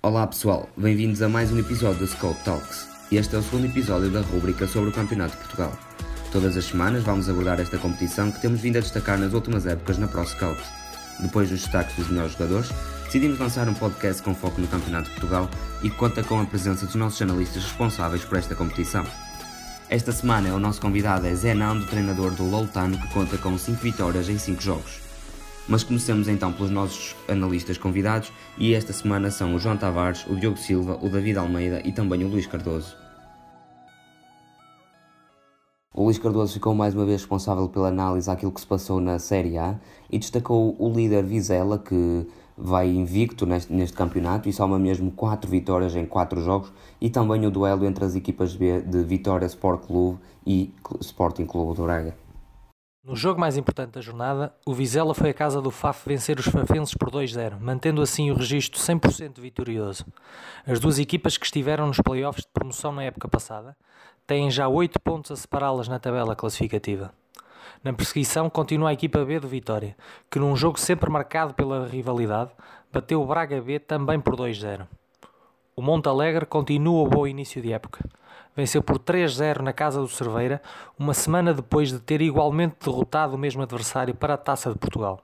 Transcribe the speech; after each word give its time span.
Olá 0.00 0.24
pessoal, 0.28 0.70
bem-vindos 0.76 1.20
a 1.22 1.28
mais 1.28 1.50
um 1.50 1.58
episódio 1.58 1.98
do 1.98 2.06
Scout 2.06 2.38
Talks. 2.44 2.86
Este 3.10 3.34
é 3.34 3.38
o 3.40 3.42
segundo 3.42 3.66
episódio 3.66 4.08
da 4.08 4.20
rúbrica 4.20 4.64
sobre 4.68 4.90
o 4.90 4.92
Campeonato 4.92 5.32
de 5.32 5.38
Portugal. 5.38 5.76
Todas 6.30 6.56
as 6.56 6.66
semanas 6.66 7.02
vamos 7.02 7.28
abordar 7.28 7.58
esta 7.58 7.78
competição 7.78 8.30
que 8.30 8.40
temos 8.40 8.60
vindo 8.60 8.76
a 8.76 8.80
destacar 8.80 9.18
nas 9.18 9.32
últimas 9.32 9.66
épocas 9.66 9.98
na 9.98 10.06
Pro 10.06 10.24
Scout. 10.24 10.62
Depois 11.18 11.50
dos 11.50 11.62
destaques 11.62 11.96
dos 11.96 12.08
melhores 12.10 12.34
jogadores, 12.34 12.70
decidimos 13.06 13.40
lançar 13.40 13.68
um 13.68 13.74
podcast 13.74 14.22
com 14.22 14.36
foco 14.36 14.60
no 14.60 14.68
Campeonato 14.68 15.08
de 15.08 15.16
Portugal 15.16 15.50
e 15.82 15.90
que 15.90 15.96
conta 15.96 16.22
com 16.22 16.40
a 16.40 16.44
presença 16.44 16.86
dos 16.86 16.94
nossos 16.94 17.20
analistas 17.20 17.64
responsáveis 17.64 18.24
por 18.24 18.38
esta 18.38 18.54
competição. 18.54 19.04
Esta 19.90 20.12
semana 20.12 20.54
o 20.54 20.60
nosso 20.60 20.80
convidado 20.80 21.26
é 21.26 21.34
Zé 21.34 21.54
Nando, 21.54 21.86
treinador 21.86 22.30
do 22.30 22.44
Loutano, 22.44 22.96
que 22.96 23.08
conta 23.08 23.36
com 23.36 23.58
5 23.58 23.82
vitórias 23.82 24.28
em 24.28 24.38
5 24.38 24.62
jogos. 24.62 25.07
Mas 25.68 25.84
comecemos 25.84 26.28
então 26.28 26.50
pelos 26.50 26.70
nossos 26.70 27.14
analistas 27.28 27.76
convidados 27.76 28.32
e 28.56 28.72
esta 28.72 28.90
semana 28.90 29.30
são 29.30 29.54
o 29.54 29.58
João 29.58 29.76
Tavares, 29.76 30.26
o 30.26 30.34
Diogo 30.34 30.56
Silva, 30.56 30.98
o 31.02 31.10
David 31.10 31.38
Almeida 31.38 31.82
e 31.86 31.92
também 31.92 32.24
o 32.24 32.28
Luís 32.28 32.46
Cardoso. 32.46 32.96
O 35.94 36.04
Luís 36.04 36.18
Cardoso 36.18 36.54
ficou 36.54 36.74
mais 36.74 36.94
uma 36.94 37.04
vez 37.04 37.20
responsável 37.20 37.68
pela 37.68 37.88
análise 37.88 38.30
àquilo 38.30 38.52
que 38.52 38.60
se 38.60 38.66
passou 38.66 38.98
na 38.98 39.18
Série 39.18 39.58
A 39.58 39.78
e 40.10 40.18
destacou 40.18 40.74
o 40.78 40.90
líder 40.90 41.24
Vizela, 41.24 41.78
que 41.78 42.26
vai 42.56 42.88
invicto 42.88 43.44
neste, 43.44 43.70
neste 43.70 43.96
campeonato 43.96 44.48
e 44.48 44.52
soma 44.52 44.78
mesmo 44.78 45.10
4 45.10 45.50
vitórias 45.50 45.94
em 45.94 46.06
4 46.06 46.40
jogos, 46.40 46.72
e 47.00 47.10
também 47.10 47.44
o 47.46 47.50
duelo 47.50 47.84
entre 47.84 48.04
as 48.04 48.14
equipas 48.14 48.56
B 48.56 48.80
de 48.80 49.02
Vitória 49.02 49.44
Sport 49.46 49.86
Clube 49.86 50.18
e 50.46 50.72
Sporting 51.00 51.44
Clube 51.44 51.76
do 51.76 51.82
Braga. 51.82 52.27
No 53.08 53.16
jogo 53.16 53.40
mais 53.40 53.56
importante 53.56 53.92
da 53.92 54.02
jornada, 54.02 54.52
o 54.66 54.74
Vizela 54.74 55.14
foi 55.14 55.30
à 55.30 55.32
casa 55.32 55.62
do 55.62 55.70
FAF 55.70 56.06
vencer 56.06 56.38
os 56.38 56.44
fafenses 56.44 56.92
por 56.92 57.10
2-0, 57.10 57.58
mantendo 57.58 58.02
assim 58.02 58.30
o 58.30 58.34
registro 58.34 58.78
100% 58.78 59.40
vitorioso. 59.40 60.04
As 60.66 60.78
duas 60.78 60.98
equipas 60.98 61.38
que 61.38 61.46
estiveram 61.46 61.86
nos 61.86 62.02
playoffs 62.02 62.44
de 62.44 62.52
promoção 62.52 62.92
na 62.92 63.04
época 63.04 63.26
passada 63.26 63.74
têm 64.26 64.50
já 64.50 64.68
8 64.68 65.00
pontos 65.00 65.30
a 65.30 65.36
separá-las 65.36 65.88
na 65.88 65.98
tabela 65.98 66.36
classificativa. 66.36 67.10
Na 67.82 67.94
perseguição 67.94 68.50
continua 68.50 68.90
a 68.90 68.92
equipa 68.92 69.24
B 69.24 69.40
do 69.40 69.48
Vitória, 69.48 69.96
que 70.30 70.38
num 70.38 70.54
jogo 70.54 70.78
sempre 70.78 71.08
marcado 71.08 71.54
pela 71.54 71.88
rivalidade, 71.88 72.50
bateu 72.92 73.22
o 73.22 73.26
Braga 73.26 73.58
B 73.58 73.78
também 73.78 74.20
por 74.20 74.36
2-0. 74.36 74.86
O 75.74 75.80
Monte 75.80 76.10
Alegre 76.10 76.44
continua 76.44 77.04
o 77.04 77.08
bom 77.08 77.26
início 77.26 77.62
de 77.62 77.72
época 77.72 78.04
venceu 78.58 78.82
por 78.82 78.98
3-0 78.98 79.60
na 79.60 79.72
casa 79.72 80.00
do 80.00 80.08
Cerveira, 80.08 80.60
uma 80.98 81.14
semana 81.14 81.54
depois 81.54 81.92
de 81.92 82.00
ter 82.00 82.20
igualmente 82.20 82.74
derrotado 82.84 83.36
o 83.36 83.38
mesmo 83.38 83.62
adversário 83.62 84.16
para 84.16 84.34
a 84.34 84.36
Taça 84.36 84.72
de 84.72 84.76
Portugal. 84.76 85.20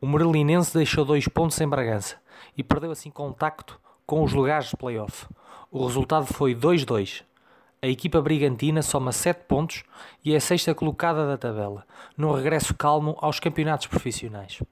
O 0.00 0.06
Merlinense 0.06 0.72
deixou 0.72 1.04
dois 1.04 1.28
pontos 1.28 1.60
em 1.60 1.68
Bragança 1.68 2.16
e 2.56 2.62
perdeu 2.62 2.90
assim 2.90 3.10
contacto 3.10 3.78
com 4.06 4.24
os 4.24 4.32
lugares 4.32 4.70
de 4.70 4.76
playoff. 4.78 5.26
O 5.70 5.84
resultado 5.84 6.24
foi 6.24 6.54
2-2. 6.54 7.24
A 7.82 7.88
equipa 7.88 8.22
brigantina 8.22 8.80
soma 8.80 9.12
7 9.12 9.44
pontos 9.46 9.84
e 10.24 10.32
é 10.32 10.38
a 10.38 10.40
sexta 10.40 10.74
colocada 10.74 11.26
da 11.26 11.36
tabela, 11.36 11.84
num 12.16 12.32
regresso 12.32 12.74
calmo 12.74 13.18
aos 13.20 13.38
campeonatos 13.38 13.86
profissionais. 13.86 14.62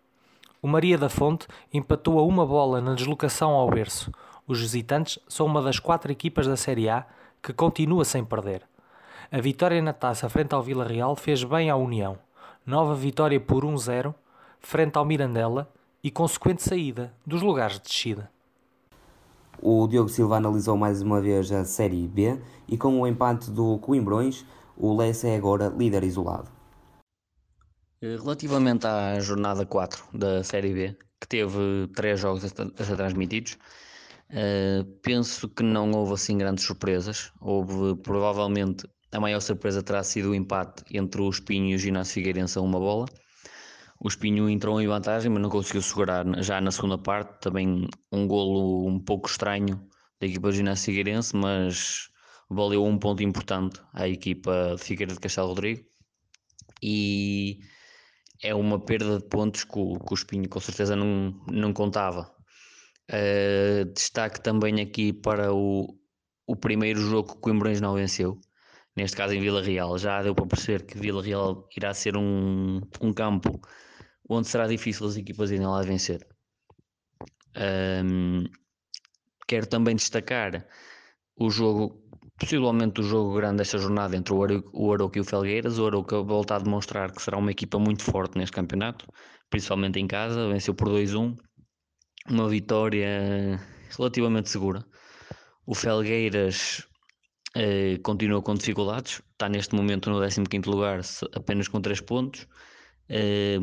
O 0.62 0.67
Maria 0.67 0.97
da 0.97 1.11
Fonte 1.11 1.47
empatou 1.71 2.19
a 2.19 2.23
uma 2.23 2.47
bola 2.47 2.81
na 2.81 2.95
deslocação 2.95 3.51
ao 3.51 3.69
berço. 3.69 4.11
Os 4.47 4.59
visitantes 4.59 5.19
são 5.29 5.45
uma 5.45 5.61
das 5.61 5.79
quatro 5.79 6.11
equipas 6.11 6.47
da 6.47 6.57
Série 6.57 6.89
A 6.89 7.05
que 7.45 7.53
continua 7.53 8.06
sem 8.06 8.25
perder. 8.25 8.62
A 9.31 9.39
vitória 9.39 9.83
na 9.83 9.92
taça 9.92 10.31
frente 10.31 10.55
ao 10.55 10.62
Vila 10.62 10.87
Real 10.87 11.14
fez 11.14 11.45
bem 11.45 11.69
à 11.69 11.77
União. 11.77 12.19
Nova 12.64 12.95
vitória 12.95 13.39
por 13.39 13.64
1-0 13.64 14.14
frente 14.61 14.97
ao 14.97 15.05
Mirandela 15.05 15.70
e 16.03 16.11
consequente 16.11 16.62
saída 16.62 17.12
dos 17.27 17.42
lugares 17.42 17.77
de 17.77 17.83
descida. 17.83 18.31
O 19.61 19.87
Diogo 19.87 20.09
Silva 20.09 20.37
analisou 20.37 20.77
mais 20.77 21.03
uma 21.03 21.20
vez 21.20 21.53
a 21.53 21.67
Série 21.67 22.09
B 22.09 22.41
e 22.67 22.78
com 22.78 22.98
o 22.98 23.06
empate 23.06 23.50
do 23.50 23.78
Coimbrões, 23.78 24.47
o 24.75 24.97
Lessa 24.97 25.28
é 25.28 25.37
agora 25.37 25.69
líder 25.69 26.03
isolado. 26.03 26.50
Relativamente 28.00 28.87
à 28.87 29.21
jornada 29.21 29.66
4 29.66 30.05
da 30.15 30.43
Série 30.43 30.72
B, 30.72 30.97
que 31.21 31.28
teve 31.28 31.88
três 31.94 32.19
jogos 32.19 32.44
a 32.44 32.84
ser 32.84 32.97
transmitidos, 32.97 33.59
Uh, 34.31 34.85
penso 35.03 35.49
que 35.49 35.62
não 35.62 35.91
houve 35.93 36.15
assim 36.15 36.37
grandes 36.39 36.65
surpresas. 36.65 37.33
Houve 37.41 38.01
provavelmente 38.03 38.87
a 39.12 39.21
maior 39.21 39.41
surpresa 39.41 39.83
terá 39.83 40.03
sido 40.03 40.31
o 40.31 40.35
empate 40.35 40.83
entre 40.91 41.21
o 41.21 41.31
Espinho 41.31 41.71
e 41.71 41.75
o 41.77 41.79
Ginásio 41.79 42.15
Figueirense 42.15 42.59
a 42.59 42.62
uma 42.62 42.79
bola. 42.79 43.07
O 44.01 44.09
Espinho 44.09 44.51
entrou 44.51 44.81
em 44.81 44.89
vantagem, 44.89 45.31
mas 45.31 45.41
não 45.41 45.49
conseguiu 45.49 45.81
segurar 45.83 46.27
já 46.43 46.61
na 46.61 46.73
segunda 46.73 46.99
parte. 46.99 47.41
Também 47.41 47.89
um 48.11 48.27
golo 48.27 48.89
um 48.89 48.99
pouco 48.99 49.29
estranho 49.29 49.89
da 50.21 50.27
equipa 50.27 50.49
do 50.49 50.56
Ginásio 50.56 50.87
Figueirense, 50.87 51.37
mas 51.37 52.09
valeu 52.51 52.85
um 52.85 52.99
ponto 52.99 53.23
importante 53.23 53.81
à 53.93 54.09
equipa 54.09 54.75
de 54.77 54.83
Figueira 54.83 55.15
de 55.15 55.21
Castelo 55.21 55.49
Rodrigo. 55.49 55.85
E 56.83 57.61
é 58.43 58.55
uma 58.55 58.81
perda 58.81 59.19
de 59.19 59.25
pontos 59.27 59.65
que 59.65 59.79
o, 59.79 59.99
que 60.01 60.12
o 60.12 60.15
Espinho 60.15 60.49
com 60.49 60.61
certeza 60.61 60.97
não, 60.97 61.41
não 61.47 61.73
contava 61.73 62.34
Uh, 63.10 63.84
destaque 63.92 64.42
também 64.42 64.81
aqui 64.81 65.12
para 65.12 65.53
o, 65.53 65.98
o 66.47 66.56
primeiro 66.56 67.00
jogo 67.00 67.32
que 67.32 67.34
o 67.37 67.41
Coimbrões 67.41 67.81
não 67.81 67.94
venceu, 67.94 68.41
neste 68.97 69.16
caso 69.16 69.34
em 69.34 69.41
Vila 69.41 69.62
Real. 69.62 69.98
Já 69.98 70.22
deu 70.22 70.34
para 70.34 70.47
perceber 70.47 70.87
que 70.87 70.98
Vila 70.98 71.22
Real 71.22 71.69
irá 71.76 71.93
ser 71.93 72.16
um, 72.16 72.81
um 73.00 73.12
campo 73.12 73.60
onde 74.28 74.48
será 74.48 74.66
difícil 74.66 75.06
as 75.06 75.16
equipas 75.16 75.50
irem 75.50 75.66
lá 75.66 75.82
vencer. 75.82 76.26
Um, 77.56 78.44
quero 79.47 79.66
também 79.66 79.94
destacar 79.94 80.66
o 81.37 81.50
jogo, 81.50 82.03
possivelmente 82.38 83.00
o 83.00 83.04
jogo 83.04 83.34
grande 83.34 83.59
desta 83.59 83.78
jornada 83.78 84.16
entre 84.16 84.32
o 84.32 84.93
Arouca 84.93 85.19
e 85.19 85.20
o 85.20 85.25
Felgueiras. 85.25 85.78
O 85.78 85.87
Arouca 85.87 86.22
volta 86.22 86.56
a 86.56 86.59
demonstrar 86.59 87.12
que 87.12 87.22
será 87.22 87.37
uma 87.37 87.50
equipa 87.50 87.78
muito 87.78 88.03
forte 88.03 88.38
neste 88.38 88.53
campeonato, 88.53 89.06
principalmente 89.50 90.00
em 90.00 90.06
casa, 90.06 90.48
venceu 90.48 90.75
por 90.75 90.88
2-1 90.88 91.37
uma 92.29 92.49
vitória 92.49 93.61
relativamente 93.97 94.51
segura. 94.51 94.85
O 95.67 95.75
Felgueiras 95.75 96.87
eh, 97.55 97.99
continua 98.03 98.43
com 98.43 98.55
dificuldades, 98.55 99.23
está 99.33 99.49
neste 99.49 99.75
momento 99.75 100.11
no 100.11 100.21
15 100.21 100.69
lugar, 100.69 101.01
apenas 101.35 101.69
com 101.69 101.81
3 101.81 102.01
pontos. 102.01 102.47
Eh, 103.09 103.59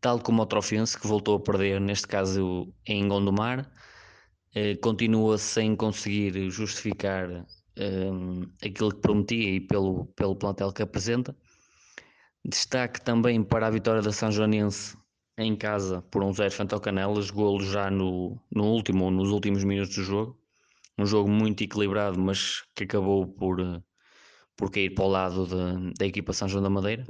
tal 0.00 0.20
como 0.20 0.42
o 0.42 0.46
Trofense, 0.46 0.98
que 0.98 1.06
voltou 1.06 1.36
a 1.36 1.40
perder, 1.40 1.80
neste 1.80 2.06
caso 2.06 2.72
em 2.86 3.08
Gondomar, 3.08 3.70
eh, 4.54 4.76
continua 4.76 5.38
sem 5.38 5.76
conseguir 5.76 6.50
justificar 6.50 7.46
eh, 7.76 8.10
aquilo 8.64 8.90
que 8.94 9.00
prometia 9.00 9.50
e 9.56 9.60
pelo, 9.60 10.06
pelo 10.16 10.36
plantel 10.36 10.72
que 10.72 10.82
apresenta. 10.82 11.36
Destaque 12.44 13.00
também 13.02 13.42
para 13.42 13.66
a 13.66 13.70
vitória 13.70 14.02
da 14.02 14.12
São 14.12 14.30
Joanense 14.30 14.96
em 15.38 15.54
casa 15.54 16.02
por 16.10 16.22
um 16.22 16.32
zero 16.32 16.50
frente 16.50 16.74
ao 16.74 16.80
Canelas, 16.80 17.30
golo 17.30 17.62
já 17.62 17.90
no, 17.90 18.40
no 18.50 18.64
último 18.64 19.10
nos 19.10 19.30
últimos 19.30 19.64
minutos 19.64 19.94
do 19.94 20.02
jogo. 20.02 20.40
Um 20.98 21.04
jogo 21.04 21.30
muito 21.30 21.62
equilibrado, 21.62 22.18
mas 22.18 22.62
que 22.74 22.84
acabou 22.84 23.26
por, 23.26 23.58
por 24.56 24.70
cair 24.70 24.94
para 24.94 25.04
o 25.04 25.08
lado 25.08 25.46
de, 25.46 25.92
da 25.98 26.06
equipa 26.06 26.32
São 26.32 26.48
João 26.48 26.62
da 26.62 26.70
Madeira. 26.70 27.04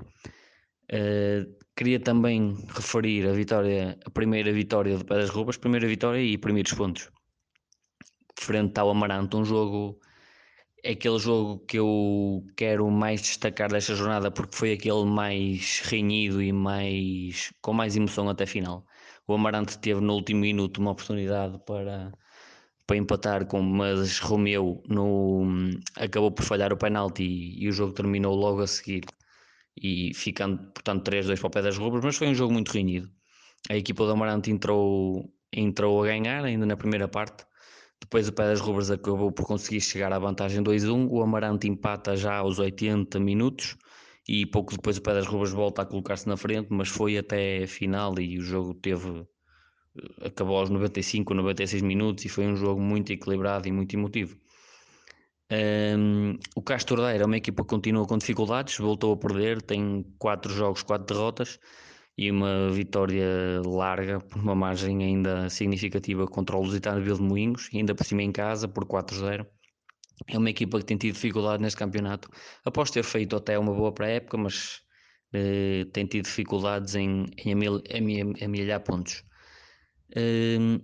Uh, 0.92 1.56
queria 1.76 2.00
também 2.00 2.56
referir 2.69 3.28
a 3.28 3.32
vitória, 3.32 3.98
a 4.04 4.10
primeira 4.10 4.53
vitória 4.53 4.97
de 4.97 5.04
Pedras 5.04 5.31
Rubas, 5.31 5.56
primeira 5.56 5.86
vitória 5.86 6.20
e 6.20 6.36
primeiros 6.36 6.72
pontos. 6.72 7.10
Frente 8.38 8.78
ao 8.78 8.91
Amaranto, 8.91 9.38
um 9.38 9.44
jogo 9.44 10.00
aquele 10.91 11.19
jogo 11.19 11.58
que 11.66 11.78
eu 11.78 12.44
quero 12.56 12.91
mais 12.91 13.20
destacar 13.22 13.70
desta 13.70 13.94
jornada 13.94 14.30
porque 14.30 14.56
foi 14.56 14.72
aquele 14.72 15.04
mais 15.04 15.80
renhido 15.84 16.42
e 16.42 16.52
mais 16.52 17.52
com 17.60 17.72
mais 17.72 17.97
emoção 17.97 18.28
até 18.28 18.47
final. 18.47 18.84
O 19.26 19.34
Amarante 19.34 19.78
teve 19.78 20.00
no 20.00 20.14
último 20.14 20.41
minuto 20.41 20.78
uma 20.78 20.92
oportunidade 20.92 21.58
para, 21.66 22.12
para 22.86 22.97
empatar, 22.97 23.47
com, 23.47 23.60
mas 23.62 24.18
Romeu 24.21 24.83
no, 24.88 25.44
acabou 25.97 26.30
por 26.30 26.44
falhar 26.44 26.72
o 26.72 26.77
penalti 26.77 27.24
e, 27.24 27.65
e 27.65 27.68
o 27.68 27.72
jogo 27.72 27.92
terminou 27.92 28.34
logo 28.34 28.62
a 28.62 28.66
seguir 28.66 29.04
e 29.77 30.12
ficando 30.15 30.59
portanto 30.72 31.10
3-2 31.10 31.39
para 31.39 31.47
o 31.48 31.50
pé 31.50 31.62
das 31.62 31.77
rubras, 31.78 32.04
mas 32.04 32.16
foi 32.16 32.28
um 32.28 32.34
jogo 32.34 32.53
muito 32.53 32.71
renhido. 32.72 33.10
A 33.71 33.77
equipa 33.77 34.04
do 34.04 34.12
Amarante 34.12 34.50
entrou, 34.50 35.32
entrou 35.53 36.03
a 36.03 36.06
ganhar 36.06 36.44
ainda 36.44 36.66
na 36.66 36.77
primeira 36.77 37.09
parte 37.09 37.44
depois 38.06 38.28
o 38.28 38.32
Pedras 38.32 38.60
Rubras 38.60 38.88
acabou 38.88 39.32
por 39.32 39.44
conseguir 39.44 39.80
chegar 39.80 40.12
à 40.12 40.18
vantagem 40.18 40.62
2-1. 40.62 41.08
O 41.10 41.22
Amarante 41.22 41.66
empata 41.66 42.16
já 42.16 42.36
aos 42.36 42.60
80 42.60 43.18
minutos 43.18 43.76
e 44.28 44.47
pouco 44.47 44.72
depois 44.72 44.97
o 44.97 45.03
Pedras 45.03 45.26
Rubras 45.26 45.50
volta 45.50 45.82
a 45.82 45.84
colocar-se 45.84 46.28
na 46.28 46.36
frente, 46.36 46.68
mas 46.70 46.88
foi 46.88 47.18
até 47.18 47.64
a 47.64 47.66
final 47.66 48.16
e 48.20 48.38
o 48.38 48.42
jogo 48.42 48.74
teve 48.74 49.26
acabou 50.24 50.56
aos 50.58 50.70
95, 50.70 51.34
96 51.34 51.82
minutos 51.82 52.24
e 52.24 52.28
foi 52.28 52.47
um 52.47 52.54
jogo 52.54 52.80
muito 52.80 53.12
equilibrado 53.12 53.66
e 53.66 53.72
muito 53.72 53.97
emotivo. 53.97 54.38
Um, 55.50 56.38
o 56.54 56.62
Castordeira 56.62 57.24
é 57.24 57.26
uma 57.26 57.36
equipa 57.36 57.64
que 57.64 57.68
continua 57.68 58.06
com 58.06 58.18
dificuldades, 58.18 58.78
voltou 58.78 59.14
a 59.14 59.16
perder, 59.16 59.60
tem 59.60 60.06
4 60.18 60.53
jogos, 60.53 60.84
4 60.84 61.12
derrotas 61.12 61.58
e 62.18 62.30
uma 62.30 62.71
vitória 62.71 63.60
larga 63.65 64.21
por 64.21 64.41
uma 64.41 64.54
margem 64.54 65.03
ainda 65.03 65.51
significativa 65.51 66.27
contra 66.27 66.57
o 66.57 66.63
Lusitano 66.63 67.03
de 67.03 67.22
Moinhos, 67.22 67.68
ainda 67.74 67.95
por 67.95 68.04
cima 68.04 68.22
em 68.22 68.33
casa 68.33 68.66
por 68.66 68.86
4-0. 68.86 69.47
É 70.28 70.39
uma 70.39 70.48
equipa 70.48 70.78
que 70.78 70.86
tem 70.86 70.97
tido 70.97 71.15
dificuldade 71.15 71.63
neste 71.63 71.78
campeonato, 71.78 72.30
após 72.65 72.91
ter 72.91 73.04
feito 73.04 73.36
até 73.36 73.59
uma 73.59 73.74
boa 73.74 73.92
pré-época, 73.92 74.39
mas 74.39 74.80
eh, 75.33 75.84
tem 75.92 76.07
tido 76.07 76.24
dificuldades 76.24 76.95
em, 76.95 77.27
em 77.45 77.53
amelhar 78.45 78.80
pontos. 78.80 79.22
Eh, 80.15 80.80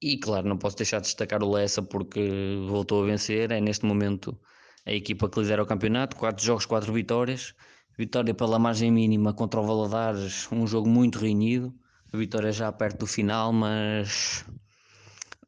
e 0.00 0.18
claro, 0.18 0.48
não 0.48 0.58
posso 0.58 0.76
deixar 0.76 1.00
de 1.00 1.06
destacar 1.06 1.42
o 1.42 1.50
Lessa 1.50 1.82
porque 1.82 2.20
voltou 2.68 3.02
a 3.02 3.06
vencer, 3.06 3.50
é 3.50 3.60
neste 3.60 3.84
momento 3.84 4.38
a 4.84 4.92
equipa 4.92 5.28
que 5.28 5.40
lidera 5.40 5.62
o 5.62 5.66
campeonato, 5.66 6.16
4 6.16 6.44
jogos, 6.44 6.66
4 6.66 6.92
vitórias, 6.92 7.54
Vitória 7.98 8.34
pela 8.34 8.58
margem 8.58 8.90
mínima 8.92 9.32
contra 9.32 9.58
o 9.58 9.66
Valadares, 9.66 10.46
um 10.52 10.66
jogo 10.66 10.86
muito 10.86 11.18
reunido. 11.18 11.74
A 12.12 12.16
vitória 12.18 12.52
já 12.52 12.70
perto 12.70 13.00
do 13.00 13.06
final, 13.06 13.54
mas, 13.54 14.44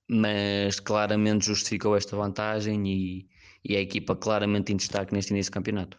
mas 0.09 0.81
claramente 0.81 1.45
justificou 1.45 1.95
esta 1.95 2.17
vantagem 2.17 2.89
e, 2.89 3.29
e 3.63 3.77
a 3.77 3.81
equipa 3.81 4.17
claramente 4.17 4.73
em 4.73 4.77
destaque 4.77 5.13
neste 5.13 5.31
início 5.31 5.53
do 5.53 5.55
campeonato. 5.55 5.99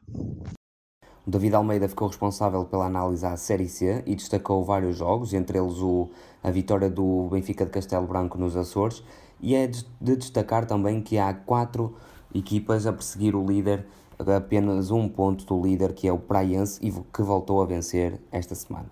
David 1.28 1.54
Almeida 1.54 1.88
ficou 1.88 2.08
responsável 2.08 2.66
pela 2.66 2.88
análise 2.88 3.24
à 3.24 3.38
Série 3.38 3.70
C 3.70 4.04
e 4.08 4.16
destacou 4.16 4.66
vários 4.66 4.98
jogos, 4.98 5.36
entre 5.36 5.60
eles 5.60 5.78
o, 5.78 6.10
a 6.42 6.50
vitória 6.50 6.90
do 6.90 7.30
Benfica 7.30 7.64
de 7.64 7.72
Castelo 7.72 8.08
Branco 8.08 8.40
nos 8.40 8.56
Açores, 8.56 9.04
e 9.40 9.54
é 9.54 9.68
de 9.68 9.86
destacar 10.02 10.66
também 10.66 11.00
que 11.00 11.20
há 11.20 11.32
quatro 11.32 11.96
equipas 12.34 12.88
a 12.88 12.94
perseguir 12.94 13.36
o 13.36 13.46
líder 13.46 13.86
apenas 14.28 14.92
um 14.92 15.08
ponto 15.08 15.46
do 15.46 15.66
líder 15.66 15.94
que 15.94 16.08
é 16.08 16.12
o 16.12 16.20
Praiense 16.20 16.80
e 16.82 16.92
que 16.92 17.22
voltou 17.22 17.62
a 17.62 17.66
vencer 17.66 18.20
esta 18.32 18.54
semana. 18.54 18.90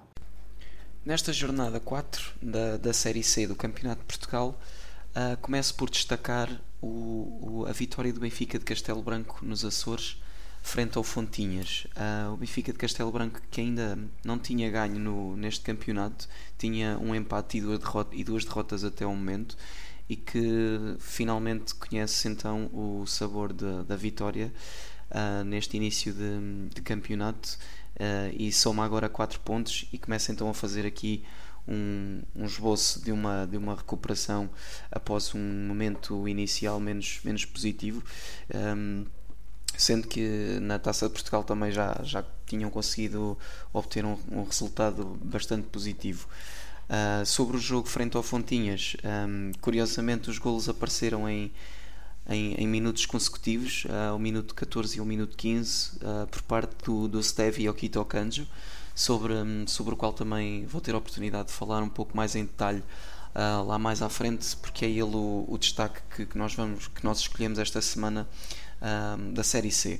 Nesta 1.06 1.32
jornada 1.32 1.80
4 1.80 2.34
da, 2.42 2.78
da 2.78 2.94
Série 2.94 3.24
C 3.24 3.48
do 3.48 3.56
Campeonato 3.56 4.02
de 4.02 4.08
Portugal, 4.08 4.60
uh, 5.16 5.38
começo 5.38 5.76
por 5.76 5.90
destacar 5.90 6.50
o, 6.82 7.62
o, 7.62 7.66
a 7.68 7.72
vitória 7.72 8.12
do 8.12 8.20
Benfica 8.20 8.60
de 8.60 8.66
Castelo 8.66 9.02
Branco 9.02 9.40
nos 9.42 9.64
Açores 9.64 10.22
frente 10.62 10.98
ao 10.98 11.04
Fontinhas. 11.04 11.88
Uh, 11.96 12.34
o 12.34 12.38
Benfica 12.38 12.74
de 12.74 12.78
Castelo 12.78 13.12
Branco, 13.12 13.40
que 13.50 13.62
ainda 13.62 13.98
não 14.24 14.38
tinha 14.38 14.70
ganho 14.70 15.00
no, 15.00 15.38
neste 15.38 15.62
campeonato, 15.62 16.28
tinha 16.58 16.98
um 17.00 17.16
empate 17.16 17.58
e 17.58 17.62
duas, 17.62 17.80
derrota, 17.80 18.16
e 18.16 18.24
duas 18.24 18.44
derrotas 18.44 18.84
até 18.84 19.06
o 19.06 19.12
momento 19.12 19.56
e 20.10 20.16
que 20.16 20.96
finalmente 21.00 21.76
conhece 21.76 22.28
então 22.28 22.70
o 22.74 23.06
sabor 23.06 23.52
de, 23.52 23.84
da 23.84 23.96
vitória 23.96 24.54
uh, 25.12 25.44
neste 25.44 25.78
início 25.78 26.14
de, 26.14 26.70
de 26.74 26.82
campeonato 26.82 27.58
uh, 27.96 28.34
e 28.38 28.52
soma 28.52 28.84
agora 28.84 29.10
4 29.10 29.40
pontos 29.42 29.88
e 29.92 29.98
começa 29.98 30.32
então 30.32 30.50
a 30.50 30.54
fazer 30.54 30.86
aqui 30.86 31.24
um, 31.68 32.22
um 32.36 32.46
esboço 32.46 33.04
de 33.04 33.12
uma, 33.12 33.46
de 33.46 33.58
uma 33.58 33.76
recuperação 33.76 34.50
após 34.92 35.36
um 35.36 35.68
momento 35.68 36.28
inicial 36.28 36.80
menos, 36.80 37.20
menos 37.24 37.44
positivo. 37.46 38.04
Um, 38.54 39.06
sendo 39.78 40.08
que 40.08 40.58
na 40.62 40.80
Taça 40.80 41.08
de 41.08 41.14
Portugal 41.14 41.44
também 41.44 41.72
já, 41.72 42.00
já 42.04 42.26
tinham 42.48 42.70
conseguido 42.70 43.38
obter 43.72 44.04
um, 44.06 44.18
um 44.32 44.44
resultado 44.44 45.06
bastante 45.24 45.68
positivo. 45.68 46.28
Uh, 46.90 47.26
sobre 47.26 47.58
o 47.58 47.60
jogo 47.60 47.88
frente 47.88 48.16
ao 48.16 48.24
Fontinhas, 48.24 48.96
um, 49.04 49.52
curiosamente 49.60 50.30
os 50.30 50.40
golos 50.40 50.70
apareceram 50.70 51.30
em 51.30 51.52
em, 52.28 52.54
em 52.56 52.68
minutos 52.68 53.06
consecutivos, 53.06 53.86
uh, 53.86 54.16
o 54.16 54.20
minuto 54.20 54.54
14 54.54 54.98
e 54.98 55.02
o 55.02 55.06
minuto 55.06 55.36
15, 55.38 55.90
uh, 55.92 56.00
ah, 56.04 56.28
por 56.30 56.42
parte 56.42 56.86
do, 56.86 57.08
do 57.08 57.24
Steve 57.24 57.64
e 57.64 57.70
Okito 57.70 58.04
Kanjo, 58.06 58.48
sobre, 58.94 59.34
um, 59.34 59.66
sobre 59.68 59.94
o 59.94 59.98
qual 59.98 60.14
também 60.14 60.66
vou 60.66 60.82
ter 60.82 60.94
a 60.94 60.98
oportunidade 60.98 61.48
de 61.50 61.54
falar 61.54 61.82
um 61.82 61.90
pouco 61.90 62.16
mais 62.16 62.36
em 62.36 62.44
detalhe 62.44 62.84
uh, 63.34 63.64
lá 63.66 63.80
mais 63.80 64.02
à 64.02 64.10
frente, 64.10 64.56
porque 64.58 64.86
é 64.86 64.90
ele 64.90 65.16
o, 65.16 65.46
o 65.48 65.58
destaque 65.58 66.02
que, 66.16 66.26
que, 66.26 66.38
nós 66.38 66.54
vamos, 66.54 66.88
que 66.88 67.04
nós 67.04 67.20
escolhemos 67.20 67.60
esta 67.60 67.82
semana 67.82 68.28
da 69.34 69.44
Série 69.44 69.72
C. 69.72 70.00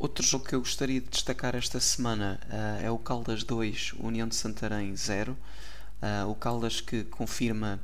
Outro 0.00 0.26
jogo 0.26 0.46
que 0.46 0.54
eu 0.54 0.60
gostaria 0.60 0.98
de 0.98 1.08
destacar 1.10 1.54
esta 1.54 1.78
semana 1.78 2.40
uh, 2.46 2.82
é 2.82 2.90
o 2.90 2.96
Caldas 2.96 3.44
2, 3.44 3.92
União 3.98 4.26
de 4.26 4.34
Santarém 4.34 4.96
0. 4.96 5.36
Uh, 6.00 6.26
o 6.26 6.34
Caldas 6.34 6.80
que 6.80 7.04
confirma 7.04 7.78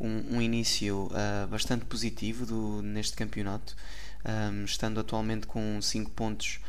um, 0.00 0.36
um 0.36 0.42
início 0.42 1.06
uh, 1.06 1.46
bastante 1.48 1.84
positivo 1.84 2.44
do, 2.46 2.82
neste 2.82 3.16
campeonato, 3.16 3.76
um, 4.24 4.64
estando 4.64 5.00
atualmente 5.00 5.46
com 5.46 5.80
5 5.80 6.10
pontos 6.10 6.60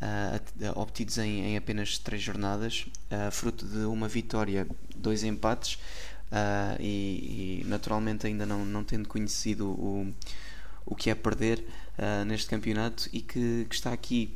uh, 0.00 0.80
obtidos 0.80 1.18
em, 1.18 1.44
em, 1.44 1.56
apenas 1.56 1.98
3 1.98 2.22
jornadas, 2.22 2.86
uh, 3.10 3.30
fruto 3.30 3.66
de 3.66 3.84
uma 3.84 4.08
vitória, 4.08 4.66
dois 4.96 5.22
empates 5.24 5.78
e, 6.80 7.60
e, 7.62 7.68
naturalmente 7.68 8.26
ainda 8.26 8.46
não, 8.46 8.64
não 8.64 8.82
tendo 8.82 9.06
conhecido 9.06 9.68
o, 9.68 10.14
o 10.86 10.94
que 10.94 11.10
é 11.10 11.14
perder 11.14 11.62
neste 12.26 12.48
campeonato 12.48 13.06
e 13.12 13.20
que, 13.20 13.66
que 13.68 13.74
está 13.74 13.92
aqui 13.92 14.34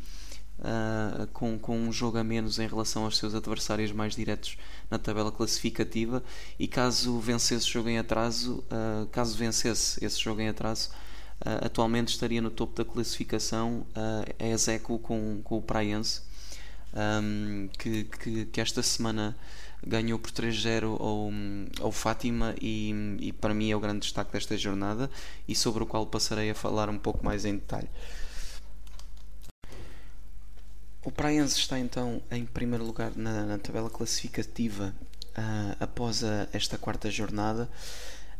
uh, 0.58 1.26
com, 1.28 1.58
com 1.58 1.78
um 1.78 1.92
jogo 1.92 2.18
a 2.18 2.24
menos 2.24 2.58
em 2.58 2.66
relação 2.66 3.04
aos 3.04 3.16
seus 3.16 3.34
adversários 3.34 3.92
mais 3.92 4.14
diretos 4.14 4.56
na 4.90 4.98
tabela 4.98 5.32
classificativa 5.32 6.22
e 6.58 6.66
caso 6.66 7.18
vencesse 7.18 7.68
o 7.68 7.72
jogo 7.72 7.88
em 7.88 7.98
atraso, 7.98 8.64
uh, 8.70 9.06
caso 9.06 9.36
vencesse 9.36 10.04
esse 10.04 10.20
jogo 10.20 10.40
em 10.40 10.48
atraso, 10.48 10.90
uh, 11.40 11.66
atualmente 11.66 12.08
estaria 12.08 12.40
no 12.40 12.50
topo 12.50 12.76
da 12.76 12.84
classificação 12.84 13.86
uh, 13.90 14.34
é 14.38 14.50
Ezeco 14.50 14.98
com, 14.98 15.40
com 15.42 15.58
o 15.58 15.62
Praiense 15.62 16.22
um, 16.96 17.68
que, 17.78 18.04
que, 18.04 18.46
que, 18.46 18.60
esta 18.60 18.82
semana 18.82 19.36
ganhou 19.86 20.18
por 20.18 20.30
3-0 20.30 20.98
ao, 20.98 21.30
ao 21.84 21.92
Fátima 21.92 22.54
e, 22.60 22.94
e 23.20 23.32
para 23.32 23.52
mim 23.52 23.70
é 23.70 23.76
o 23.76 23.80
grande 23.80 24.00
destaque 24.00 24.32
desta 24.32 24.56
jornada 24.56 25.10
e 25.46 25.54
sobre 25.54 25.82
o 25.82 25.86
qual 25.86 26.06
passarei 26.06 26.50
a 26.50 26.54
falar 26.54 26.88
um 26.88 26.98
pouco 26.98 27.24
mais 27.24 27.44
em 27.44 27.54
detalhe. 27.54 27.88
O 31.06 31.12
Praiense 31.12 31.60
está 31.60 31.78
então 31.78 32.20
em 32.32 32.44
primeiro 32.44 32.84
lugar 32.84 33.12
na, 33.14 33.46
na 33.46 33.58
tabela 33.58 33.88
classificativa 33.88 34.92
uh, 35.38 35.76
após 35.78 36.24
a, 36.24 36.48
esta 36.52 36.76
quarta 36.76 37.08
jornada, 37.08 37.70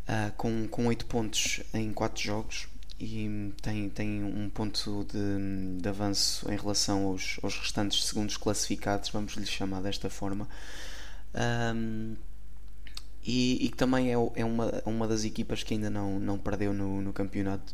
uh, 0.08 0.32
com, 0.36 0.66
com 0.66 0.88
8 0.88 1.06
pontos 1.06 1.60
em 1.72 1.92
4 1.92 2.20
jogos 2.20 2.66
e 2.98 3.54
tem, 3.62 3.88
tem 3.88 4.24
um 4.24 4.50
ponto 4.50 5.04
de, 5.04 5.80
de 5.80 5.88
avanço 5.88 6.52
em 6.52 6.56
relação 6.56 7.06
aos, 7.06 7.38
aos 7.40 7.56
restantes 7.56 8.04
segundos 8.04 8.36
classificados, 8.36 9.10
vamos 9.10 9.34
lhe 9.34 9.46
chamar 9.46 9.80
desta 9.80 10.10
forma. 10.10 10.48
Um, 11.72 12.16
e, 13.24 13.64
e 13.64 13.68
também 13.68 14.08
é, 14.08 14.14
é 14.14 14.44
uma, 14.44 14.82
uma 14.84 15.06
das 15.06 15.22
equipas 15.22 15.62
que 15.62 15.74
ainda 15.74 15.88
não, 15.88 16.18
não 16.18 16.36
perdeu 16.36 16.74
no, 16.74 17.00
no 17.00 17.12
campeonato 17.12 17.72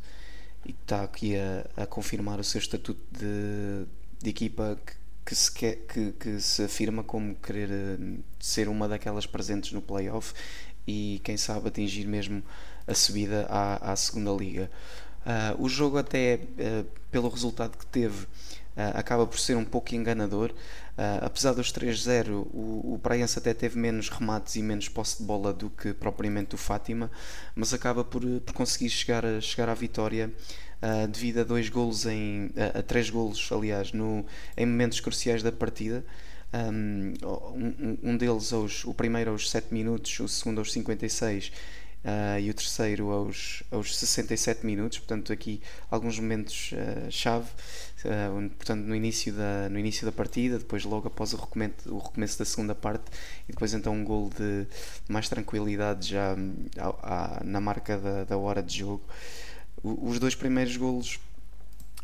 e 0.66 0.72
está 0.72 1.02
aqui 1.02 1.34
a, 1.34 1.82
a 1.84 1.86
confirmar 1.86 2.38
o 2.38 2.44
seu 2.44 2.58
estatuto 2.58 3.00
de, 3.10 3.86
de 4.22 4.30
equipa 4.30 4.78
que, 4.84 4.94
que, 5.24 5.34
se, 5.34 5.50
que, 5.52 6.12
que 6.12 6.40
se 6.40 6.64
afirma 6.64 7.02
como 7.02 7.34
querer 7.36 7.70
eh, 7.70 8.18
ser 8.38 8.68
uma 8.68 8.88
daquelas 8.88 9.26
presentes 9.26 9.72
no 9.72 9.82
playoff 9.82 10.32
e 10.86 11.20
quem 11.22 11.36
sabe 11.36 11.68
atingir 11.68 12.06
mesmo 12.06 12.42
a 12.86 12.94
subida 12.94 13.46
à, 13.48 13.92
à 13.92 13.96
segunda 13.96 14.32
liga. 14.32 14.70
Uh, 15.24 15.62
o 15.62 15.68
jogo 15.68 15.98
até 15.98 16.40
uh, 16.40 16.84
pelo 17.10 17.28
resultado 17.28 17.78
que 17.78 17.86
teve 17.86 18.24
uh, 18.24 18.28
acaba 18.94 19.24
por 19.24 19.38
ser 19.38 19.56
um 19.56 19.64
pouco 19.64 19.94
enganador. 19.94 20.52
apesar 21.22 21.52
dos 21.52 21.72
3-0, 21.72 22.30
o, 22.52 22.94
o 22.94 23.00
Praense 23.02 23.38
até 23.38 23.54
teve 23.54 23.78
menos 23.78 24.08
remates 24.08 24.56
e 24.56 24.62
menos 24.62 24.88
posse 24.88 25.18
de 25.18 25.24
bola 25.24 25.52
do 25.52 25.70
que 25.70 25.94
propriamente 25.94 26.54
o 26.54 26.58
Fátima, 26.58 27.10
mas 27.54 27.72
acaba 27.72 28.04
por, 28.04 28.22
por 28.40 28.52
conseguir 28.52 28.90
chegar, 28.90 29.24
a, 29.24 29.40
chegar 29.40 29.68
à 29.68 29.74
vitória 29.74 30.30
uh, 30.82 31.06
devido 31.08 31.40
a 31.40 31.44
dois 31.44 31.68
golos 31.68 32.06
em 32.06 32.50
a, 32.56 32.80
a 32.80 32.82
três 32.82 33.08
golos 33.08 33.48
aliás 33.52 33.92
no 33.92 34.24
em 34.56 34.66
momentos 34.66 35.00
cruciais 35.00 35.42
da 35.42 35.52
partida. 35.52 36.04
Um, 36.54 37.14
um, 38.02 38.14
deles 38.14 38.52
aos, 38.52 38.84
o 38.84 38.92
primeiro 38.92 39.30
aos 39.30 39.50
7 39.50 39.72
minutos 39.72 40.20
o 40.20 40.28
segundo 40.28 40.58
aos 40.58 40.70
56 40.70 41.48
uh, 41.48 41.50
ah, 42.04 42.38
e 42.38 42.50
o 42.50 42.52
terceiro 42.52 43.10
aos, 43.10 43.62
aos 43.70 43.96
67 43.96 44.66
minutos. 44.66 44.98
Portanto 44.98 45.32
aqui 45.32 45.62
alguns 45.90 46.18
momentos 46.18 46.72
uh, 46.72 47.10
chave 47.10 47.48
Uh, 48.04 48.50
portanto 48.56 48.80
no 48.80 48.96
início 48.96 49.32
da 49.32 49.68
no 49.70 49.78
início 49.78 50.04
da 50.04 50.10
partida 50.10 50.58
depois 50.58 50.82
logo 50.84 51.06
após 51.06 51.32
o 51.34 51.36
recomeço, 51.36 51.72
o 51.86 51.98
recomeço 51.98 52.36
da 52.36 52.44
segunda 52.44 52.74
parte 52.74 53.04
e 53.48 53.52
depois 53.52 53.72
então 53.74 53.94
um 53.94 54.02
gol 54.02 54.28
de 54.28 54.66
mais 55.08 55.28
tranquilidade 55.28 56.08
já 56.08 56.34
na 57.44 57.60
marca 57.60 57.96
da, 57.96 58.24
da 58.24 58.36
hora 58.36 58.60
de 58.60 58.76
jogo 58.76 59.04
os 59.82 60.18
dois 60.18 60.34
primeiros 60.34 60.76
golos 60.76 61.18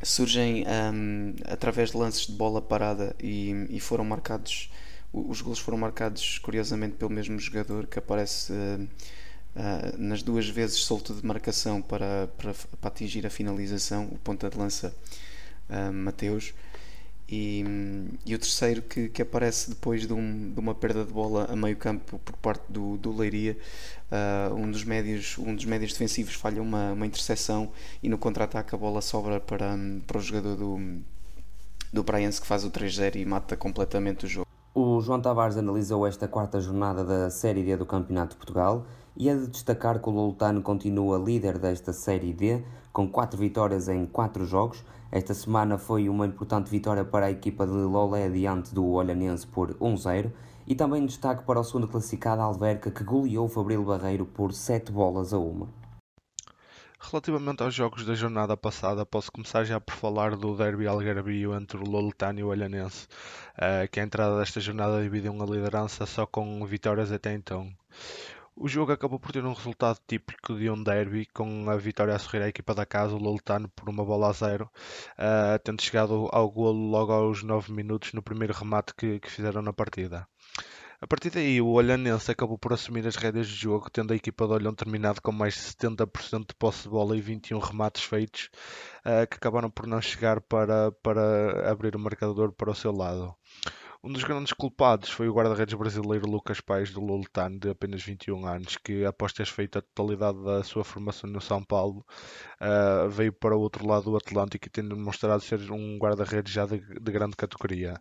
surgem 0.02 0.64
um, 0.66 1.34
através 1.44 1.90
de 1.90 1.96
lances 1.96 2.26
de 2.26 2.32
bola 2.32 2.62
parada 2.62 3.14
e, 3.20 3.66
e, 3.70 3.80
foram 3.80 4.04
marcados 4.04 4.70
os 5.12 5.40
golos 5.40 5.58
foram 5.58 5.78
marcados 5.78 6.38
curiosamente 6.38 6.96
pelo 6.96 7.10
mesmo 7.10 7.38
jogador 7.38 7.86
que 7.86 7.98
aparece 7.98 8.52
uh, 8.52 8.88
uh, 9.56 9.98
nas 9.98 10.22
duas 10.22 10.48
vezes 10.48 10.76
solto 10.78 11.14
de 11.14 11.24
marcação 11.24 11.80
para, 11.82 12.28
para, 12.36 12.54
para, 12.54 12.88
atingir 12.88 13.26
a 13.26 13.30
finalização 13.30 14.04
o 14.04 14.18
ponta 14.18 14.48
de 14.48 14.56
lança 14.56 14.94
uh, 15.68 15.92
Mateus 15.92 16.52
E, 17.30 17.62
e 18.24 18.34
o 18.34 18.38
terceiro 18.38 18.80
que, 18.80 19.10
que 19.10 19.20
aparece 19.20 19.68
depois 19.68 20.06
de, 20.06 20.12
um, 20.14 20.50
de, 20.50 20.58
uma 20.58 20.74
perda 20.74 21.04
de 21.04 21.12
bola 21.12 21.46
a 21.50 21.54
meio 21.54 21.76
campo 21.76 22.18
por 22.20 22.36
parte 22.36 22.64
do, 22.70 22.96
do 22.96 23.14
Leiria, 23.14 23.58
uh, 24.10 24.54
um, 24.54 24.70
dos 24.70 24.82
médios, 24.82 25.36
um 25.38 25.54
dos 25.54 25.66
médios 25.66 25.92
defensivos 25.92 26.34
falha 26.34 26.62
uma, 26.62 26.92
uma 26.92 27.06
interseção 27.06 27.70
e 28.02 28.08
no 28.08 28.16
contra-ataque 28.16 28.74
a 28.74 28.78
bola 28.78 29.02
sobra 29.02 29.38
para, 29.40 29.76
para 30.06 30.16
o 30.16 30.20
jogador 30.22 30.56
do, 30.56 31.00
do 31.92 32.02
Briança 32.02 32.40
que 32.40 32.46
faz 32.46 32.64
o 32.64 32.70
3-0 32.70 33.16
e 33.16 33.24
mata 33.26 33.56
completamente 33.58 34.24
o 34.24 34.28
jogo. 34.28 34.46
O 34.74 35.00
João 35.00 35.20
Tavares 35.20 35.56
analisou 35.56 36.06
esta 36.06 36.26
quarta 36.28 36.60
jornada 36.60 37.04
da 37.04 37.28
Série 37.28 37.62
D 37.62 37.76
do 37.76 37.84
Campeonato 37.84 38.30
de 38.30 38.36
Portugal 38.36 38.86
e 39.16 39.28
é 39.28 39.34
de 39.34 39.48
destacar 39.48 40.00
que 40.00 40.08
o 40.08 40.12
Lolotano 40.12 40.62
continua 40.62 41.18
líder 41.18 41.58
desta 41.58 41.92
Série 41.92 42.32
D, 42.32 42.62
com 42.92 43.08
4 43.08 43.36
vitórias 43.36 43.88
em 43.88 44.06
4 44.06 44.46
jogos, 44.46 44.84
esta 45.10 45.32
semana 45.32 45.78
foi 45.78 46.08
uma 46.08 46.26
importante 46.26 46.70
vitória 46.70 47.04
para 47.04 47.26
a 47.26 47.30
equipa 47.30 47.66
de 47.66 47.72
Lolé 47.72 48.28
diante 48.28 48.74
do 48.74 48.86
Olhanense 48.86 49.46
por 49.46 49.74
1-0 49.74 50.30
e 50.66 50.74
também 50.74 51.06
destaque 51.06 51.44
para 51.44 51.58
o 51.58 51.64
segundo 51.64 51.88
classificado 51.88 52.42
Alverca 52.42 52.90
que 52.90 53.02
goleou 53.02 53.46
o 53.46 53.48
Fabril 53.48 53.82
Barreiro 53.84 54.26
por 54.26 54.52
7 54.52 54.92
bolas 54.92 55.32
a 55.32 55.38
uma. 55.38 55.66
Relativamente 57.00 57.62
aos 57.62 57.74
jogos 57.74 58.04
da 58.04 58.14
jornada 58.14 58.56
passada, 58.56 59.06
posso 59.06 59.30
começar 59.32 59.64
já 59.64 59.80
por 59.80 59.94
falar 59.94 60.36
do 60.36 60.56
derby 60.56 60.86
algarabio 60.86 61.54
entre 61.54 61.78
o 61.78 61.88
Loletano 61.88 62.40
e 62.40 62.42
o 62.42 62.48
Olhanense, 62.48 63.06
eh, 63.56 63.86
que 63.86 64.00
a 64.00 64.02
entrada 64.02 64.38
desta 64.38 64.60
jornada 64.60 65.00
dividiu 65.00 65.32
uma 65.32 65.46
liderança 65.46 66.04
só 66.04 66.26
com 66.26 66.66
vitórias 66.66 67.12
até 67.12 67.32
então. 67.32 67.72
O 68.60 68.66
jogo 68.66 68.90
acabou 68.90 69.20
por 69.20 69.30
ter 69.30 69.44
um 69.44 69.52
resultado 69.52 70.00
típico 70.04 70.56
de 70.56 70.68
um 70.68 70.82
derby, 70.82 71.26
com 71.26 71.70
a 71.70 71.76
vitória 71.76 72.16
a 72.16 72.18
sorrir 72.18 72.42
à 72.42 72.48
equipa 72.48 72.74
da 72.74 72.84
casa, 72.84 73.14
o 73.14 73.18
Loletano, 73.18 73.68
por 73.68 73.88
uma 73.88 74.04
bola 74.04 74.30
a 74.30 74.32
zero, 74.32 74.68
uh, 75.16 75.56
tendo 75.62 75.80
chegado 75.80 76.28
ao 76.32 76.50
golo 76.50 76.90
logo 76.90 77.12
aos 77.12 77.44
9 77.44 77.72
minutos 77.72 78.12
no 78.12 78.20
primeiro 78.20 78.52
remate 78.52 78.92
que, 78.96 79.20
que 79.20 79.30
fizeram 79.30 79.62
na 79.62 79.72
partida. 79.72 80.26
A 81.00 81.06
partir 81.06 81.30
daí, 81.30 81.60
o 81.60 81.68
Olhanense 81.68 82.32
acabou 82.32 82.58
por 82.58 82.72
assumir 82.72 83.06
as 83.06 83.14
rédeas 83.14 83.46
de 83.46 83.54
jogo, 83.54 83.88
tendo 83.88 84.12
a 84.12 84.16
equipa 84.16 84.44
de 84.44 84.54
Olhão 84.54 84.74
terminado 84.74 85.22
com 85.22 85.30
mais 85.30 85.54
de 85.54 85.60
70% 85.60 86.48
de 86.48 86.54
posse 86.56 86.82
de 86.82 86.88
bola 86.88 87.16
e 87.16 87.20
21 87.20 87.60
remates 87.60 88.02
feitos, 88.02 88.50
uh, 89.06 89.24
que 89.30 89.36
acabaram 89.36 89.70
por 89.70 89.86
não 89.86 90.00
chegar 90.02 90.40
para, 90.40 90.90
para 91.00 91.70
abrir 91.70 91.94
o 91.94 92.00
marcador 92.00 92.50
para 92.50 92.72
o 92.72 92.74
seu 92.74 92.90
lado. 92.90 93.32
Um 94.08 94.12
dos 94.12 94.24
grandes 94.24 94.54
culpados 94.54 95.10
foi 95.10 95.28
o 95.28 95.34
guarda-redes 95.34 95.74
brasileiro 95.74 96.26
Lucas 96.26 96.62
Paes 96.62 96.90
do 96.90 96.98
Loletano, 96.98 97.58
de 97.58 97.68
apenas 97.68 98.02
21 98.02 98.46
anos, 98.46 98.78
que 98.78 99.04
após 99.04 99.34
ter 99.34 99.44
feito 99.44 99.78
a 99.78 99.82
totalidade 99.82 100.42
da 100.42 100.64
sua 100.64 100.82
formação 100.82 101.28
no 101.28 101.42
São 101.42 101.62
Paulo, 101.62 102.02
uh, 102.58 103.06
veio 103.10 103.34
para 103.34 103.54
o 103.54 103.60
outro 103.60 103.86
lado 103.86 104.04
do 104.04 104.16
Atlântico 104.16 104.66
e 104.66 104.70
tendo 104.70 104.96
demonstrado 104.96 105.42
ser 105.42 105.60
um 105.70 105.98
guarda-redes 105.98 106.50
já 106.50 106.64
de, 106.64 106.78
de 106.78 107.12
grande 107.12 107.36
categoria. 107.36 108.00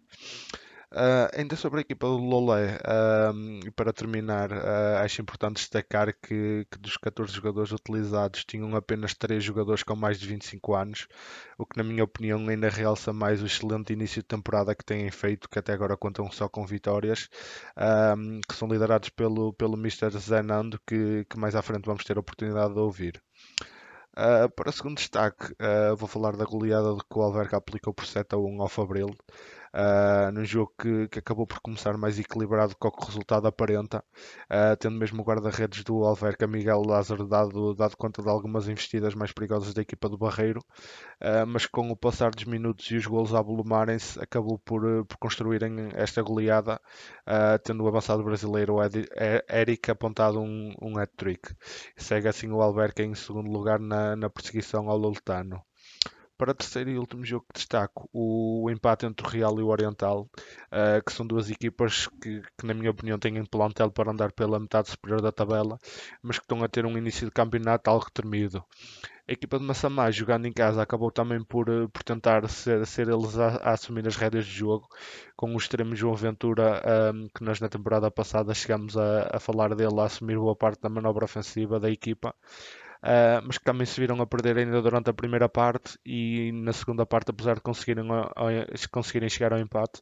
Uh, 0.90 1.28
ainda 1.38 1.58
sobre 1.58 1.80
a 1.80 1.82
equipa 1.82 2.08
do 2.08 2.16
Lolé, 2.16 2.78
uh, 2.78 3.72
para 3.74 3.92
terminar, 3.92 4.54
uh, 4.54 5.04
acho 5.04 5.22
importante 5.22 5.58
destacar 5.58 6.14
que, 6.14 6.66
que, 6.72 6.80
dos 6.80 6.96
14 6.96 7.34
jogadores 7.34 7.74
utilizados 7.74 8.46
tinham 8.46 8.74
apenas 8.74 9.14
3 9.14 9.44
jogadores 9.44 9.84
com 9.84 9.98
mais 9.98 10.18
de 10.18 10.26
25 10.26 10.76
anos, 10.76 11.08
o 11.58 11.66
que, 11.66 11.76
na 11.78 11.84
minha 11.84 12.06
opinião, 12.06 12.48
ainda 12.48 12.70
realça 12.70 13.12
mais 13.12 13.44
o 13.44 13.46
excelente 13.46 13.92
início 13.92 14.22
de 14.22 14.30
temporada 14.30 14.74
que 14.74 14.86
têm 14.86 15.12
feito, 15.12 15.50
que 15.50 15.60
até 15.60 15.74
agora 15.74 15.98
contam 15.98 16.32
só 16.32 16.48
com 16.48 16.66
vitórias, 16.66 17.28
que 18.48 18.56
são 18.56 18.68
liderados 18.70 19.10
pelo, 19.10 19.54
pelo 19.54 19.76
Mr. 19.76 20.18
Zenando, 20.18 20.80
que, 20.88 21.26
que 21.30 21.38
mais 21.38 21.54
à 21.56 21.62
frente 21.62 21.86
vamos 21.86 22.06
ter 22.06 22.16
a 22.16 22.22
oportunidade 22.22 22.74
de 22.74 22.80
ouvir. 22.80 23.22
Uh, 24.18 24.50
para 24.56 24.72
o 24.72 24.74
segundo 24.74 24.98
destaque, 24.98 25.54
uh, 25.62 25.96
vou 25.96 26.08
falar 26.08 26.36
da 26.36 26.44
goleada 26.44 26.96
que 26.98 27.20
o 27.20 27.22
Alverca 27.22 27.58
aplicou 27.58 27.94
por 27.94 28.04
7 28.08 28.34
a 28.34 28.38
1 28.40 28.62
ao 28.64 28.68
Fabril 28.68 29.16
uh, 29.78 30.32
num 30.32 30.44
jogo 30.44 30.74
que, 30.80 31.08
que, 31.10 31.20
acabou 31.20 31.46
por 31.46 31.60
começar 31.60 31.96
mais 31.98 32.18
equilibrado 32.20 32.74
do 32.74 32.76
que 32.76 32.88
o 32.88 33.06
resultado 33.06 33.48
aparenta, 33.48 34.04
uh, 34.52 34.76
tendo 34.80 34.98
mesmo 34.98 35.22
o 35.22 35.26
guarda-redes 35.26 35.84
do 35.84 36.04
Alverca, 36.04 36.48
Miguel 36.48 36.82
Lázaro, 36.82 37.28
dado, 37.28 37.76
dado 37.76 37.96
conta 37.96 38.22
de 38.22 38.30
algumas 38.30 38.68
investidas 38.68 39.14
mais 39.14 39.32
perigosas 39.32 39.74
da 39.74 39.82
equipa 39.82 40.10
do 40.10 40.18
Barreiro, 40.18 40.60
uh, 41.22 41.46
mas 41.46 41.68
com 41.68 41.92
o 41.92 41.96
passar 41.96 42.32
dos 42.32 42.46
minutos 42.46 42.90
e 42.90 42.96
os 42.96 43.06
golos 43.06 43.34
a 43.34 43.42
volumarem-se, 43.42 44.20
acabou 44.20 44.58
por, 44.60 45.06
por 45.06 45.18
construírem 45.18 45.90
esta 45.94 46.22
goleada, 46.22 46.80
tendo 47.64 47.84
o 47.84 47.88
avançado 47.88 48.24
brasileiro 48.24 48.78
Eric 49.50 49.92
apontado 49.92 50.40
um, 50.40 50.74
um 50.82 50.98
hat-trick. 50.98 51.54
Segue 51.96 52.28
assim 52.28 52.50
o 52.52 52.62
Alverca 52.62 53.04
em 53.04 53.14
segundo 53.16 53.50
lugar 53.52 53.80
na, 53.80 54.16
na 54.16 54.30
perseguição 54.30 54.90
ao 54.90 54.98
Loltano. 54.98 55.67
Para 56.38 56.52
o 56.52 56.54
terceiro 56.54 56.92
e 56.92 57.00
último 57.00 57.26
jogo 57.26 57.46
que 57.48 57.56
destaco, 57.56 58.08
o 58.14 58.70
empate 58.70 59.08
entre 59.08 59.26
o 59.26 59.30
Real 59.30 59.60
e 59.60 59.64
o 59.64 59.70
Oriental, 59.70 60.30
uh, 60.72 61.04
que 61.04 61.12
são 61.12 61.26
duas 61.26 61.50
equipas 61.50 62.08
que, 62.22 62.44
que, 62.56 62.66
na 62.66 62.76
minha 62.76 62.92
opinião, 62.92 63.18
têm 63.18 63.44
plantel 63.44 63.90
para 63.90 64.12
andar 64.12 64.32
pela 64.32 64.60
metade 64.60 64.90
superior 64.90 65.20
da 65.20 65.32
tabela, 65.32 65.80
mas 66.22 66.38
que 66.38 66.46
estão 66.46 66.64
a 66.64 66.68
ter 66.68 66.86
um 66.86 66.96
início 66.96 67.26
de 67.26 67.32
campeonato 67.32 67.90
algo 67.90 68.12
tremido. 68.12 68.64
A 69.28 69.34
equipa 69.34 69.58
de 69.58 69.66
Massamá, 69.66 70.12
jogando 70.12 70.46
em 70.46 70.54
casa, 70.54 70.82
acabou 70.82 71.12
também 71.12 71.44
por, 71.44 71.68
eh, 71.70 71.88
por 71.92 72.04
tentar 72.04 72.48
ser, 72.48 72.86
ser 72.86 73.10
eles 73.10 73.38
a, 73.38 73.58
a, 73.58 73.72
assumir 73.72 74.08
as 74.08 74.16
rédeas 74.16 74.46
de 74.46 74.52
jogo, 74.54 74.88
com 75.36 75.54
o 75.56 75.58
extremo 75.58 75.96
João 75.96 76.16
Ventura, 76.16 76.84
um, 76.86 77.24
ehm, 77.24 77.28
que 77.34 77.44
nós 77.44 77.60
na 77.60 77.68
temporada 77.68 78.12
passada 78.12 78.54
chegámos 78.54 78.96
a, 78.96 79.28
a 79.34 79.40
falar 79.40 79.74
dele 79.76 80.00
a 80.00 80.06
assumir 80.06 80.38
boa 80.38 80.56
parte 80.56 80.82
da 80.82 80.88
manobra 80.90 81.26
ofensiva 81.26 81.80
da 81.80 81.90
equipa 81.90 82.34
uh, 83.04 83.42
mas 83.46 83.58
que 83.58 83.64
também 83.64 83.86
se 83.86 84.00
viram 84.00 84.22
a 84.22 84.28
perder 84.28 84.58
ainda 84.58 84.82
durante 84.82 85.10
a 85.10 85.14
primeira 85.14 85.48
parte 85.50 85.98
e 86.06 86.52
na 86.54 86.74
segunda 86.74 87.06
parte, 87.06 87.32
apesar 87.32 87.56
de 87.56 87.62
conseguirem, 87.62 88.10
a, 88.12 88.22
a, 88.22 88.90
conseguirem 88.92 89.30
chegar 89.30 89.54
ao 89.54 89.60
empate, 89.60 90.02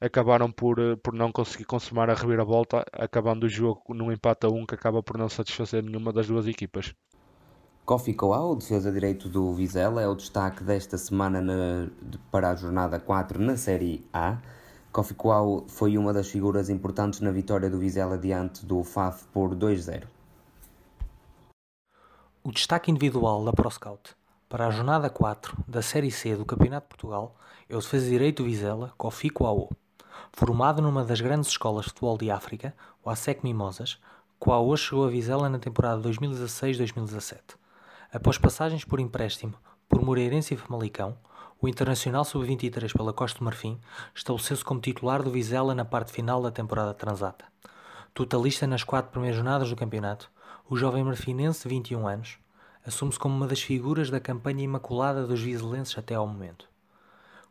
acabaram 0.00 0.50
por, 0.50 0.76
por 1.02 1.14
não 1.14 1.32
conseguir 1.32 1.64
consumar 1.64 2.10
a 2.10 2.14
reviravolta, 2.14 2.84
acabando 2.92 3.44
o 3.44 3.48
jogo 3.48 3.82
num 3.94 4.12
empate 4.12 4.46
a 4.46 4.48
um 4.48 4.66
que 4.66 4.74
acaba 4.74 5.02
por 5.02 5.18
não 5.18 5.28
satisfazer 5.28 5.82
nenhuma 5.82 6.12
das 6.12 6.26
duas 6.26 6.46
equipas. 6.46 6.94
Kofi 7.84 8.14
Coal, 8.14 8.56
defesa 8.56 8.90
direito 8.90 9.28
do 9.28 9.52
Vizela, 9.52 10.00
é 10.00 10.08
o 10.08 10.14
destaque 10.14 10.64
desta 10.64 10.96
semana 10.96 11.42
na, 11.42 11.90
para 12.30 12.50
a 12.50 12.56
jornada 12.56 12.98
4 12.98 13.38
na 13.38 13.58
Série 13.58 14.08
A. 14.10 14.38
Kofi 14.90 15.12
Coal 15.12 15.66
foi 15.68 15.98
uma 15.98 16.10
das 16.10 16.30
figuras 16.30 16.70
importantes 16.70 17.20
na 17.20 17.30
vitória 17.30 17.68
do 17.68 17.78
Vizela 17.78 18.16
diante 18.16 18.64
do 18.64 18.82
FAF 18.82 19.26
por 19.34 19.54
2-0. 19.54 20.13
O 22.46 22.52
destaque 22.52 22.90
individual 22.90 23.42
da 23.42 23.54
ProScout 23.54 24.14
para 24.50 24.66
a 24.66 24.70
jornada 24.70 25.08
4 25.08 25.64
da 25.66 25.80
Série 25.80 26.10
C 26.10 26.36
do 26.36 26.44
Campeonato 26.44 26.84
de 26.84 26.88
Portugal 26.90 27.36
é 27.70 27.74
o 27.74 27.80
defesa 27.80 28.06
direito 28.06 28.44
Vizela 28.44 28.92
Kofi 28.98 29.30
Kouao. 29.30 29.70
Formado 30.30 30.82
numa 30.82 31.02
das 31.02 31.22
grandes 31.22 31.48
escolas 31.48 31.86
de 31.86 31.92
futebol 31.92 32.18
de 32.18 32.30
África, 32.30 32.76
o 33.02 33.08
ASEC 33.08 33.42
Mimosas, 33.42 33.98
Kouao 34.38 34.76
chegou 34.76 35.06
a 35.06 35.08
Vizela 35.08 35.48
na 35.48 35.58
temporada 35.58 36.06
2016-2017. 36.06 37.40
Após 38.12 38.36
passagens 38.36 38.84
por 38.84 39.00
empréstimo 39.00 39.54
por 39.88 40.02
Moreirense 40.02 40.52
e 40.52 40.58
Famalicão, 40.58 41.16
o 41.62 41.66
Internacional 41.66 42.26
Sub-23 42.26 42.94
pela 42.94 43.14
Costa 43.14 43.38
do 43.38 43.44
Marfim 43.46 43.80
estabeleceu-se 44.14 44.62
como 44.62 44.82
titular 44.82 45.22
do 45.22 45.30
Vizela 45.30 45.74
na 45.74 45.86
parte 45.86 46.12
final 46.12 46.42
da 46.42 46.50
temporada 46.50 46.92
transata. 46.92 47.46
Totalista 48.12 48.66
nas 48.66 48.84
quatro 48.84 49.12
primeiras 49.12 49.36
jornadas 49.38 49.70
do 49.70 49.76
campeonato, 49.76 50.30
o 50.66 50.76
jovem 50.76 51.04
marfinense 51.04 51.62
de 51.62 51.68
21 51.68 52.08
anos 52.08 52.38
assume-se 52.86 53.18
como 53.18 53.34
uma 53.34 53.46
das 53.46 53.60
figuras 53.60 54.08
da 54.08 54.18
campanha 54.18 54.62
imaculada 54.62 55.26
dos 55.26 55.40
vizelenses 55.40 55.96
até 55.98 56.14
ao 56.14 56.26
momento. 56.26 56.68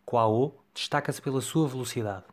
Quao 0.06 0.64
destaca-se 0.74 1.22
pela 1.22 1.42
sua 1.42 1.68
velocidade. 1.68 2.26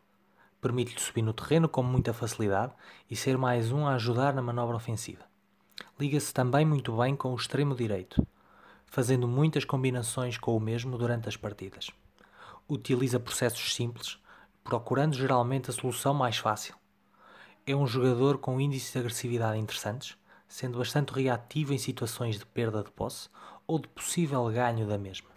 Permite-lhe 0.59 0.99
subir 0.99 1.21
no 1.21 1.33
terreno 1.33 1.69
com 1.69 1.83
muita 1.83 2.13
facilidade 2.13 2.73
e 3.09 3.15
ser 3.15 3.37
mais 3.37 3.71
um 3.71 3.85
a 3.85 3.93
ajudar 3.93 4.33
na 4.33 4.41
manobra 4.41 4.75
ofensiva. 4.75 5.23
Liga-se 5.99 6.33
também 6.33 6.65
muito 6.65 6.95
bem 6.97 7.15
com 7.15 7.31
o 7.31 7.35
extremo 7.35 7.75
direito, 7.75 8.25
fazendo 8.85 9.27
muitas 9.27 9.65
combinações 9.65 10.37
com 10.37 10.55
o 10.55 10.59
mesmo 10.59 10.97
durante 10.97 11.29
as 11.29 11.37
partidas. 11.37 11.91
Utiliza 12.67 13.19
processos 13.19 13.75
simples, 13.75 14.19
procurando 14.63 15.15
geralmente 15.15 15.69
a 15.69 15.73
solução 15.73 16.13
mais 16.13 16.37
fácil. 16.37 16.75
É 17.65 17.75
um 17.75 17.85
jogador 17.85 18.39
com 18.39 18.59
índices 18.59 18.91
de 18.91 18.99
agressividade 18.99 19.59
interessantes, 19.59 20.15
sendo 20.51 20.77
bastante 20.77 21.13
reativo 21.13 21.73
em 21.73 21.77
situações 21.77 22.37
de 22.37 22.45
perda 22.45 22.83
de 22.83 22.91
posse 22.91 23.29
ou 23.65 23.79
de 23.79 23.87
possível 23.87 24.45
ganho 24.51 24.85
da 24.85 24.97
mesma. 24.97 25.29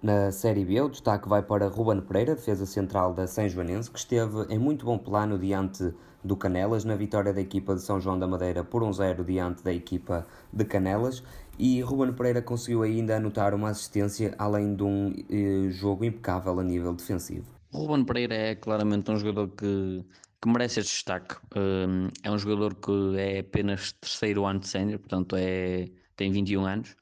Na 0.00 0.30
Série 0.30 0.64
B, 0.64 0.80
o 0.80 0.88
destaque 0.88 1.28
vai 1.28 1.42
para 1.42 1.66
Ruben 1.66 2.00
Pereira, 2.00 2.36
defesa 2.36 2.64
central 2.64 3.12
da 3.12 3.26
São 3.26 3.46
Joanense, 3.48 3.90
que 3.90 3.98
esteve 3.98 4.46
em 4.48 4.58
muito 4.58 4.86
bom 4.86 4.96
plano 4.96 5.36
diante 5.36 5.92
do 6.22 6.36
Canelas 6.36 6.84
na 6.84 6.94
vitória 6.94 7.34
da 7.34 7.40
equipa 7.40 7.74
de 7.74 7.82
São 7.82 8.00
João 8.00 8.18
da 8.18 8.26
Madeira 8.26 8.62
por 8.62 8.82
1-0 8.82 9.24
diante 9.24 9.64
da 9.64 9.72
equipa 9.72 10.26
de 10.52 10.64
Canelas 10.64 11.22
e 11.58 11.80
Ruben 11.82 12.12
Pereira 12.14 12.40
conseguiu 12.40 12.82
ainda 12.82 13.16
anotar 13.16 13.52
uma 13.52 13.70
assistência 13.70 14.34
além 14.38 14.74
de 14.74 14.82
um 14.82 15.12
eh, 15.28 15.70
jogo 15.70 16.04
impecável 16.04 16.58
a 16.58 16.62
nível 16.62 16.94
defensivo. 16.94 17.46
Ruben 17.72 18.04
Pereira 18.04 18.34
é 18.34 18.54
claramente 18.54 19.10
um 19.10 19.16
jogador 19.16 19.48
que 19.48 20.04
que 20.40 20.48
merece 20.48 20.80
este 20.80 20.92
destaque. 20.92 21.36
Um, 21.56 22.08
é 22.22 22.30
um 22.30 22.38
jogador 22.38 22.74
que 22.74 23.18
é 23.18 23.40
apenas 23.40 23.92
terceiro 23.92 24.46
ano 24.46 24.60
de 24.60 24.68
sénior, 24.68 24.98
portanto 24.98 25.36
é, 25.36 25.88
tem 26.16 26.32
21 26.32 26.64
anos. 26.66 26.96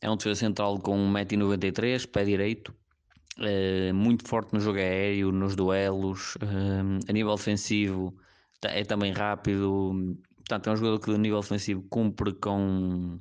É 0.00 0.10
um 0.10 0.16
defesa 0.16 0.40
central 0.40 0.78
com 0.80 0.96
1,93m, 1.12 2.08
pé 2.08 2.24
direito, 2.24 2.74
uh, 3.38 3.94
muito 3.94 4.28
forte 4.28 4.52
no 4.52 4.60
jogo 4.60 4.78
aéreo, 4.78 5.30
nos 5.30 5.54
duelos, 5.54 6.34
uh, 6.36 6.98
a 7.08 7.12
nível 7.12 7.32
ofensivo 7.32 8.12
é 8.64 8.84
também 8.84 9.12
rápido. 9.12 10.16
Portanto, 10.36 10.68
é 10.68 10.72
um 10.72 10.76
jogador 10.76 11.00
que 11.00 11.14
a 11.14 11.18
nível 11.18 11.38
ofensivo 11.38 11.82
cumpre 11.88 12.32
com, 12.34 13.20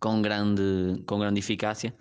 com, 0.00 0.22
grande, 0.22 1.02
com 1.06 1.18
grande 1.18 1.40
eficácia. 1.40 1.94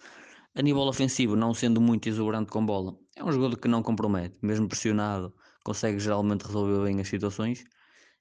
A 0.55 0.61
nível 0.61 0.83
ofensivo, 0.83 1.35
não 1.35 1.53
sendo 1.53 1.79
muito 1.81 2.09
exuberante 2.09 2.51
com 2.51 2.65
bola, 2.65 2.95
é 3.15 3.23
um 3.23 3.31
jogador 3.31 3.57
que 3.57 3.67
não 3.67 3.83
compromete, 3.83 4.35
mesmo 4.41 4.67
pressionado, 4.67 5.33
consegue 5.67 5.99
geralmente 5.99 6.43
resolver 6.45 6.85
bem 6.85 7.01
as 7.01 7.09
situações. 7.09 7.65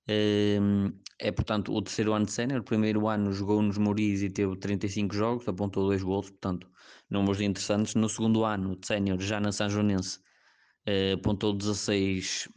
Ehm, 0.08 0.92
é, 1.20 1.30
portanto, 1.30 1.72
o 1.72 1.80
terceiro 1.80 2.12
ano 2.12 2.26
de 2.26 2.32
sénior. 2.32 2.60
O 2.60 2.64
primeiro 2.64 3.06
ano 3.08 3.32
jogou 3.32 3.62
nos 3.62 3.78
Moris 3.78 4.20
e 4.22 4.28
teve 4.28 4.56
35 4.56 5.14
jogos, 5.14 5.48
apontou 5.48 5.86
dois 5.86 6.02
gols, 6.02 6.28
portanto, 6.30 6.68
números 7.08 7.40
interessantes. 7.40 7.94
No 7.94 8.08
segundo 8.08 8.44
ano 8.44 8.76
de 8.76 8.84
sénior, 8.86 9.20
já 9.20 9.38
na 9.40 9.52
São 9.52 9.70
Joanense, 9.70 10.18
eh, 10.86 11.12
apontou 11.12 11.52
16, 11.52 12.48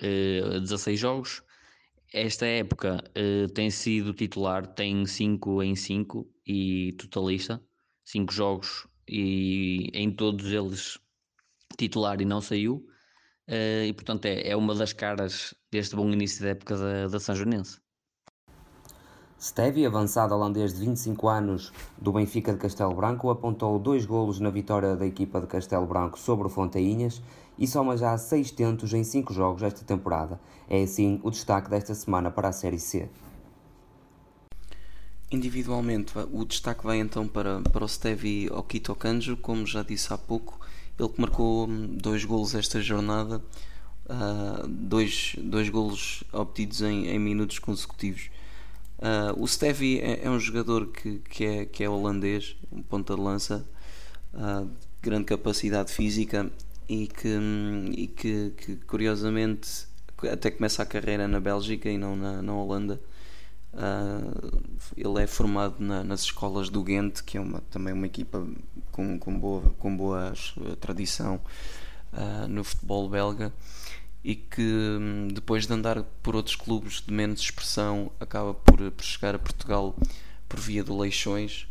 16 0.00 0.88
eh, 0.88 1.00
jogos. 1.00 1.42
Esta 2.12 2.46
época 2.46 3.04
eh, 3.14 3.46
tem 3.54 3.70
sido 3.70 4.12
titular, 4.12 4.66
tem 4.66 5.06
5 5.06 5.62
em 5.62 5.76
5 5.76 6.28
e 6.46 6.94
totalista, 6.98 7.62
5 8.04 8.32
jogos 8.32 8.88
e 9.08 9.90
em 9.94 10.10
todos 10.10 10.46
eles 10.52 10.98
titular 11.78 12.20
e 12.20 12.24
não 12.24 12.40
saiu. 12.40 12.86
Uh, 13.48 13.84
e 13.86 13.92
portanto 13.92 14.26
é, 14.26 14.48
é 14.48 14.56
uma 14.56 14.74
das 14.74 14.92
caras 14.92 15.54
deste 15.70 15.94
bom 15.94 16.08
início 16.10 16.42
da 16.42 16.50
época 16.50 16.76
da, 16.76 17.06
da 17.06 17.20
São 17.20 17.34
Joanense. 17.34 17.78
Stevi, 19.38 19.84
avançado 19.84 20.34
holandês 20.34 20.72
de 20.72 20.80
25 20.80 21.28
anos 21.28 21.72
do 21.98 22.10
Benfica 22.10 22.52
de 22.52 22.58
Castelo 22.58 22.94
Branco, 22.94 23.28
apontou 23.30 23.78
dois 23.78 24.06
golos 24.06 24.40
na 24.40 24.48
vitória 24.48 24.96
da 24.96 25.06
equipa 25.06 25.40
de 25.40 25.46
Castelo 25.46 25.86
Branco 25.86 26.18
sobre 26.18 26.46
o 26.46 26.50
Fontainhas 26.50 27.22
e 27.58 27.66
soma 27.66 27.96
já 27.96 28.16
seis 28.16 28.50
tentos 28.50 28.94
em 28.94 29.04
cinco 29.04 29.34
jogos 29.34 29.62
esta 29.62 29.84
temporada. 29.84 30.40
É 30.68 30.82
assim 30.82 31.20
o 31.22 31.30
destaque 31.30 31.68
desta 31.68 31.94
semana 31.94 32.30
para 32.30 32.48
a 32.48 32.52
Série 32.52 32.78
C. 32.78 33.08
Individualmente, 35.30 36.14
o 36.32 36.44
destaque 36.44 36.84
vai 36.84 36.98
então 36.98 37.28
para, 37.28 37.60
para 37.60 37.84
o 37.84 37.88
Stevi 37.88 38.48
Okito 38.50 38.94
Kanjo, 38.94 39.36
como 39.36 39.66
já 39.66 39.82
disse 39.82 40.12
há 40.12 40.16
pouco, 40.18 40.58
ele 40.98 41.08
que 41.08 41.20
marcou 41.20 41.68
hum, 41.68 41.96
dois 41.96 42.24
golos 42.24 42.54
esta 42.54 42.80
jornada, 42.80 43.42
uh, 44.06 44.66
dois, 44.66 45.34
dois 45.38 45.68
golos 45.68 46.24
obtidos 46.32 46.82
em, 46.82 47.08
em 47.08 47.18
minutos 47.18 47.58
consecutivos. 47.58 48.30
Uh, 48.98 49.42
o 49.42 49.46
Stevie 49.46 50.00
é, 50.00 50.24
é, 50.24 50.30
um 50.30 50.40
jogador 50.40 50.86
que, 50.86 51.18
que, 51.28 51.44
é, 51.44 51.66
que 51.66 51.84
é 51.84 51.88
holandês, 51.88 52.56
um 52.72 52.82
ponta 52.82 53.14
de 53.14 53.20
lança, 53.20 53.66
uh, 54.32 54.64
de 54.64 54.70
grande 55.02 55.24
capacidade 55.24 55.92
física 55.92 56.50
e 56.88 57.06
que, 57.06 57.28
hum, 57.28 57.90
e 57.92 58.06
que, 58.06 58.52
que, 58.56 58.76
curiosamente 58.76 59.86
até 60.30 60.50
começa 60.50 60.82
a 60.82 60.86
carreira 60.86 61.28
na 61.28 61.38
Bélgica 61.40 61.90
e 61.90 61.98
não 61.98 62.16
na, 62.16 62.40
na 62.40 62.54
Holanda. 62.54 62.98
Uh, 63.76 64.62
ele 64.96 65.22
é 65.22 65.26
formado 65.26 65.76
na, 65.78 66.02
nas 66.02 66.22
escolas 66.22 66.70
do 66.70 66.82
Ghent, 66.82 67.20
que 67.20 67.36
é 67.36 67.40
uma, 67.40 67.60
também 67.70 67.92
uma 67.92 68.06
equipa 68.06 68.46
com, 68.90 69.18
com, 69.18 69.38
boa, 69.38 69.62
com 69.78 69.94
boa 69.94 70.32
tradição 70.80 71.38
uh, 72.14 72.48
no 72.48 72.64
futebol 72.64 73.06
belga 73.08 73.52
e 74.24 74.34
que 74.34 74.62
hum, 74.62 75.28
depois 75.30 75.66
de 75.66 75.72
andar 75.74 76.02
por 76.22 76.34
outros 76.34 76.56
clubes 76.56 77.02
de 77.06 77.12
menos 77.12 77.40
expressão 77.40 78.10
acaba 78.18 78.54
por, 78.54 78.90
por 78.90 79.04
chegar 79.04 79.34
a 79.34 79.38
Portugal 79.38 79.94
por 80.48 80.58
via 80.58 80.82
do 80.82 80.96
Leixões 80.96 81.68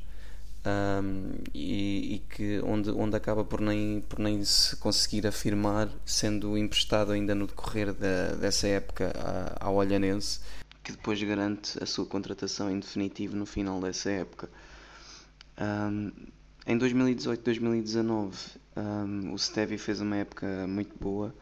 um, 0.65 1.33
e, 1.53 2.15
e, 2.15 2.19
que 2.29 2.61
onde, 2.63 2.91
onde 2.91 3.15
acaba 3.15 3.43
por 3.43 3.59
nem, 3.59 4.01
por 4.07 4.19
nem 4.19 4.43
se 4.45 4.75
conseguir 4.77 5.27
afirmar 5.27 5.89
sendo 6.05 6.57
emprestado 6.57 7.11
ainda 7.11 7.35
no 7.35 7.45
decorrer 7.45 7.93
da, 7.93 8.35
dessa 8.35 8.67
época 8.67 9.11
ao 9.59 9.75
Olhanense 9.75 10.39
que 10.85 10.91
depois 10.91 11.21
garante 11.23 11.81
a 11.81 11.85
sua 11.87 12.05
contratação 12.05 12.69
em 12.69 12.79
definitivo 12.79 13.35
no 13.35 13.47
final 13.47 13.81
dessa 13.81 14.11
época. 14.11 14.47
Um, 15.59 16.11
em 16.67 16.77
2018-2019, 16.77 18.33
um, 18.77 19.33
o 19.33 19.39
Stevie 19.39 19.79
fez 19.79 19.99
uma 19.99 20.17
época 20.17 20.67
muito 20.67 20.95
boa, 21.01 21.33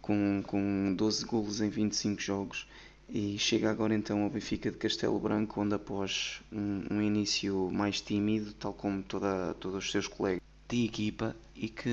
com, 0.00 0.44
com 0.46 0.94
12 0.96 1.24
golos 1.24 1.60
em 1.60 1.68
25 1.68 2.20
jogos, 2.22 2.68
e 3.08 3.36
chega 3.36 3.68
agora 3.68 3.94
então 3.94 4.22
ao 4.22 4.30
Benfica 4.30 4.70
de 4.70 4.76
Castelo 4.76 5.18
Branco, 5.18 5.60
onde 5.60 5.74
após 5.74 6.40
um, 6.52 6.84
um 6.88 7.02
início 7.02 7.68
mais 7.72 8.00
tímido, 8.00 8.52
tal 8.52 8.72
como 8.72 9.02
toda, 9.02 9.54
todos 9.54 9.86
os 9.86 9.90
seus 9.90 10.06
colegas 10.06 10.42
de 10.68 10.84
equipa, 10.84 11.34
e 11.56 11.68
que, 11.68 11.90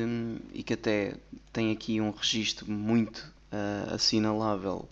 e 0.53 0.61
que 0.61 0.73
até 0.73 1.15
tem 1.51 1.71
aqui 1.71 1.99
um 1.99 2.11
registro 2.11 2.69
muito 2.69 3.33
uh, 3.51 3.95
assinalável 3.95 4.87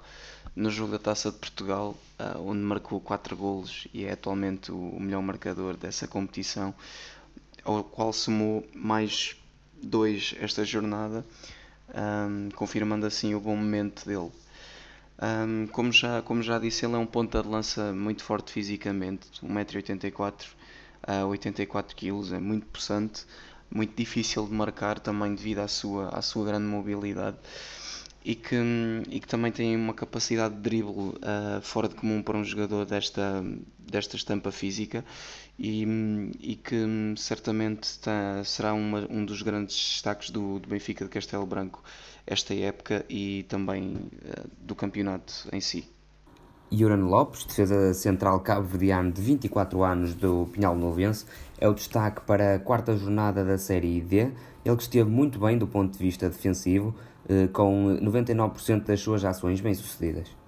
no 0.55 0.69
jogo 0.69 0.91
da 0.91 0.99
Taça 0.99 1.31
de 1.31 1.37
Portugal, 1.37 1.95
uh, 2.19 2.39
onde 2.39 2.59
marcou 2.61 2.99
4 2.99 3.35
golos 3.35 3.87
e 3.93 4.05
é 4.05 4.11
atualmente 4.11 4.71
o 4.71 4.99
melhor 4.99 5.21
marcador 5.21 5.75
dessa 5.75 6.07
competição, 6.07 6.73
ao 7.63 7.83
qual 7.83 8.13
somou 8.13 8.65
mais 8.73 9.35
dois 9.81 10.35
esta 10.39 10.63
jornada, 10.63 11.25
confirmando 12.55 13.05
assim 13.05 13.35
o 13.35 13.39
bom 13.39 13.55
momento 13.55 14.05
dele. 14.05 14.31
Como, 15.71 15.91
já, 15.91 16.21
como 16.21 16.41
já 16.41 16.59
disse, 16.59 16.85
ele 16.85 16.95
é 16.95 16.97
um 16.97 17.05
ponta 17.05 17.41
de 17.41 17.47
lança 17.47 17.93
muito 17.93 18.23
forte 18.23 18.51
fisicamente, 18.51 19.27
1,84m, 19.41 20.33
uh, 21.03 21.31
84kg, 21.31 22.33
é 22.33 22.39
muito 22.39 22.65
possante, 22.67 23.25
muito 23.69 23.95
difícil 23.95 24.45
de 24.45 24.53
marcar 24.53 24.99
também 24.99 25.33
devido 25.33 25.59
à 25.59 25.67
sua, 25.67 26.09
à 26.09 26.21
sua 26.21 26.45
grande 26.45 26.65
mobilidade 26.65 27.37
e 28.23 28.35
que, 28.35 28.55
e 29.09 29.19
que 29.19 29.27
também 29.27 29.51
tem 29.51 29.75
uma 29.75 29.93
capacidade 29.93 30.55
de 30.55 30.61
drible 30.61 30.91
uh, 30.91 31.61
fora 31.61 31.87
de 31.87 31.95
comum 31.95 32.21
para 32.21 32.37
um 32.37 32.43
jogador 32.43 32.85
desta, 32.85 33.43
desta 33.79 34.15
estampa 34.15 34.51
física 34.51 35.03
e, 35.59 35.85
e 36.39 36.55
que 36.55 37.13
certamente 37.17 37.83
está, 37.83 38.43
será 38.43 38.73
uma, 38.73 39.05
um 39.09 39.25
dos 39.25 39.41
grandes 39.41 39.75
destaques 39.75 40.29
do, 40.29 40.59
do 40.59 40.69
Benfica 40.69 41.03
de 41.03 41.11
Castelo 41.11 41.45
Branco 41.45 41.83
esta 42.25 42.53
época 42.53 43.05
e 43.09 43.43
também 43.49 43.95
uh, 43.95 44.49
do 44.59 44.73
campeonato 44.73 45.47
em 45.51 45.59
si. 45.59 45.85
Yuran 46.71 47.05
Lopes, 47.05 47.45
defesa 47.45 47.93
central 47.93 48.39
cabo-verdiano 48.39 49.11
de 49.11 49.21
24 49.21 49.83
anos 49.83 50.15
do 50.15 50.49
Pinhal 50.51 50.75
Novense, 50.75 51.25
é 51.59 51.67
o 51.67 51.73
destaque 51.73 52.21
para 52.21 52.55
a 52.55 52.59
quarta 52.59 52.95
jornada 52.97 53.45
da 53.45 53.59
Série 53.59 54.01
D. 54.01 54.31
Ele 54.65 54.75
que 54.75 54.81
esteve 54.81 55.07
muito 55.07 55.37
bem 55.39 55.55
do 55.55 55.67
ponto 55.67 55.91
de 55.91 55.99
vista 55.99 56.27
defensivo, 56.27 56.95
com 57.53 57.97
99% 58.01 58.85
das 58.85 58.99
suas 58.99 59.23
ações 59.23 59.61
bem-sucedidas. 59.61 60.43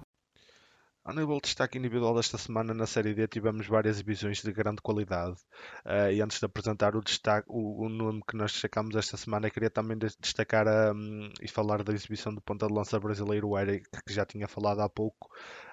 A 1.06 1.12
nível 1.12 1.36
de 1.36 1.42
destaque 1.42 1.78
individual 1.78 2.16
desta 2.16 2.36
semana 2.36 2.74
na 2.74 2.84
Série 2.84 3.14
D 3.14 3.28
tivemos 3.28 3.68
várias 3.68 3.94
exibições 3.94 4.42
de 4.42 4.50
grande 4.50 4.82
qualidade 4.82 5.36
uh, 5.84 6.10
e 6.10 6.20
antes 6.20 6.40
de 6.40 6.44
apresentar 6.44 6.96
o, 6.96 7.00
destaque, 7.00 7.46
o, 7.48 7.84
o, 7.84 7.88
nome 7.88 8.20
que 8.28 8.36
nós 8.36 8.50
destacamos 8.50 8.96
esta 8.96 9.16
semana 9.16 9.48
queria 9.48 9.70
também 9.70 9.96
destacar 9.96 10.66
um, 10.66 11.30
e 11.40 11.46
falar 11.46 11.84
da 11.84 11.92
exibição 11.92 12.34
do 12.34 12.40
ponta 12.40 12.66
de 12.66 12.74
lança 12.74 12.98
brasileiro 12.98 13.56
Eric 13.56 13.88
que 14.04 14.12
já 14.12 14.26
tinha 14.26 14.48
falado 14.48 14.80
há 14.80 14.88
pouco 14.88 15.30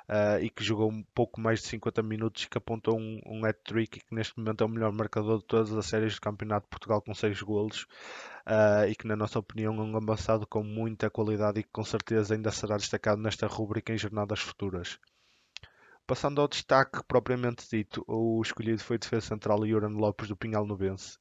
uh, 0.10 0.42
e 0.42 0.50
que 0.50 0.63
jogou 0.63 0.89
um 0.89 1.04
pouco 1.13 1.39
mais 1.39 1.62
de 1.62 1.68
50 1.68 2.02
minutos 2.04 2.46
que 2.46 2.58
apontou 2.58 2.98
um, 2.98 3.20
um 3.26 3.46
hat-trick 3.46 3.98
e 3.98 4.02
que 4.02 4.16
neste 4.16 4.38
momento 4.38 4.63
é 4.63 4.66
o 4.66 4.70
melhor 4.70 4.92
marcador 4.92 5.39
de 5.39 5.46
todas 5.46 5.74
as 5.74 5.86
séries 5.86 6.16
do 6.16 6.22
Campeonato 6.22 6.66
de 6.66 6.70
Portugal 6.70 7.02
com 7.02 7.13
6 7.13 7.42
golos 7.42 7.84
uh, 8.48 8.88
e 8.89 8.96
que 8.96 9.08
na 9.08 9.16
nossa 9.16 9.39
opinião 9.39 9.76
é 9.76 9.82
um 9.82 9.98
avançado 9.98 10.46
com 10.48 10.63
muita 10.63 11.10
qualidade 11.10 11.60
e 11.60 11.63
que 11.63 11.72
com 11.72 11.84
certeza 11.84 12.34
ainda 12.34 12.52
será 12.52 12.78
destacado 12.78 13.22
nesta 13.22 13.48
rubrica 13.48 13.94
em 13.94 13.98
jornadas 13.98 14.39
futuras. 14.39 15.00
Passando 16.06 16.42
ao 16.42 16.50
destaque 16.50 17.02
propriamente 17.08 17.66
dito, 17.70 18.04
o 18.06 18.42
escolhido 18.42 18.84
foi 18.84 18.98
o 18.98 19.00
defesa 19.00 19.28
central 19.28 19.66
Yoran 19.66 19.96
Lopes 19.98 20.28
do 20.28 20.36
Pinhal 20.36 20.66
Novense. 20.66 21.18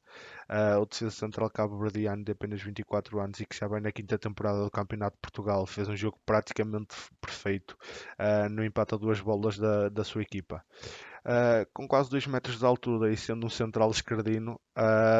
Uh, 0.51 0.81
o 0.81 0.87
defesa 0.87 1.13
central 1.13 1.49
cabo-verdiano 1.51 2.25
de 2.25 2.33
apenas 2.33 2.61
24 2.61 3.21
anos 3.21 3.39
e 3.39 3.47
que 3.47 3.57
já 3.57 3.69
vai 3.69 3.81
na 3.81 3.93
quinta 3.93 4.19
temporada 4.19 4.65
do 4.65 4.71
Campeonato 4.71 5.15
de 5.15 5.21
Portugal 5.21 5.65
fez 5.67 5.89
um 5.89 5.97
jogo 5.97 6.19
praticamente 6.27 6.97
perfeito 7.21 7.79
uh, 8.19 8.49
no 8.49 8.65
empate 8.65 8.95
a 8.97 8.99
duas 8.99 9.21
bolas 9.21 9.57
da, 9.57 9.89
da 9.89 10.03
sua 10.03 10.23
equipa. 10.23 10.65
Uh, 11.25 11.65
com 11.73 11.87
quase 11.87 12.11
2 12.11 12.27
metros 12.27 12.59
de 12.59 12.67
altura 12.67 13.13
e 13.13 13.17
sendo 13.17 13.47
um 13.47 13.51
central 13.51 13.89
esquerdino, 13.93 14.61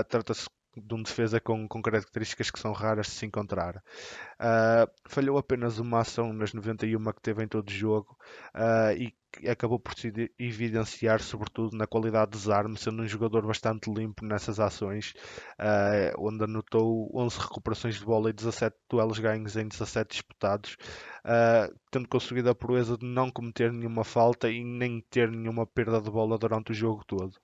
trata-se 0.09 0.49
de 0.77 0.95
um 0.95 1.03
defesa 1.03 1.41
com, 1.41 1.69
com, 1.69 1.83
características 1.83 2.51
que 2.51 2.59
são 2.59 2.73
raras 2.73 3.07
de 3.07 3.13
se 3.13 3.27
encontrar. 3.27 3.77
Uh, 4.41 4.91
falhou 5.07 5.39
apenas 5.39 5.79
uma 5.79 6.01
ação 6.01 6.33
nas 6.33 6.53
91 6.53 7.13
que 7.13 7.21
teve 7.21 7.45
em 7.45 7.49
todo 7.49 7.69
o 7.69 7.73
jogo 7.73 8.17
uh, 8.55 8.93
e 8.97 9.15
acabou 9.49 9.79
por 9.79 9.95
se 9.95 10.13
evidenciar 10.39 11.21
sobretudo 11.21 11.77
na 11.77 11.87
qualidade 11.87 12.33
de 12.33 12.39
desarme, 12.39 12.77
sendo 12.77 13.03
um 13.03 13.09
jogador 13.09 13.47
bastante 13.47 13.91
limpo 13.91 14.25
nessas 14.25 14.61
ações, 14.61 15.15
uh, 15.59 16.15
onde 16.19 16.45
anotou 16.45 17.11
11 17.15 17.39
recuperações 17.39 17.97
de 17.97 18.05
bola 18.05 18.31
e 18.31 18.33
17 18.33 18.77
duelos 18.89 19.19
ganhos 19.19 19.57
em 19.57 19.67
17 19.69 20.11
disputados, 20.11 20.77
tendo 21.91 22.09
conseguido 22.09 22.51
a 22.51 22.55
proeza 22.55 22.97
de 22.97 23.07
não 23.07 23.31
cometer 23.31 23.73
nenhuma 23.73 24.05
falta 24.05 24.51
e 24.51 24.65
nem 24.65 25.01
ter 25.11 25.31
nenhuma 25.31 25.67
perda 25.67 26.01
de 26.01 26.11
bola 26.11 26.39
durante 26.39 26.73
o 26.73 26.75
jogo 26.75 27.05
todo. 27.07 27.42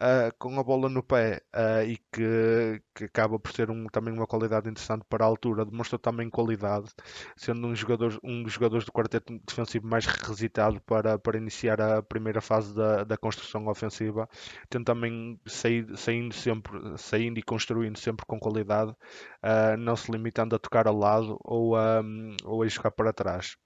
Uh, 0.00 0.34
com 0.38 0.58
a 0.58 0.64
bola 0.64 0.88
no 0.88 1.02
pé 1.02 1.42
uh, 1.54 1.84
e 1.86 1.98
que, 2.12 2.82
que, 2.94 3.04
acaba 3.04 3.38
por 3.38 3.52
ser 3.52 3.70
um, 3.70 3.86
também 3.86 4.12
uma 4.12 4.26
qualidade 4.26 4.68
interessante 4.68 5.04
para 5.08 5.24
a 5.24 5.28
altura, 5.28 5.64
demonstrou 5.64 5.98
também 5.98 6.30
qualidade, 6.30 6.88
sendo 7.36 7.66
um, 7.66 7.74
jogador, 7.74 8.18
um 8.24 8.42
dos 8.42 8.52
jogadores 8.52 8.84
do 8.84 8.92
quarteto 8.92 9.38
defensivo 9.46 9.86
mais 9.86 10.06
requisitado 10.06 10.80
para, 10.82 11.18
para 11.18 11.38
iniciar 11.38 11.80
a 11.80 12.02
primeira 12.02 12.40
fase 12.40 12.74
da, 12.74 13.04
da 13.04 13.16
construção 13.16 13.66
ofensiva, 13.68 14.28
tendo 14.68 14.84
também 14.84 15.38
saído, 15.46 15.96
saindo 15.96 16.34
sempre 16.34 16.98
saindo 16.98 17.38
e 17.38 17.42
construindo 17.42 17.98
sempre 17.98 18.24
com 18.26 18.38
qualidade, 18.40 18.92
uh, 18.92 19.76
não 19.78 19.96
se 19.96 20.10
limitando 20.10 20.56
a 20.56 20.58
tocar 20.58 20.86
ao 20.86 20.96
lado 20.96 21.38
ou 21.44 21.76
a, 21.76 22.02
ou 22.44 22.62
a 22.62 22.68
jogar 22.68 22.90
para 22.90 23.12
trás 23.12 23.56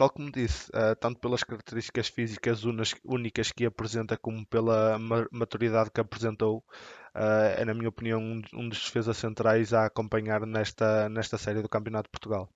tal 0.00 0.08
como 0.08 0.32
disse, 0.32 0.70
uh, 0.70 0.96
tanto 0.98 1.20
pelas 1.20 1.44
características 1.44 2.08
físicas 2.08 2.64
unas, 2.64 2.94
únicas 3.04 3.52
que 3.52 3.66
apresenta, 3.66 4.16
como 4.16 4.46
pela 4.46 4.98
maturidade 5.30 5.90
que 5.90 6.00
apresentou, 6.00 6.64
uh, 7.14 7.58
é, 7.58 7.62
na 7.66 7.74
minha 7.74 7.90
opinião, 7.90 8.18
um, 8.18 8.40
um, 8.54 8.66
dos 8.66 8.82
defesas 8.82 9.18
centrais 9.18 9.74
a 9.74 9.84
acompanhar 9.84 10.46
nesta, 10.46 11.06
nesta 11.10 11.36
série 11.36 11.60
do 11.60 11.68
Campeonato 11.68 12.04
de 12.04 12.12
Portugal. 12.12 12.48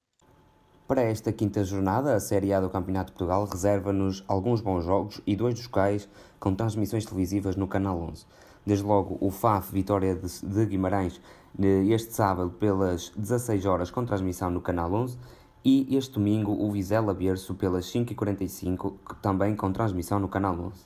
Para 0.89 1.03
esta 1.03 1.31
quinta 1.35 1.63
jornada, 1.63 2.15
a 2.15 2.21
Série 2.21 2.51
A 2.51 2.63
do 2.63 2.71
Campeonato 2.71 3.13
de 3.13 3.19
Portugal 3.19 3.45
reserva-nos 3.45 4.25
alguns 4.27 4.63
bons 4.63 4.83
jogos 4.83 5.21
e 5.27 5.37
dois 5.37 5.55
dos 5.55 5.67
quais 5.67 6.09
com 6.41 6.55
transmissões 6.55 7.05
televisivas 7.05 7.57
no 7.57 7.69
Canal 7.69 8.01
11. 8.01 8.25
Desde 8.65 8.87
logo 8.87 9.19
o 9.21 9.31
FAF 9.31 9.71
Vitória 9.71 10.15
de, 10.15 10.67
Guimarães, 10.67 11.21
eh, 11.61 11.85
este 11.89 12.15
sábado 12.15 12.51
pelas 12.53 13.11
16 13.11 13.67
horas 13.67 13.91
com 13.91 14.03
transmissão 14.07 14.51
no 14.51 14.63
Canal 14.63 14.91
11 14.95 15.19
e 15.65 15.97
este 15.97 16.13
domingo 16.13 16.53
o 16.53 16.71
Vizela 16.71 17.15
Berço 17.15 17.55
pelas 17.55 17.87
5h45, 17.87 18.93
também 19.23 19.57
com 19.57 19.73
transmissão 19.73 20.19
no 20.19 20.29
Canal 20.29 20.55
11. 20.55 20.85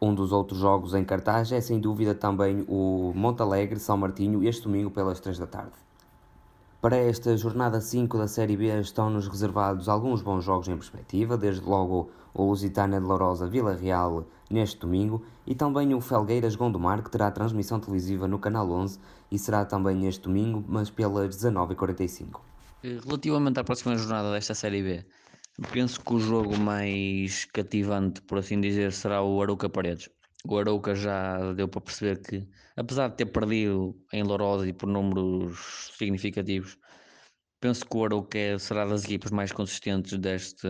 Um 0.00 0.14
dos 0.14 0.30
outros 0.30 0.60
jogos 0.60 0.94
em 0.94 1.04
cartaz 1.04 1.50
é 1.50 1.60
sem 1.60 1.80
dúvida 1.80 2.14
também 2.14 2.64
o 2.68 3.12
Montalegre 3.12 3.80
São 3.80 3.96
Martinho 3.96 4.44
este 4.44 4.62
domingo 4.62 4.90
pelas 4.90 5.18
3 5.18 5.38
da 5.38 5.48
tarde. 5.48 5.72
Para 6.80 6.96
esta 6.96 7.36
jornada 7.36 7.80
5 7.80 8.16
da 8.16 8.28
Série 8.28 8.56
B 8.56 8.66
estão-nos 8.80 9.26
reservados 9.26 9.88
alguns 9.88 10.22
bons 10.22 10.44
jogos 10.44 10.68
em 10.68 10.76
perspectiva, 10.76 11.36
desde 11.36 11.64
logo 11.64 12.08
o 12.32 12.44
Lusitana 12.44 13.00
de 13.00 13.06
Lourosa 13.06 13.48
Vila 13.48 13.74
Real 13.74 14.24
neste 14.48 14.78
domingo 14.78 15.22
e 15.44 15.56
também 15.56 15.92
o 15.92 16.00
Felgueiras 16.00 16.54
Gondomar 16.54 17.02
que 17.02 17.10
terá 17.10 17.32
transmissão 17.32 17.80
televisiva 17.80 18.28
no 18.28 18.38
Canal 18.38 18.70
11 18.70 19.00
e 19.28 19.38
será 19.38 19.64
também 19.64 19.96
neste 19.96 20.22
domingo, 20.22 20.62
mas 20.68 20.88
pelas 20.88 21.34
19h45. 21.34 22.53
Relativamente 22.84 23.58
à 23.58 23.64
próxima 23.64 23.96
jornada 23.96 24.30
desta 24.30 24.54
Série 24.54 24.82
B, 24.82 25.06
penso 25.72 25.98
que 26.04 26.12
o 26.12 26.20
jogo 26.20 26.54
mais 26.58 27.46
cativante, 27.46 28.20
por 28.20 28.36
assim 28.36 28.60
dizer, 28.60 28.92
será 28.92 29.22
o 29.22 29.40
Arouca 29.40 29.70
Paredes. 29.70 30.10
O 30.46 30.58
Arouca 30.58 30.94
já 30.94 31.54
deu 31.54 31.66
para 31.66 31.80
perceber 31.80 32.20
que, 32.20 32.46
apesar 32.76 33.08
de 33.08 33.16
ter 33.16 33.24
perdido 33.24 33.98
em 34.12 34.22
Lourosa 34.22 34.68
e 34.68 34.74
por 34.74 34.86
números 34.86 35.92
significativos, 35.96 36.76
penso 37.58 37.86
que 37.86 37.96
o 37.96 38.04
Arouca 38.04 38.58
será 38.58 38.84
das 38.84 39.04
equipas 39.04 39.30
mais 39.30 39.50
consistentes 39.50 40.18
deste, 40.18 40.68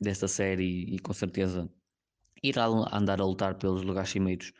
desta 0.00 0.26
série 0.26 0.92
e 0.92 0.98
com 0.98 1.12
certeza 1.12 1.70
irá 2.42 2.66
andar 2.66 3.20
a 3.20 3.24
lutar 3.24 3.54
pelos 3.54 3.82
lugares 3.82 4.10
cimeiros. 4.10 4.52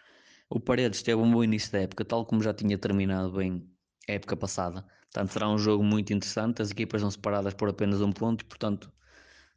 O 0.48 0.60
Paredes 0.60 1.02
teve 1.02 1.20
um 1.20 1.32
bom 1.32 1.42
início 1.42 1.72
da 1.72 1.80
época, 1.80 2.04
tal 2.04 2.24
como 2.24 2.44
já 2.44 2.54
tinha 2.54 2.78
terminado 2.78 3.32
bem 3.32 3.68
a 4.08 4.12
época 4.12 4.36
passada 4.36 4.86
Portanto, 5.12 5.32
será 5.32 5.48
um 5.48 5.58
jogo 5.58 5.84
muito 5.84 6.12
interessante. 6.12 6.62
As 6.62 6.70
equipas 6.70 7.02
são 7.02 7.10
separadas 7.10 7.52
por 7.52 7.68
apenas 7.68 8.00
um 8.00 8.10
ponto 8.12 8.46
portanto, 8.46 8.90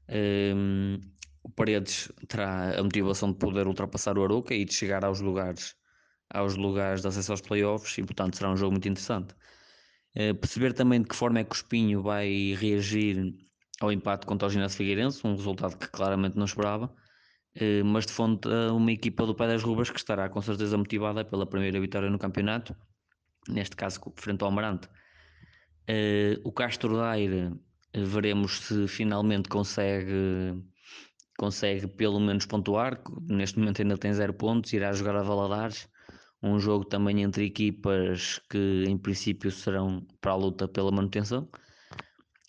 um, 0.09 0.99
o 1.43 1.49
Paredes 1.49 2.11
terá 2.27 2.77
a 2.77 2.83
motivação 2.83 3.31
de 3.31 3.37
poder 3.37 3.65
ultrapassar 3.67 4.17
o 4.17 4.23
Aruca 4.23 4.53
e 4.53 4.65
de 4.65 4.73
chegar 4.73 5.05
aos 5.05 5.21
lugares, 5.21 5.75
aos 6.29 6.55
lugares 6.55 7.01
de 7.01 7.07
acesso 7.07 7.31
aos 7.31 7.41
playoffs 7.41 7.97
e, 7.97 8.03
portanto, 8.03 8.35
será 8.35 8.51
um 8.51 8.57
jogo 8.57 8.73
muito 8.73 8.87
interessante. 8.89 9.33
Uh, 10.15 10.35
perceber 10.35 10.73
também 10.73 11.01
de 11.01 11.07
que 11.07 11.15
forma 11.15 11.39
é 11.39 11.43
que 11.43 11.51
o 11.51 11.55
Espinho 11.55 12.01
vai 12.01 12.55
reagir 12.59 13.33
ao 13.79 13.91
empate 13.91 14.25
contra 14.25 14.47
o 14.47 14.51
Ginásio 14.51 14.77
Figueirense, 14.77 15.25
um 15.25 15.35
resultado 15.35 15.77
que 15.77 15.87
claramente 15.89 16.37
não 16.37 16.45
esperava, 16.45 16.85
uh, 16.87 17.85
mas 17.85 18.05
de 18.05 18.13
fonte 18.13 18.47
uma 18.71 18.91
equipa 18.91 19.25
do 19.25 19.35
Pé 19.35 19.47
das 19.47 19.63
Rubas 19.63 19.89
que 19.89 19.99
estará 19.99 20.27
com 20.29 20.41
certeza 20.41 20.77
motivada 20.77 21.23
pela 21.23 21.45
primeira 21.45 21.79
vitória 21.79 22.09
no 22.09 22.19
campeonato, 22.19 22.75
neste 23.47 23.75
caso 23.75 24.01
frente 24.17 24.41
ao 24.43 24.49
Amarante. 24.49 24.89
Uh, 25.89 26.41
o 26.43 26.51
Castro 26.51 26.97
Daire, 26.97 27.53
eh, 27.93 28.03
veremos 28.03 28.59
se 28.59 28.87
finalmente 28.87 29.47
consegue, 29.47 30.61
consegue 31.37 31.87
pelo 31.87 32.19
menos 32.19 32.45
pontuar. 32.45 33.01
Neste 33.27 33.59
momento 33.59 33.81
ainda 33.81 33.97
tem 33.97 34.13
zero 34.13 34.33
pontos, 34.33 34.73
irá 34.73 34.91
jogar 34.93 35.15
a 35.15 35.23
Valadares. 35.23 35.87
Um 36.41 36.59
jogo 36.59 36.85
também 36.85 37.23
entre 37.23 37.45
equipas 37.45 38.39
que 38.49 38.83
em 38.87 38.97
princípio 38.97 39.51
serão 39.51 40.05
para 40.21 40.31
a 40.31 40.35
luta 40.35 40.67
pela 40.67 40.91
manutenção. 40.91 41.47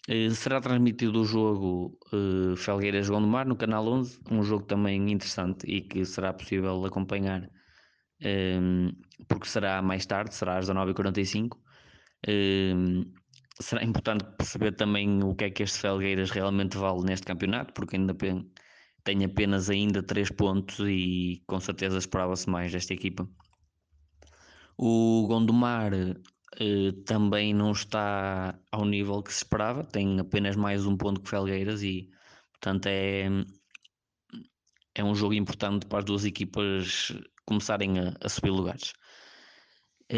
Uh, 0.09 0.31
será 0.31 0.61
transmitido 0.61 1.21
o 1.21 1.25
jogo 1.25 1.99
uh, 2.13 2.57
Felgueiras 2.57 3.09
Gondomar 3.09 3.47
no 3.47 3.57
Canal 3.57 3.87
11, 3.87 4.21
um 4.31 4.43
jogo 4.43 4.65
também 4.65 5.11
interessante 5.11 5.67
e 5.67 5.81
que 5.81 6.05
será 6.05 6.33
possível 6.33 6.85
acompanhar 6.85 7.51
um, 8.25 8.93
porque 9.29 9.47
será 9.47 9.83
mais 9.83 10.07
tarde, 10.07 10.35
será 10.35 10.59
às 10.59 10.69
19h45. 10.69 11.59
Um, 12.29 13.05
será 13.61 13.83
importante 13.85 14.25
perceber 14.37 14.73
também 14.73 15.23
o 15.23 15.35
que 15.35 15.45
é 15.45 15.51
que 15.51 15.63
este 15.63 15.79
Felgueiras 15.79 16.31
realmente 16.31 16.77
vale 16.77 17.05
neste 17.05 17.27
campeonato, 17.27 17.73
porque 17.73 17.97
ainda 17.97 18.15
tem 19.05 19.25
apenas 19.25 19.71
ainda 19.71 20.03
3 20.03 20.31
pontos 20.31 20.79
e 20.81 21.43
com 21.47 21.61
certeza 21.61 21.99
esperava-se 21.99 22.49
mais 22.51 22.73
desta 22.73 22.93
equipa. 22.93 23.29
O 24.77 25.27
Gondomar 25.27 25.93
eh, 25.95 26.93
também 27.07 27.55
não 27.55 27.73
está 27.73 28.59
ao 28.71 28.85
nível 28.85 29.23
que 29.23 29.33
se 29.33 29.39
esperava, 29.39 29.85
tem 29.85 30.21
apenas 30.21 30.57
mais 30.57 30.87
um 30.87 30.97
ponto 30.97 31.21
que 31.21 31.31
Felgueiras 31.31 31.83
e 31.83 32.11
portanto 32.53 32.87
é, 32.87 33.27
é 34.95 35.05
um 35.05 35.15
jogo 35.15 35.35
importante 35.35 35.87
para 35.87 36.01
as 36.01 36.05
duas 36.05 36.25
equipas 36.25 37.13
começarem 37.47 37.99
a, 38.01 38.15
a 38.21 38.29
subir 38.29 38.51
lugares. 38.51 38.93
O 40.13 40.15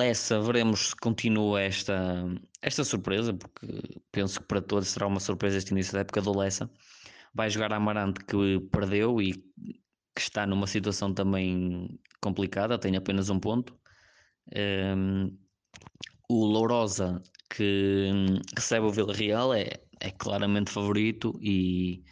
Lessa, 0.00 0.40
veremos 0.40 0.88
se 0.88 0.96
continua 0.96 1.60
esta, 1.60 2.24
esta 2.62 2.82
surpresa, 2.84 3.34
porque 3.34 4.00
penso 4.10 4.40
que 4.40 4.46
para 4.46 4.62
todos 4.62 4.88
será 4.88 5.06
uma 5.06 5.20
surpresa 5.20 5.58
este 5.58 5.72
início 5.72 5.92
da 5.92 6.00
época 6.00 6.22
do 6.22 6.36
Lessa. 6.36 6.70
Vai 7.34 7.50
jogar 7.50 7.70
Amarante 7.72 8.24
que 8.24 8.60
perdeu 8.72 9.20
e 9.20 9.34
que 9.34 10.20
está 10.20 10.46
numa 10.46 10.66
situação 10.66 11.12
também 11.12 12.00
complicada, 12.22 12.78
tem 12.78 12.96
apenas 12.96 13.28
um 13.28 13.38
ponto. 13.38 13.78
Um, 14.56 15.26
ehm, 15.26 15.38
o 16.30 16.46
Lourosa, 16.46 17.22
que 17.54 18.10
recebe 18.56 18.86
o 18.86 18.90
Vila 18.90 19.12
Real, 19.12 19.52
é, 19.52 19.68
é 20.00 20.10
claramente 20.12 20.70
favorito 20.70 21.38
e, 21.42 22.02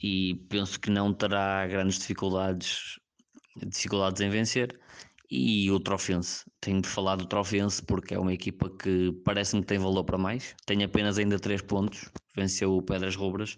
e 0.00 0.36
penso 0.48 0.78
que 0.78 0.90
não 0.90 1.12
terá 1.12 1.66
grandes 1.66 1.98
dificuldades, 1.98 3.00
dificuldades 3.66 4.20
em 4.20 4.30
vencer. 4.30 4.78
E 5.30 5.70
o 5.70 5.80
Trofense, 5.80 6.44
tenho 6.60 6.80
de 6.82 6.88
falar 6.88 7.16
do 7.16 7.26
Trofense 7.26 7.82
porque 7.82 8.14
é 8.14 8.18
uma 8.18 8.32
equipa 8.32 8.68
que 8.70 9.12
parece-me 9.24 9.62
que 9.62 9.68
tem 9.68 9.78
valor 9.78 10.04
para 10.04 10.18
mais. 10.18 10.54
Tem 10.66 10.84
apenas 10.84 11.18
ainda 11.18 11.38
3 11.38 11.62
pontos, 11.62 12.10
venceu 12.36 12.76
o 12.76 12.82
Pedras 12.82 13.16
Rubras, 13.16 13.56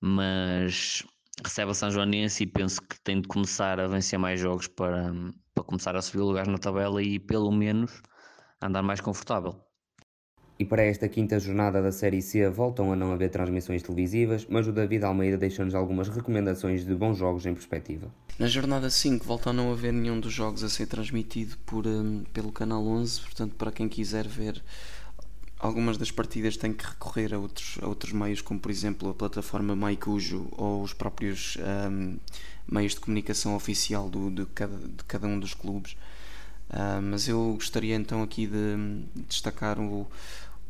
mas 0.00 1.04
recebe 1.44 1.70
a 1.70 1.74
São 1.74 1.90
Joanense 1.90 2.42
e 2.42 2.46
penso 2.46 2.80
que 2.82 3.00
tem 3.02 3.20
de 3.20 3.28
começar 3.28 3.78
a 3.78 3.86
vencer 3.86 4.18
mais 4.18 4.40
jogos 4.40 4.66
para, 4.66 5.12
para 5.54 5.64
começar 5.64 5.94
a 5.94 6.02
subir 6.02 6.22
lugares 6.22 6.48
na 6.48 6.58
tabela 6.58 7.02
e 7.02 7.18
pelo 7.18 7.52
menos 7.52 8.02
andar 8.60 8.82
mais 8.82 9.00
confortável. 9.00 9.60
E 10.58 10.64
para 10.64 10.82
esta 10.82 11.08
quinta 11.08 11.38
jornada 11.38 11.80
da 11.80 11.92
Série 11.92 12.20
C 12.20 12.48
voltam 12.48 12.92
a 12.92 12.96
não 12.96 13.12
haver 13.12 13.30
transmissões 13.30 13.80
televisivas, 13.80 14.44
mas 14.46 14.66
o 14.66 14.72
David 14.72 15.04
Almeida 15.04 15.38
deixa-nos 15.38 15.74
algumas 15.74 16.08
recomendações 16.08 16.84
de 16.84 16.94
bons 16.96 17.16
jogos 17.16 17.46
em 17.46 17.54
perspectiva. 17.54 18.12
Na 18.38 18.46
jornada 18.46 18.88
5 18.88 19.24
volta 19.24 19.50
a 19.50 19.52
não 19.52 19.72
haver 19.72 19.92
nenhum 19.92 20.20
dos 20.20 20.32
jogos 20.32 20.62
a 20.62 20.68
ser 20.68 20.86
transmitido 20.86 21.56
por, 21.66 21.88
um, 21.88 22.22
pelo 22.32 22.52
Canal 22.52 22.86
11, 22.86 23.20
portanto 23.22 23.54
para 23.56 23.72
quem 23.72 23.88
quiser 23.88 24.28
ver 24.28 24.62
algumas 25.58 25.98
das 25.98 26.12
partidas 26.12 26.56
tem 26.56 26.72
que 26.72 26.86
recorrer 26.86 27.34
a 27.34 27.38
outros, 27.38 27.78
a 27.82 27.88
outros 27.88 28.12
meios, 28.12 28.40
como 28.40 28.60
por 28.60 28.70
exemplo 28.70 29.10
a 29.10 29.14
plataforma 29.14 29.74
MyCujo 29.74 30.46
ou 30.52 30.84
os 30.84 30.92
próprios 30.92 31.58
um, 31.90 32.16
meios 32.70 32.94
de 32.94 33.00
comunicação 33.00 33.56
oficial 33.56 34.08
do, 34.08 34.30
de, 34.30 34.46
cada, 34.46 34.76
de 34.76 35.04
cada 35.08 35.26
um 35.26 35.40
dos 35.40 35.52
clubes. 35.52 35.96
Uh, 36.70 37.02
mas 37.02 37.26
eu 37.26 37.54
gostaria 37.54 37.96
então 37.96 38.22
aqui 38.22 38.46
de 38.46 39.04
destacar 39.26 39.80
o, 39.80 40.06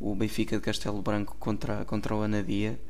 o 0.00 0.14
Benfica 0.14 0.56
de 0.56 0.62
Castelo 0.62 1.02
Branco 1.02 1.36
contra, 1.38 1.84
contra 1.84 2.14
o 2.14 2.22
Anadia. 2.22 2.80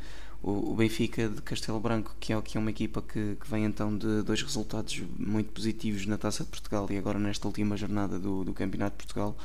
O, 0.43 0.75
Benfica 0.75 1.29
de 1.29 1.43
Castelo 1.43 1.81
Branco, 1.81 2.15
que 2.21 2.33
é, 2.33 2.41
que 2.41 2.57
é 2.57 2.61
uma 2.61 2.71
equipa 2.71 3.03
que, 3.03 3.37
que 3.41 3.51
vem 3.51 3.65
então 3.65 3.97
de 3.97 4.23
dois 4.23 4.41
resultados 4.41 5.03
muito 5.19 5.51
positivos 5.51 6.07
na 6.07 6.17
Taça 6.17 6.45
de 6.45 6.51
Portugal 6.51 6.87
e 6.91 6.97
agora 6.97 7.19
nesta 7.19 7.49
última 7.49 7.77
jornada 7.77 8.19
do, 8.19 8.45
do 8.45 8.55
Campeonato 8.55 8.97
de 8.99 9.05
Portugal, 9.05 9.37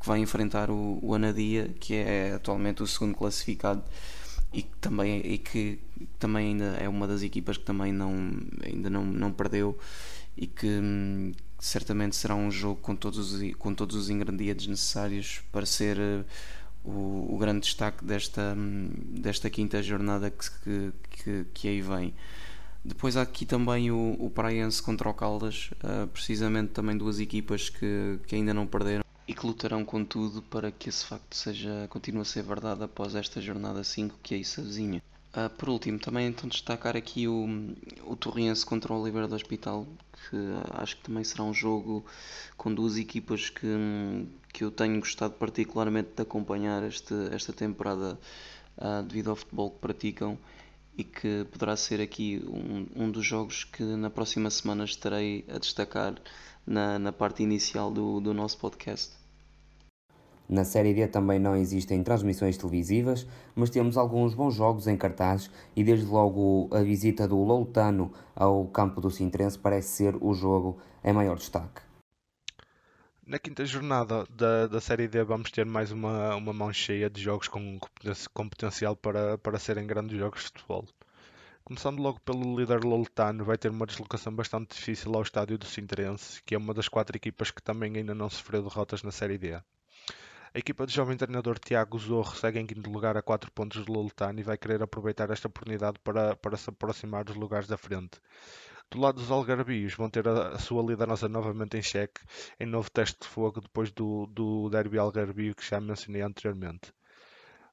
que 0.00 0.06
vai 0.06 0.18
enfrentar 0.18 0.68
o, 0.68 0.98
o 1.00 1.14
Anadia, 1.14 1.70
que 1.78 1.94
é 1.94 2.32
atualmente 2.34 2.82
o 2.82 2.86
segundo 2.86 3.14
classificado. 3.14 3.82
e 4.52 4.62
que 4.62 4.76
também, 4.80 5.20
e 5.24 5.38
que 5.38 5.78
também 6.18 6.48
ainda 6.48 6.76
é 6.78 6.88
uma 6.88 7.06
das 7.06 7.22
equipas 7.22 7.56
que 7.56 7.64
também 7.64 7.92
não, 7.92 8.12
ainda 8.64 8.90
não, 8.90 9.04
não 9.04 9.32
perdeu 9.32 9.78
e 10.36 10.46
que 10.46 10.66
hum, 10.66 11.32
certamente 11.58 12.16
será 12.16 12.34
um 12.34 12.50
jogo 12.50 12.80
com 12.80 12.96
todos 12.96 13.32
os, 13.32 13.54
com 13.56 13.74
todos 13.74 13.94
os 13.96 14.10
ingredientes 14.10 14.66
necessários 14.66 15.40
para 15.52 15.66
ser 15.66 15.98
uh, 15.98 16.24
o, 16.84 17.34
o, 17.34 17.38
grande 17.38 17.60
destaque 17.60 18.04
desta, 18.04 18.54
hum, 18.56 18.90
desta 19.08 19.48
quinta 19.48 19.82
jornada 19.82 20.30
que, 20.30 20.92
que, 21.10 21.46
que 21.52 21.68
aí 21.68 21.80
vem. 21.80 22.14
Depois 22.84 23.16
há 23.16 23.22
aqui 23.22 23.46
também 23.46 23.90
o, 23.90 24.16
o 24.18 24.28
Praense 24.28 24.82
contra 24.82 25.08
o 25.08 25.14
Caldas, 25.14 25.70
uh, 25.84 26.06
precisamente 26.08 26.72
também 26.72 26.96
duas 26.96 27.20
equipas 27.20 27.68
que, 27.68 28.18
que 28.26 28.34
ainda 28.34 28.52
não 28.52 28.66
perderam 28.66 29.02
e 29.26 29.34
que 29.34 29.46
lutarão 29.46 29.84
com 29.84 30.04
tudo 30.04 30.42
para 30.42 30.72
que 30.72 30.88
esse 30.88 31.04
facto 31.04 31.34
seja 31.34 31.86
continue 31.88 32.22
a 32.22 32.24
ser 32.24 32.42
verdade 32.42 32.82
após 32.82 33.14
esta 33.14 33.40
jornada 33.40 33.84
5 33.84 34.18
que 34.22 34.34
aí 34.34 34.44
se 34.44 34.60
avizinha. 34.60 35.02
Uh, 35.34 35.48
por 35.56 35.70
último, 35.70 35.98
também 35.98 36.26
então 36.26 36.46
destacar 36.46 36.94
aqui 36.94 37.26
o, 37.26 37.46
o 38.04 38.14
Torriense 38.14 38.66
contra 38.66 38.92
o 38.92 39.00
Oliveira 39.00 39.26
do 39.26 39.34
Hospital, 39.34 39.86
que 40.12 40.36
acho 40.74 40.96
que 40.98 41.04
também 41.04 41.24
será 41.24 41.42
um 41.42 41.54
jogo 41.54 42.04
com 42.54 42.74
duas 42.74 42.98
equipas 42.98 43.48
que, 43.48 43.66
que 44.52 44.62
eu 44.62 44.70
tenho 44.70 45.00
gostado 45.00 45.32
particularmente 45.34 46.10
de 46.14 46.22
acompanhar 46.22 46.82
este, 46.82 47.14
esta 47.32 47.50
temporada 47.50 48.18
uh, 48.76 49.02
devido 49.04 49.30
ao 49.30 49.36
futebol 49.36 49.70
que 49.70 49.78
praticam 49.78 50.38
e 50.98 51.02
que 51.04 51.46
poderá 51.50 51.76
ser 51.76 52.02
aqui 52.02 52.42
um, 52.46 53.04
um 53.04 53.10
dos 53.10 53.24
jogos 53.24 53.64
que 53.64 53.82
na 53.82 54.10
próxima 54.10 54.50
semana 54.50 54.84
estarei 54.84 55.46
a 55.48 55.58
destacar 55.58 56.14
na, 56.66 56.98
na 56.98 57.10
parte 57.10 57.42
inicial 57.42 57.90
do, 57.90 58.20
do 58.20 58.34
nosso 58.34 58.58
podcast. 58.58 59.21
Na 60.48 60.64
Série 60.64 60.92
D 60.92 61.06
também 61.08 61.38
não 61.38 61.56
existem 61.56 62.02
transmissões 62.02 62.56
televisivas, 62.56 63.26
mas 63.54 63.70
temos 63.70 63.96
alguns 63.96 64.34
bons 64.34 64.54
jogos 64.54 64.86
em 64.86 64.96
cartaz 64.96 65.50
e 65.74 65.82
desde 65.82 66.06
logo 66.06 66.68
a 66.72 66.82
visita 66.82 67.26
do 67.26 67.42
Loutano 67.42 68.12
ao 68.34 68.66
campo 68.66 69.00
do 69.00 69.10
Sintrense 69.10 69.58
parece 69.58 69.88
ser 69.88 70.16
o 70.20 70.34
jogo 70.34 70.78
em 71.04 71.12
maior 71.12 71.36
destaque. 71.36 71.82
Na 73.24 73.38
quinta 73.38 73.64
jornada 73.64 74.26
da, 74.28 74.66
da 74.66 74.80
Série 74.80 75.08
D 75.08 75.22
vamos 75.22 75.50
ter 75.50 75.64
mais 75.64 75.92
uma, 75.92 76.34
uma 76.34 76.52
mão 76.52 76.72
cheia 76.72 77.08
de 77.08 77.22
jogos 77.22 77.48
com, 77.48 77.78
com 78.34 78.48
potencial 78.48 78.96
para, 78.96 79.38
para 79.38 79.58
serem 79.58 79.86
grandes 79.86 80.18
jogos 80.18 80.40
de 80.40 80.46
futebol. 80.46 80.86
Começando 81.64 82.02
logo 82.02 82.18
pelo 82.20 82.58
líder 82.58 82.82
Loletano, 82.82 83.44
vai 83.44 83.56
ter 83.56 83.70
uma 83.70 83.86
deslocação 83.86 84.34
bastante 84.34 84.74
difícil 84.74 85.14
ao 85.14 85.22
estádio 85.22 85.56
do 85.56 85.64
Sintrense, 85.64 86.42
que 86.42 86.56
é 86.56 86.58
uma 86.58 86.74
das 86.74 86.88
quatro 86.88 87.16
equipas 87.16 87.52
que 87.52 87.62
também 87.62 87.96
ainda 87.96 88.14
não 88.14 88.28
sofreu 88.28 88.64
derrotas 88.64 89.04
na 89.04 89.12
Série 89.12 89.38
D. 89.38 89.62
A 90.54 90.58
equipa 90.58 90.86
de 90.86 90.92
jovem 90.92 91.16
treinador 91.16 91.58
Tiago 91.58 91.98
Zorro 91.98 92.36
segue 92.36 92.58
em 92.60 92.66
quinto 92.66 92.90
lugar 92.90 93.16
a 93.16 93.22
4 93.22 93.50
pontos 93.52 93.82
de 93.82 93.90
Loletano 93.90 94.38
e 94.38 94.42
vai 94.42 94.58
querer 94.58 94.82
aproveitar 94.82 95.30
esta 95.30 95.48
oportunidade 95.48 95.98
para, 96.00 96.36
para 96.36 96.58
se 96.58 96.68
aproximar 96.68 97.24
dos 97.24 97.36
lugares 97.36 97.66
da 97.66 97.78
frente. 97.78 98.20
Do 98.90 99.00
lado 99.00 99.18
dos 99.18 99.30
Algarbios, 99.30 99.94
vão 99.94 100.10
ter 100.10 100.28
a, 100.28 100.48
a 100.48 100.58
sua 100.58 100.82
liderança 100.82 101.26
novamente 101.26 101.78
em 101.78 101.82
xeque 101.82 102.20
em 102.60 102.66
novo 102.66 102.90
teste 102.90 103.20
de 103.22 103.28
fogo 103.28 103.62
depois 103.62 103.90
do, 103.92 104.26
do 104.26 104.68
derby 104.68 104.98
Algarbio 104.98 105.54
que 105.54 105.64
já 105.64 105.80
mencionei 105.80 106.20
anteriormente. 106.20 106.92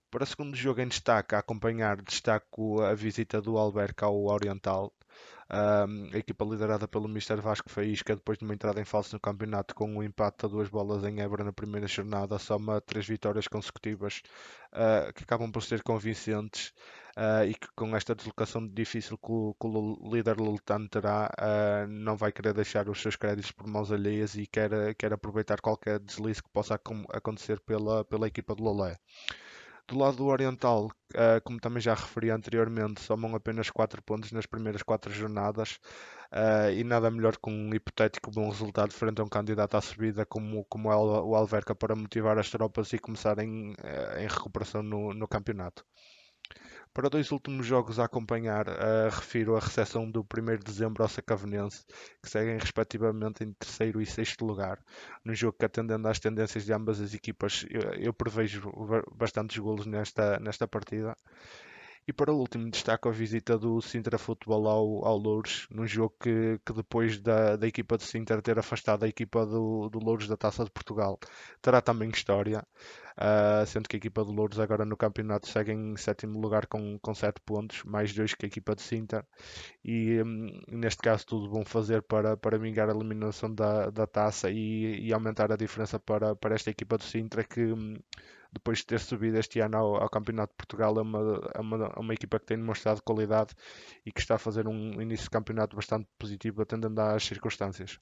Para 0.09 0.23
o 0.23 0.27
segundo 0.27 0.55
jogo 0.55 0.79
em 0.79 0.87
destaque, 0.87 1.35
a 1.35 1.39
acompanhar, 1.39 2.01
destaco 2.01 2.81
a 2.81 2.93
visita 2.95 3.41
do 3.41 3.57
Alberca 3.57 4.05
ao 4.05 4.23
Oriental, 4.27 4.93
um, 5.51 6.10
a 6.13 6.17
equipa 6.17 6.45
liderada 6.45 6.88
pelo 6.88 7.05
Mr. 7.05 7.38
Vasco 7.41 7.69
Faísca, 7.69 8.15
depois 8.15 8.38
de 8.38 8.45
uma 8.45 8.53
entrada 8.53 8.79
em 8.79 8.86
falso 8.86 9.15
no 9.15 9.19
campeonato 9.19 9.73
com 9.73 9.89
um 9.95 10.03
empate 10.03 10.45
a 10.45 10.47
duas 10.47 10.69
bolas 10.69 11.03
em 11.03 11.21
Évora 11.21 11.43
na 11.43 11.51
primeira 11.51 11.88
jornada, 11.88 12.38
soma 12.38 12.79
três 12.82 13.08
vitórias 13.08 13.47
consecutivas 13.47 14.21
uh, 14.73 15.12
que 15.13 15.23
acabam 15.23 15.51
por 15.51 15.63
ser 15.63 15.82
convincentes 15.82 16.71
uh, 17.17 17.43
e 17.47 17.55
que 17.55 17.67
com 17.75 17.95
esta 17.95 18.13
deslocação 18.13 18.67
difícil 18.67 19.17
que 19.17 19.32
o, 19.32 19.55
que 19.60 19.67
o 19.67 20.10
líder 20.12 20.38
luletano 20.38 20.88
terá, 20.88 21.32
uh, 21.39 21.88
não 21.88 22.15
vai 22.15 22.32
querer 22.32 22.53
deixar 22.53 22.88
os 22.88 23.01
seus 23.01 23.15
créditos 23.15 23.51
por 23.51 23.65
mãos 23.65 23.91
alheias 23.91 24.36
e 24.36 24.45
quer, 24.45 24.93
quer 24.95 25.13
aproveitar 25.13 25.62
qualquer 25.62 25.99
deslize 25.99 26.43
que 26.43 26.49
possa 26.49 26.79
acontecer 27.10 27.60
pela, 27.62 28.05
pela 28.05 28.27
equipa 28.27 28.55
de 28.55 28.62
Lolé. 28.62 28.97
Do 29.89 29.97
lado 29.97 30.17
do 30.17 30.28
Oriental, 30.28 30.86
uh, 31.15 31.41
como 31.43 31.60
também 31.60 31.82
já 31.82 31.95
referi 31.95 32.30
anteriormente, 32.30 33.02
somam 33.02 33.36
apenas 33.36 33.71
4 33.71 34.04
pontos 34.04 34.32
nas 34.32 34.45
primeiras 34.45 34.84
4 34.84 35.12
jornadas 35.12 35.80
uh, 36.32 36.71
e 36.71 36.84
nada 36.84 37.10
melhor 37.10 37.38
que 37.38 37.49
um 37.49 37.73
hipotético 37.73 38.30
bom 38.30 38.49
resultado 38.49 38.93
frente 38.93 39.19
a 39.19 39.23
um 39.23 39.28
candidato 39.28 39.75
à 39.75 39.82
subida 39.82 40.28
como, 40.28 40.63
como 40.65 40.91
é 40.91 40.95
o 40.95 41.36
Alverca 41.36 41.73
para 41.73 41.95
motivar 41.95 42.38
as 42.38 42.52
tropas 42.52 42.93
e 42.93 42.99
começarem 42.99 43.71
uh, 43.71 44.19
em 44.19 44.28
recuperação 44.28 44.84
no, 44.84 45.12
no 45.12 45.28
campeonato. 45.28 45.84
Para 46.93 47.10
dois 47.10 47.32
últimos 47.32 47.65
jogos 47.65 47.99
a 47.99 48.06
acompanhar, 48.06 48.67
uh, 48.67 49.10
refiro 49.12 49.56
a 49.56 49.60
recepção 49.60 50.10
do 50.10 50.21
1 50.21 50.58
de 50.58 50.63
dezembro 50.65 51.04
ao 51.04 51.10
Sacavenense, 51.10 51.86
que 52.21 52.30
seguem 52.30 52.58
respectivamente 52.58 53.43
em 53.43 53.54
terceiro 53.54 54.02
e 54.02 54.06
sexto 54.06 54.43
lugar, 54.43 54.80
num 55.23 55.36
jogo 55.36 55.56
que 55.58 55.65
atendendo 55.65 56.08
às 56.08 56.19
tendências 56.19 56.65
de 56.65 56.73
ambas 56.73 56.99
as 56.99 57.13
equipas, 57.13 57.65
eu, 57.69 57.82
eu 57.93 58.13
prevejo 58.13 58.71
bastantes 59.15 59.58
golos 59.58 59.86
nesta, 59.86 60.39
nesta 60.39 60.67
partida. 60.67 61.15
E 62.07 62.13
para 62.13 62.33
o 62.33 62.38
último, 62.38 62.69
destaco 62.71 63.07
a 63.07 63.12
visita 63.12 63.57
do 63.57 63.79
Sintra 63.81 64.17
Futebol 64.17 64.67
ao, 64.67 65.05
ao 65.05 65.17
Louros, 65.17 65.67
num 65.69 65.85
jogo 65.85 66.15
que, 66.19 66.59
que 66.65 66.73
depois 66.73 67.19
da, 67.19 67.55
da 67.55 67.67
equipa 67.67 67.97
do 67.97 68.03
Sintra 68.03 68.41
ter 68.41 68.57
afastado 68.57 69.03
a 69.03 69.07
equipa 69.07 69.45
do, 69.45 69.89
do 69.89 69.99
Louros 69.99 70.27
da 70.27 70.35
Taça 70.35 70.63
de 70.63 70.71
Portugal, 70.71 71.19
terá 71.62 71.81
também 71.81 72.09
história, 72.09 72.65
uh, 73.15 73.65
sendo 73.67 73.88
que 73.88 73.95
a 73.95 73.99
equipa 73.99 74.23
do 74.25 74.31
Louros 74.31 74.59
agora 74.59 74.85
no 74.85 74.97
campeonato 74.97 75.47
segue 75.47 75.71
em 75.71 75.95
sétimo 75.97 76.39
lugar 76.39 76.65
com, 76.65 76.97
com 76.99 77.13
7 77.13 77.39
pontos, 77.45 77.83
mais 77.83 78.12
dois 78.13 78.33
que 78.33 78.45
a 78.45 78.47
equipa 78.47 78.75
de 78.75 78.81
Sintra, 78.81 79.23
e 79.83 80.19
um, 80.23 80.62
neste 80.67 81.03
caso 81.03 81.25
tudo 81.27 81.49
vão 81.49 81.63
fazer 81.63 82.01
para, 82.01 82.35
para 82.35 82.57
vingar 82.57 82.89
a 82.89 82.93
eliminação 82.95 83.53
da, 83.53 83.91
da 83.91 84.07
taça 84.07 84.49
e, 84.49 85.07
e 85.07 85.13
aumentar 85.13 85.51
a 85.51 85.55
diferença 85.55 85.99
para, 85.99 86.35
para 86.35 86.55
esta 86.55 86.71
equipa 86.71 86.97
do 86.97 87.03
Sintra 87.03 87.43
que 87.43 87.62
um, 87.65 87.93
depois 88.51 88.79
de 88.79 88.85
ter 88.85 88.99
subido 88.99 89.38
este 89.38 89.59
ano 89.59 89.77
ao, 89.77 90.03
ao 90.03 90.09
Campeonato 90.09 90.53
de 90.53 90.57
Portugal, 90.57 90.97
é 90.97 91.01
uma, 91.01 91.51
é 91.53 91.59
uma, 91.59 91.85
é 91.95 91.99
uma, 91.99 92.13
equipa 92.13 92.39
que 92.39 92.47
tem 92.47 92.57
demonstrado 92.57 93.01
qualidade 93.03 93.53
e 94.05 94.12
que 94.12 94.19
está 94.19 94.35
a 94.35 94.39
fazer 94.39 94.67
um 94.67 95.01
início 95.01 95.25
de 95.25 95.29
campeonato 95.29 95.75
bastante 95.75 96.07
positivo, 96.17 96.62
atendendo 96.62 96.99
às 97.01 97.23
circunstâncias. 97.23 97.99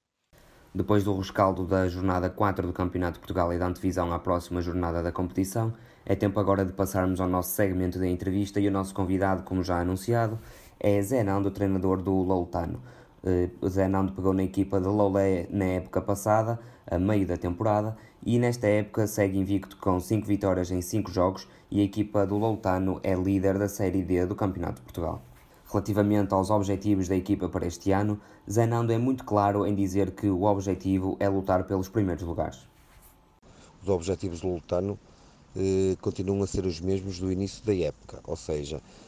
Depois 0.74 1.04
do 1.04 1.18
rescaldo 1.18 1.66
da 1.66 1.88
jornada 1.88 2.30
4 2.30 2.68
do 2.68 2.74
Campeonato 2.74 3.14
de 3.14 3.20
Portugal 3.20 3.52
e 3.54 3.58
da 3.58 3.66
antevisão 3.66 4.14
à 4.14 4.20
próxima 4.20 4.62
jornada 4.62 5.02
da 5.02 5.12
competição, 5.12 5.74
é 6.06 6.16
tempo 6.16 6.40
agora 6.40 6.64
de 6.64 6.74
passarmos 6.74 7.20
ao 7.20 7.28
nosso 7.28 7.50
segmento 7.50 7.98
da 7.98 8.08
entrevista 8.08 8.60
e 8.60 8.68
o 8.68 8.72
nosso 8.72 8.94
convidado, 8.94 9.44
como 9.44 9.64
já 9.64 9.80
anunciado, 9.80 10.40
é 10.80 11.02
Zé 11.02 11.24
Nando, 11.24 11.52
treinador 11.52 12.02
do 12.02 12.14
Loutano. 12.14 12.82
Uh, 13.24 13.68
Zé 13.68 13.88
Nando 13.88 14.14
pegou 14.14 14.34
na 14.34 14.44
equipa 14.44 14.80
de 14.80 14.88
Lolé 14.88 15.48
na 15.50 15.66
época 15.66 16.02
passada, 16.02 16.60
a 16.90 16.98
meio 16.98 17.28
da 17.28 17.36
temporada, 17.36 17.98
e 18.26 18.40
nesta 18.40 18.68
época 18.68 19.08
segue 19.08 19.38
invicto 19.38 19.78
com 19.78 20.00
5 20.00 20.26
vitórias 20.26 20.72
em 20.72 20.82
5 20.82 21.12
jogos 21.12 21.48
e 21.70 21.82
a 21.82 21.84
equipa 21.84 22.26
do 22.26 22.38
Loutano 22.38 23.00
é 23.04 23.14
líder 23.16 23.58
da 23.58 23.68
Série 23.68 24.04
D 24.04 24.26
do 24.26 24.36
Campeonato 24.36 24.76
de 24.76 24.82
Portugal. 24.82 25.22
Relativamente 25.70 26.34
aos 26.34 26.50
objetivos 26.50 27.08
da 27.08 27.16
equipa 27.16 27.50
para 27.50 27.68
este 27.68 27.92
ano, 27.92 28.20
Zenando 28.50 28.94
é 28.94 28.98
muito 28.98 29.26
claro 29.26 29.66
em 29.66 29.76
dizer 29.76 30.12
que 30.12 30.30
o 30.30 30.44
objetivo 30.44 31.18
é 31.20 31.28
lutar 31.28 31.66
pelos 31.66 31.90
primeiros 31.90 32.24
lugares. 32.24 32.68
Os 33.82 33.90
objetivos 33.90 34.40
do 34.40 34.48
Lutano 34.48 34.98
eh, 35.56 35.98
continuam 36.00 36.44
a 36.44 36.48
ser 36.48 36.66
os 36.66 36.80
mesmos 36.80 37.20
do 37.20 37.32
início 37.32 37.66
da 37.66 37.76
época, 37.76 38.22
ou 38.24 38.36
seja, 38.36 38.78
eh, 38.78 39.07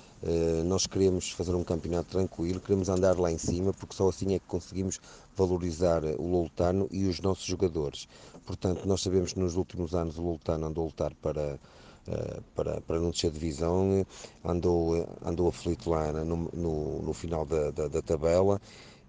nós 0.66 0.86
queremos 0.86 1.32
fazer 1.32 1.56
um 1.56 1.64
campeonato 1.64 2.10
tranquilo, 2.10 2.60
queremos 2.60 2.90
andar 2.90 3.18
lá 3.18 3.32
em 3.32 3.38
cima, 3.38 3.74
porque 3.74 3.96
só 3.96 4.10
assim 4.10 4.34
é 4.36 4.40
que 4.40 4.46
conseguimos 4.46 5.00
valorizar 5.36 6.04
o 6.04 6.28
Lutano 6.28 6.88
e 6.92 7.06
os 7.06 7.20
nossos 7.22 7.46
jogadores. 7.46 8.08
Portanto, 8.46 8.86
nós 8.86 9.02
sabemos 9.02 9.34
que 9.34 9.40
nos 9.40 9.56
últimos 9.56 9.96
anos 9.96 10.18
o 10.18 10.22
Lutano 10.22 10.66
andou 10.68 10.84
a 10.84 10.88
lutar 10.88 11.14
para 11.16 11.60
eh, 12.08 12.40
para, 12.56 12.82
para 12.82 13.00
não 13.00 13.12
descer 13.12 13.30
de 13.30 13.38
divisão, 13.38 14.06
andou, 14.44 15.08
andou 15.24 15.48
aflito 15.48 15.92
lá 15.92 16.12
no, 16.12 16.50
no, 16.54 17.02
no 17.04 17.14
final 17.14 17.46
da, 17.46 17.70
da, 17.70 17.88
da 17.88 18.02
tabela 18.02 18.60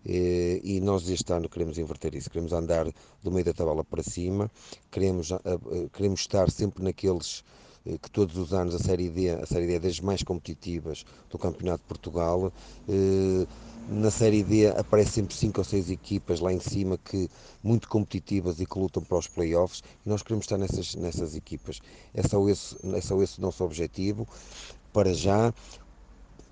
e, 0.05 0.81
nós 0.83 1.09
este 1.09 1.33
ano 1.33 1.49
queremos 1.49 1.79
inverter 1.79 2.15
isso, 2.15 2.29
queremos 2.29 2.53
andar 2.53 2.87
do 3.23 3.31
meio 3.31 3.45
da 3.45 3.55
tabela 3.55 3.83
para 3.83 4.03
cima, 4.03 4.51
queremos, 4.91 5.31
queremos 5.95 6.21
estar 6.21 6.51
sempre 6.51 6.83
naqueles 6.83 7.43
eh, 7.43 7.70
que 7.85 8.11
todos 8.11 8.37
os 8.37 8.53
anos 8.53 8.75
a 8.75 8.79
Série 8.79 9.09
D, 9.09 9.31
a 9.31 9.47
Série 9.47 9.67
D 9.67 9.75
é 9.75 9.81
das 9.81 10.01
mais 10.01 10.23
competitivas 10.23 11.05
do 11.31 11.39
Campeonato 11.39 11.83
de 11.83 11.89
Portugal. 11.89 12.53
Eh, 12.89 13.47
na 13.89 14.11
Série 14.11 14.45
D 14.45 14.69
aparecem 14.69 15.15
sempre 15.15 15.35
cinco 15.35 15.61
ou 15.61 15.65
seis 15.65 15.91
equipas 15.91 16.41
lá 16.41 16.53
em 16.53 16.61
cima 16.61 16.99
que 16.99 17.29
muito 17.63 17.89
competitivas 17.89 18.61
e 18.61 18.67
que 18.67 18.79
lutam 18.79 19.03
para 19.03 19.19
os 19.19 19.27
playoffs 19.27 19.83
e 20.05 20.09
nós 20.09 20.23
queremos 20.23 20.45
estar 20.45 20.59
nessas, 20.59 20.95
nessas 20.95 21.35
equipas. 21.35 21.81
É 22.15 22.23
só, 22.23 22.47
esse, 22.49 22.77
é 22.95 23.01
só 23.01 23.21
esse 23.23 23.39
o 23.39 23.43
nosso 23.43 23.65
objetivo 23.65 24.29
para 24.93 25.15
já. 25.15 25.53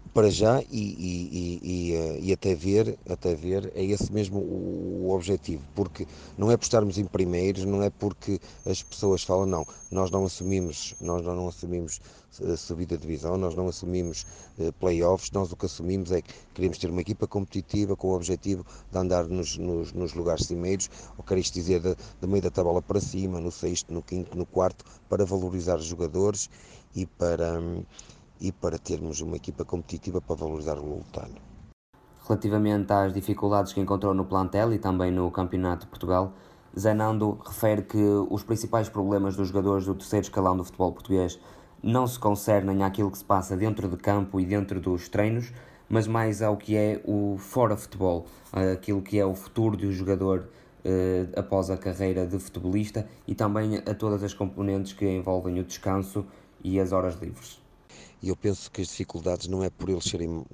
Para 0.08 0.30
já 0.30 0.62
e, 0.62 0.66
e, 0.72 1.60
e, 1.62 1.94
eh, 1.94 2.18
e, 2.20 2.32
até 2.32 2.54
ver, 2.54 2.98
até 3.08 3.34
ver, 3.34 3.72
é 3.74 3.84
esse 3.84 4.12
mesmo 4.12 4.38
o, 4.38 5.06
o, 5.06 5.14
objetivo, 5.14 5.62
porque 5.74 6.06
não 6.36 6.50
é 6.50 6.56
por 6.56 6.64
estarmos 6.64 6.98
em 6.98 7.04
primeiros, 7.04 7.64
não 7.64 7.82
é 7.82 7.90
porque 7.90 8.40
as 8.66 8.82
pessoas 8.82 9.22
falam, 9.22 9.46
não, 9.46 9.66
nós 9.90 10.10
não 10.10 10.24
assumimos, 10.24 10.94
nós 11.00 11.24
não 11.24 11.48
assumimos 11.48 12.00
uh, 12.40 12.56
subida 12.56 12.96
de 12.96 13.02
divisão, 13.02 13.36
nós 13.36 13.54
não 13.54 13.68
assumimos 13.68 14.26
uh, 14.58 14.72
playoffs, 14.74 15.30
nós 15.30 15.52
o 15.52 15.56
que 15.56 15.66
assumimos 15.66 16.10
é 16.12 16.22
que 16.22 16.32
queremos 16.54 16.78
ter 16.78 16.90
uma 16.90 17.00
equipa 17.00 17.26
competitiva 17.26 17.96
com 17.96 18.08
o 18.08 18.14
objetivo 18.14 18.64
de 18.90 18.98
andar 18.98 19.26
nos, 19.26 19.56
nos, 19.58 19.92
nos 19.92 20.14
lugares 20.14 20.46
cimeiros, 20.46 20.90
ou 21.16 21.24
quero 21.24 21.40
isto 21.40 21.54
dizer, 21.54 21.80
do 22.20 22.28
meio 22.28 22.42
da 22.42 22.50
tabela 22.50 22.82
para 22.82 23.00
cima, 23.00 23.40
no 23.40 23.52
sexto, 23.52 23.92
no 23.92 24.02
quinto, 24.02 24.36
no 24.36 24.46
quarto, 24.46 24.84
para 25.08 25.24
valorizar 25.24 25.76
os 25.76 25.84
jogadores 25.84 26.48
e 26.94 27.06
para... 27.06 27.60
E 28.40 28.52
para 28.52 28.78
termos 28.78 29.20
uma 29.20 29.36
equipa 29.36 29.64
competitiva 29.64 30.20
para 30.20 30.36
valorizar 30.36 30.78
o 30.78 30.86
Lutano. 30.86 31.34
Relativamente 32.28 32.92
às 32.92 33.12
dificuldades 33.12 33.72
que 33.72 33.80
encontrou 33.80 34.14
no 34.14 34.24
plantel 34.24 34.72
e 34.72 34.78
também 34.78 35.10
no 35.10 35.30
Campeonato 35.30 35.86
de 35.86 35.90
Portugal, 35.90 36.32
Zenando 36.78 37.40
refere 37.44 37.82
que 37.82 38.02
os 38.30 38.42
principais 38.42 38.88
problemas 38.88 39.34
dos 39.34 39.48
jogadores 39.48 39.86
do 39.86 39.94
terceiro 39.94 40.24
escalão 40.24 40.56
do 40.56 40.62
futebol 40.62 40.92
português 40.92 41.40
não 41.82 42.06
se 42.06 42.18
concernem 42.18 42.82
àquilo 42.82 43.10
que 43.10 43.18
se 43.18 43.24
passa 43.24 43.56
dentro 43.56 43.88
de 43.88 43.96
campo 43.96 44.38
e 44.38 44.44
dentro 44.44 44.78
dos 44.78 45.08
treinos, 45.08 45.52
mas 45.88 46.06
mais 46.06 46.42
ao 46.42 46.56
que 46.56 46.76
é 46.76 47.00
o 47.04 47.36
fora 47.38 47.76
futebol, 47.76 48.26
aquilo 48.52 49.00
que 49.00 49.18
é 49.18 49.24
o 49.24 49.34
futuro 49.34 49.76
do 49.76 49.90
jogador 49.90 50.48
eh, 50.84 51.26
após 51.34 51.70
a 51.70 51.76
carreira 51.76 52.26
de 52.26 52.38
futebolista 52.38 53.08
e 53.26 53.34
também 53.34 53.78
a 53.78 53.94
todas 53.94 54.22
as 54.22 54.34
componentes 54.34 54.92
que 54.92 55.08
envolvem 55.08 55.58
o 55.58 55.64
descanso 55.64 56.26
e 56.62 56.78
as 56.78 56.92
horas 56.92 57.14
livres 57.16 57.67
e 58.22 58.28
eu 58.28 58.36
penso 58.36 58.70
que 58.70 58.80
as 58.82 58.88
dificuldades 58.88 59.46
não 59.48 59.62
é 59.62 59.70
por 59.70 59.88
eles 59.88 60.04
serem 60.04 60.44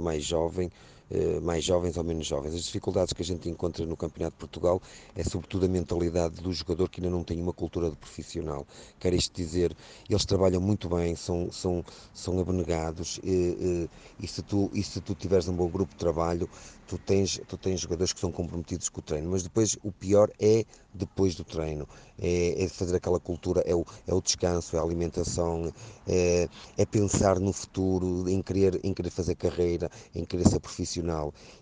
mais 0.00 0.24
jovens, 0.24 0.68
eh, 0.68 0.95
mais 1.42 1.64
jovens 1.64 1.96
ou 1.96 2.04
menos 2.04 2.26
jovens. 2.26 2.54
As 2.54 2.64
dificuldades 2.64 3.12
que 3.12 3.22
a 3.22 3.24
gente 3.24 3.48
encontra 3.48 3.86
no 3.86 3.96
Campeonato 3.96 4.34
de 4.36 4.40
Portugal 4.40 4.80
é 5.14 5.22
sobretudo 5.22 5.66
a 5.66 5.68
mentalidade 5.68 6.40
do 6.42 6.52
jogador 6.52 6.88
que 6.88 7.00
ainda 7.00 7.10
não 7.10 7.22
tem 7.22 7.40
uma 7.40 7.52
cultura 7.52 7.90
de 7.90 7.96
profissional. 7.96 8.66
Quer 8.98 9.14
isto 9.14 9.34
dizer, 9.34 9.76
eles 10.08 10.24
trabalham 10.24 10.60
muito 10.60 10.88
bem, 10.88 11.14
são, 11.14 11.50
são, 11.52 11.84
são 12.12 12.38
abnegados 12.40 13.20
e, 13.22 13.88
e, 14.20 14.26
se 14.26 14.42
tu, 14.42 14.70
e 14.72 14.82
se 14.82 15.00
tu 15.00 15.14
tiveres 15.14 15.48
um 15.48 15.54
bom 15.54 15.68
grupo 15.68 15.92
de 15.92 15.98
trabalho, 15.98 16.48
tu 16.86 16.98
tens, 16.98 17.40
tu 17.46 17.56
tens 17.56 17.80
jogadores 17.80 18.12
que 18.12 18.20
são 18.20 18.30
comprometidos 18.30 18.88
com 18.88 19.00
o 19.00 19.02
treino, 19.02 19.30
mas 19.30 19.42
depois 19.42 19.76
o 19.82 19.90
pior 19.90 20.30
é 20.40 20.64
depois 20.94 21.34
do 21.34 21.44
treino, 21.44 21.86
é, 22.18 22.64
é 22.64 22.68
fazer 22.68 22.96
aquela 22.96 23.20
cultura, 23.20 23.60
é 23.66 23.74
o, 23.74 23.84
é 24.06 24.14
o 24.14 24.20
descanso, 24.20 24.76
é 24.76 24.78
a 24.78 24.82
alimentação, 24.82 25.72
é, 26.06 26.48
é 26.76 26.86
pensar 26.86 27.38
no 27.38 27.52
futuro, 27.52 28.28
em 28.28 28.40
querer, 28.40 28.80
em 28.82 28.94
querer 28.94 29.10
fazer 29.10 29.34
carreira, 29.34 29.90
em 30.14 30.24
querer 30.24 30.48
ser 30.48 30.60
profissional. 30.60 30.95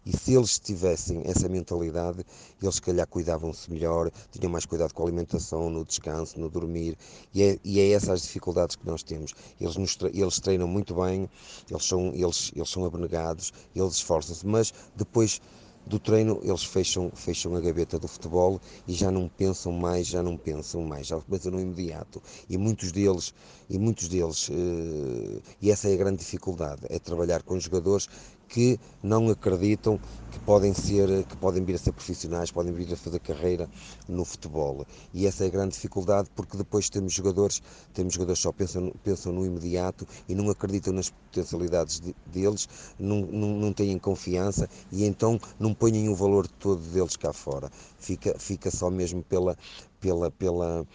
E 0.07 0.17
se 0.17 0.35
eles 0.35 0.59
tivessem 0.59 1.23
essa 1.25 1.49
mentalidade, 1.49 2.25
eles 2.63 2.75
se 2.77 2.83
calhar 2.83 3.07
cuidavam-se 3.07 3.71
melhor, 3.71 4.11
tinham 4.31 4.51
mais 4.51 4.67
cuidado 4.67 4.93
com 4.93 5.03
a 5.03 5.07
alimentação, 5.07 5.71
no 5.71 5.85
descanso, 5.85 6.39
no 6.39 6.49
dormir, 6.49 6.97
e 7.33 7.43
é, 7.43 7.59
e 7.65 7.81
é 7.81 7.91
essas 7.91 8.11
as 8.11 8.23
dificuldades 8.23 8.77
que 8.77 8.87
nós 8.87 9.03
temos. 9.03 9.35
Eles, 9.61 9.77
nos, 9.77 9.99
eles 10.13 10.39
treinam 10.39 10.69
muito 10.69 10.95
bem, 10.95 11.29
eles 11.69 11.85
são, 11.85 12.13
eles, 12.15 12.53
eles 12.55 12.69
são 12.69 12.85
abnegados, 12.85 13.53
eles 13.75 13.95
esforçam-se, 13.95 14.47
mas 14.47 14.73
depois 14.95 15.25
depois 15.25 15.41
do 15.87 15.99
treino 15.99 16.41
eles 16.43 16.65
fecham, 16.65 17.11
fecham 17.15 17.55
a 17.55 17.61
gaveta 17.61 17.99
do 17.99 18.09
futebol 18.09 18.59
e 18.89 18.93
já 18.93 19.11
não 19.11 19.29
pensam 19.29 19.71
mais, 19.71 20.07
já 20.07 20.23
não 20.23 20.37
pensam 20.37 20.83
mais, 20.83 21.07
já 21.07 21.21
pensam 21.21 21.53
no 21.53 21.61
imediato. 21.61 22.23
E 22.49 22.57
muitos 22.57 22.91
deles, 22.91 23.35
e 23.69 23.79
muitos 23.79 24.09
deles, 24.09 24.51
eh, 24.51 25.43
e 25.61 25.71
essa 25.71 25.89
é 25.89 25.95
a 25.95 25.97
grande 25.97 26.19
dificuldade, 26.19 26.83
é 26.89 26.99
trabalhar 26.99 27.43
com 27.43 27.61
jogadores 27.61 28.09
que 28.49 28.79
não 29.03 29.29
acreditam 29.29 29.99
que 30.31 30.39
podem 30.41 30.75
ser, 30.75 31.25
que 31.25 31.37
podem 31.37 31.65
vir 31.65 31.77
a 31.77 31.79
ser 31.79 31.93
profissionais, 31.93 32.51
podem 32.51 32.73
vir 32.73 32.93
a 32.93 32.97
fazer 32.97 33.21
carreira 33.21 33.69
no 34.09 34.25
futebol. 34.25 34.85
E 35.13 35.27
essa 35.27 35.45
é 35.45 35.47
a 35.47 35.51
grande 35.51 35.75
dificuldade 35.75 36.29
porque 36.35 36.57
depois 36.57 36.89
temos 36.89 37.13
jogadores, 37.13 37.63
temos 37.93 38.15
jogadores 38.15 38.41
que 38.41 38.43
só 38.43 38.53
pensam, 38.53 38.93
pensam 39.03 39.33
no 39.33 39.47
imediato 39.47 40.07
e 40.29 40.35
não 40.35 40.51
acreditam 40.51 40.93
nas 40.93 41.11
potencialidades 41.11 42.01
de, 42.01 42.15
deles, 42.27 42.69
não, 42.99 43.21
não, 43.23 43.49
não 43.57 43.73
têm 43.73 43.99
confiança 43.99 44.69
e 44.91 45.05
então 45.05 45.39
não 45.59 45.73
põem 45.73 46.09
o 46.09 46.15
valor 46.15 46.47
todo 46.47 46.81
deles 46.81 47.17
cá 47.17 47.33
fora. 47.33 47.71
Fica, 47.99 48.37
fica 48.39 48.71
só 48.71 48.91
mesmo 48.91 49.23
pela, 49.23 49.57
pela, 50.01 50.31
pela 50.31 50.87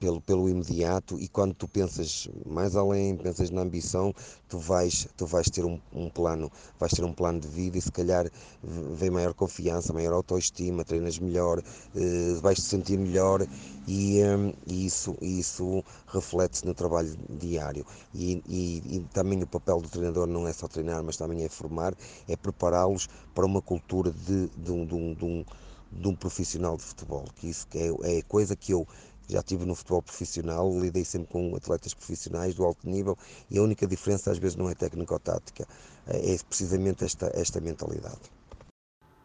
pelo, 0.00 0.20
pelo 0.22 0.48
imediato 0.48 1.20
e 1.20 1.28
quando 1.28 1.54
tu 1.54 1.68
pensas 1.68 2.26
mais 2.46 2.74
além, 2.74 3.14
pensas 3.16 3.50
na 3.50 3.60
ambição, 3.60 4.14
tu 4.48 4.58
vais, 4.58 5.06
tu 5.14 5.26
vais 5.26 5.48
ter 5.50 5.64
um, 5.64 5.78
um 5.92 6.08
plano, 6.08 6.50
vais 6.78 6.90
ter 6.90 7.04
um 7.04 7.12
plano 7.12 7.38
de 7.38 7.46
vida 7.46 7.76
e 7.76 7.82
se 7.82 7.92
calhar 7.92 8.28
vem 8.62 9.10
maior 9.10 9.34
confiança, 9.34 9.92
maior 9.92 10.14
autoestima, 10.14 10.84
treinas 10.84 11.18
melhor, 11.18 11.62
eh, 11.94 12.34
vais 12.40 12.56
te 12.56 12.64
sentir 12.64 12.98
melhor 12.98 13.46
e, 13.86 14.22
um, 14.24 14.54
e 14.66 14.86
isso, 14.86 15.16
isso 15.20 15.84
reflete-se 16.06 16.64
no 16.64 16.74
trabalho 16.74 17.14
diário. 17.28 17.84
E, 18.14 18.42
e, 18.48 18.96
e, 18.96 19.00
também 19.12 19.42
o 19.42 19.46
papel 19.46 19.82
do 19.82 19.88
treinador 19.88 20.26
não 20.26 20.48
é 20.48 20.52
só 20.52 20.66
treinar, 20.66 21.04
mas 21.04 21.18
também 21.18 21.44
é 21.44 21.48
formar, 21.48 21.94
é 22.26 22.36
prepará-los 22.36 23.06
para 23.34 23.44
uma 23.44 23.60
cultura 23.60 24.10
de, 24.10 24.48
de, 24.56 24.72
um, 24.72 24.86
de, 24.86 24.94
um, 24.94 25.14
de, 25.14 25.24
um, 25.24 25.44
de 25.92 26.08
um 26.08 26.14
profissional 26.14 26.76
de 26.78 26.84
futebol, 26.84 27.24
que 27.36 27.50
isso 27.50 27.66
é, 27.74 28.18
é 28.18 28.22
coisa 28.22 28.56
que 28.56 28.72
eu 28.72 28.86
já 29.30 29.38
estive 29.38 29.64
no 29.64 29.74
futebol 29.74 30.02
profissional, 30.02 30.70
lidei 30.78 31.04
sempre 31.04 31.32
com 31.32 31.54
atletas 31.54 31.94
profissionais 31.94 32.54
do 32.54 32.64
alto 32.64 32.88
nível 32.88 33.16
e 33.50 33.58
a 33.58 33.62
única 33.62 33.86
diferença 33.86 34.30
às 34.30 34.38
vezes 34.38 34.56
não 34.56 34.68
é 34.68 34.74
técnica 34.74 35.14
ou 35.14 35.20
tática, 35.20 35.66
é 36.06 36.36
precisamente 36.48 37.04
esta, 37.04 37.30
esta 37.34 37.60
mentalidade. 37.60 38.20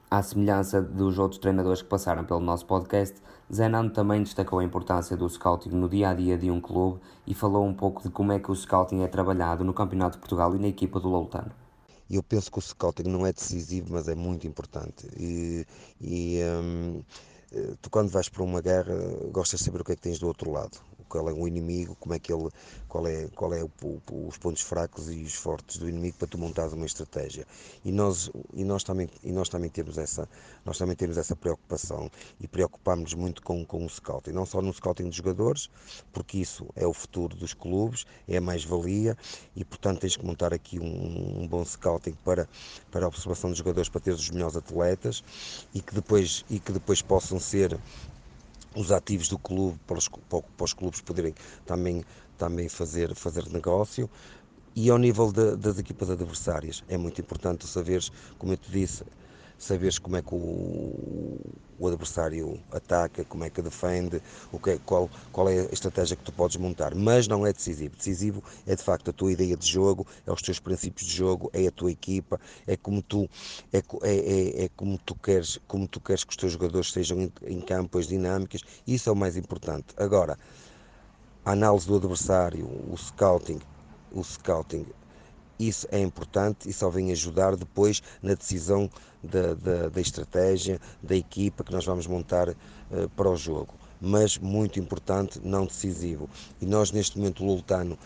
À 0.10 0.22
semelhança 0.22 0.82
dos 0.82 1.18
outros 1.18 1.40
treinadores 1.40 1.82
que 1.82 1.90
passaram 1.90 2.24
pelo 2.24 2.40
nosso 2.40 2.66
podcast, 2.66 3.16
Zenando 3.54 3.92
também 3.92 4.24
destacou 4.24 4.60
a 4.60 4.64
importância 4.64 5.18
do 5.18 5.28
scouting 5.28 5.70
no 5.70 5.90
dia 5.90 6.10
a 6.10 6.14
dia 6.14 6.38
de 6.38 6.50
um 6.50 6.62
clube 6.62 7.00
e 7.28 7.34
falou 7.34 7.66
um 7.66 7.74
pouco 7.74 8.02
de 8.02 8.10
como 8.10 8.32
é 8.32 8.40
que 8.40 8.52
o 8.52 8.56
scouting 8.56 9.02
é 9.02 9.08
trabalhado 9.08 9.64
no 9.64 9.74
Campeonato 9.74 10.14
de 10.14 10.20
Portugal 10.20 10.56
e 10.56 10.60
na 10.60 10.68
equipa 10.68 11.00
do 11.00 11.10
Loutano. 11.10 11.52
Eu 12.10 12.22
penso 12.22 12.52
que 12.52 12.60
o 12.60 12.62
scouting 12.62 13.10
não 13.10 13.26
é 13.26 13.34
decisivo, 13.34 13.94
mas 13.94 14.08
é 14.08 14.16
muito 14.16 14.46
importante. 14.46 15.08
E, 15.18 15.66
e 16.00 16.40
um, 16.44 17.02
tu 17.82 17.90
quando 17.90 18.10
vais 18.10 18.30
para 18.30 18.44
uma 18.44 18.62
guerra 18.62 18.94
gostas 19.32 19.60
de 19.60 19.66
saber 19.66 19.82
o 19.82 19.84
que 19.84 19.94
é 19.94 19.96
que 19.96 20.02
tens 20.02 20.20
do 20.20 20.28
outro 20.28 20.52
lado 20.52 20.78
qual 21.08 21.30
é 21.30 21.34
o 21.34 21.48
inimigo, 21.48 21.96
como 22.00 22.14
é 22.14 22.20
que 22.20 22.32
ele, 22.34 22.50
qual 22.88 23.08
é, 23.08 23.28
qual 23.36 23.54
é 23.54 23.64
o, 23.64 23.72
o, 23.84 24.28
os 24.28 24.38
pontos 24.38 24.62
fracos 24.62 25.10
e 25.10 25.24
os 25.24 25.36
fortes 25.36 25.78
do 25.78 25.90
inimigo 25.90 26.18
para 26.18 26.28
tu 26.28 26.38
montares 26.38 26.74
uma 26.74 26.86
estratégia. 26.86 27.46
E 27.84 27.92
nós, 27.92 28.32
e 28.54 28.64
nós, 28.64 28.84
também, 28.84 29.10
e 29.24 29.32
nós 29.32 29.50
também 29.50 29.70
temos 29.70 29.98
essa, 29.98 30.28
nós 30.64 30.78
também 30.78 30.96
temos 30.96 31.18
essa 31.18 31.36
preocupação 31.36 32.10
e 32.40 32.48
preocupamos-nos 32.48 33.14
muito 33.14 33.42
com, 33.42 33.66
com 33.66 33.86
o 33.86 33.90
scouting, 33.90 34.32
não 34.32 34.46
só 34.46 34.62
no 34.62 34.74
scouting 34.74 35.06
dos 35.06 35.16
jogadores, 35.16 35.70
porque 36.14 36.38
isso 36.38 36.68
é 36.76 36.86
o 36.86 36.94
futuro 36.94 37.36
dos 37.36 37.54
clubes, 37.54 38.06
é 38.28 38.38
a 38.38 38.42
mais-valia 38.42 39.18
e 39.56 39.64
portanto 39.64 40.00
tens 40.00 40.16
que 40.16 40.26
montar 40.26 40.54
aqui 40.54 40.80
um, 40.80 41.42
um, 41.42 41.48
bom 41.48 41.64
scouting 41.66 42.16
para, 42.24 42.48
para 42.92 43.06
a 43.06 43.08
observação 43.08 43.50
dos 43.50 43.60
jogadores 43.60 43.90
para 43.90 44.02
ter 44.02 44.12
os 44.12 44.30
melhores 44.30 44.56
atletas 44.56 45.24
e 45.74 45.82
que 45.82 45.94
depois, 45.94 46.46
e 46.50 46.60
que 46.60 46.72
depois 46.72 47.02
possam 47.02 47.40
ser 47.40 47.78
os 48.76 48.92
ativos 48.92 49.28
do 49.28 49.40
clube 49.40 49.80
para 49.88 49.98
os, 49.98 50.08
para 50.08 50.64
os 50.64 50.74
clubes 50.74 51.02
poderem 51.02 51.34
também, 51.66 52.04
também 52.38 52.70
fazer, 52.70 53.16
fazer 53.16 53.50
negócio. 53.50 54.10
E 54.76 54.90
ao 54.90 54.98
nível 54.98 55.32
de, 55.32 55.56
das 55.56 55.80
equipas 55.80 56.10
adversárias, 56.10 56.84
é 56.90 56.98
muito 56.98 57.22
importante 57.22 57.66
saberes, 57.66 58.12
como 58.38 58.52
eu 58.54 58.58
te 58.58 58.70
disse, 58.70 59.06
saberes 59.58 59.98
como 59.98 60.18
é 60.18 60.22
que 60.22 60.34
o, 60.34 61.40
o 61.78 61.88
adversário 61.88 62.60
ataca, 62.72 63.24
como 63.26 63.44
é 63.44 63.50
que 63.50 63.62
defende, 63.62 64.22
o 64.52 64.60
que 64.60 64.72
é, 64.72 64.80
qual, 64.86 65.10
qual 65.32 65.50
é 65.50 65.62
a 65.62 65.74
estratégia 65.74 66.16
que 66.16 66.24
tu 66.24 66.32
podes 66.32 66.58
montar. 66.58 66.94
Mas 66.96 67.28
não 67.28 67.46
é 67.46 67.54
decisivo. 67.54 67.96
Decisivo 67.96 68.44
é 68.66 68.76
de 68.76 68.84
facto 68.84 69.10
a 69.10 69.14
tua 69.14 69.32
ideia 69.32 69.56
de 69.56 69.68
jogo, 69.68 70.06
é 70.26 70.32
os 70.32 70.42
teus 70.42 70.60
princípios 70.60 71.08
de 71.08 71.16
jogo, 71.16 71.50
é 71.54 71.68
a 71.68 71.72
tua 71.72 71.92
equipa, 71.92 72.40
é 72.68 72.78
como 72.78 73.02
tu, 73.02 73.30
é, 73.72 73.78
é, 73.78 74.16
é, 74.16 74.66
é 74.66 74.70
como 74.76 74.98
tu 74.98 75.16
queres, 75.16 75.60
como 75.68 75.88
tu 75.88 76.00
queres 76.00 76.24
que 76.24 76.32
os 76.32 76.38
teus 76.38 76.52
jogadores 76.52 76.92
sejam 76.92 77.22
em, 77.22 77.32
em 77.44 77.64
as 77.98 78.08
dinâmicas. 78.08 78.62
Isso 78.86 79.10
é 79.10 79.12
o 79.12 79.16
mais 79.16 79.38
importante. 79.38 79.88
Agora, 79.98 80.38
a 81.44 81.52
análise 81.52 81.88
do 81.88 81.96
adversário, 81.96 82.66
o 82.66 82.96
scouting, 82.98 83.60
o 84.12 84.24
scouting 84.24 84.86
isso 85.60 85.88
é 85.92 86.00
importante 86.00 86.70
e 86.70 86.74
só 86.74 86.90
vem 86.90 87.12
ajudar 87.12 87.56
depois 87.56 88.02
na 88.22 88.34
decisão 88.34 88.90
da, 89.24 89.54
da, 89.54 89.90
da 89.90 90.02
estratégia, 90.02 90.80
da 91.02 91.16
equipa 91.16 91.64
que 91.64 91.72
nós 91.72 91.86
vamos 91.86 92.08
montar 92.08 92.50
uh, 92.50 92.56
para 93.16 93.30
o 93.30 93.36
jogo. 93.36 93.74
Mas 94.00 94.38
muito 94.38 94.80
importante, 94.80 95.40
não 95.44 95.66
decisivo. 95.66 96.30
E 96.62 96.66
nós 96.66 96.92
neste 96.92 97.18
momento 97.18 97.44
o 97.44 97.48
Lultano 97.48 97.98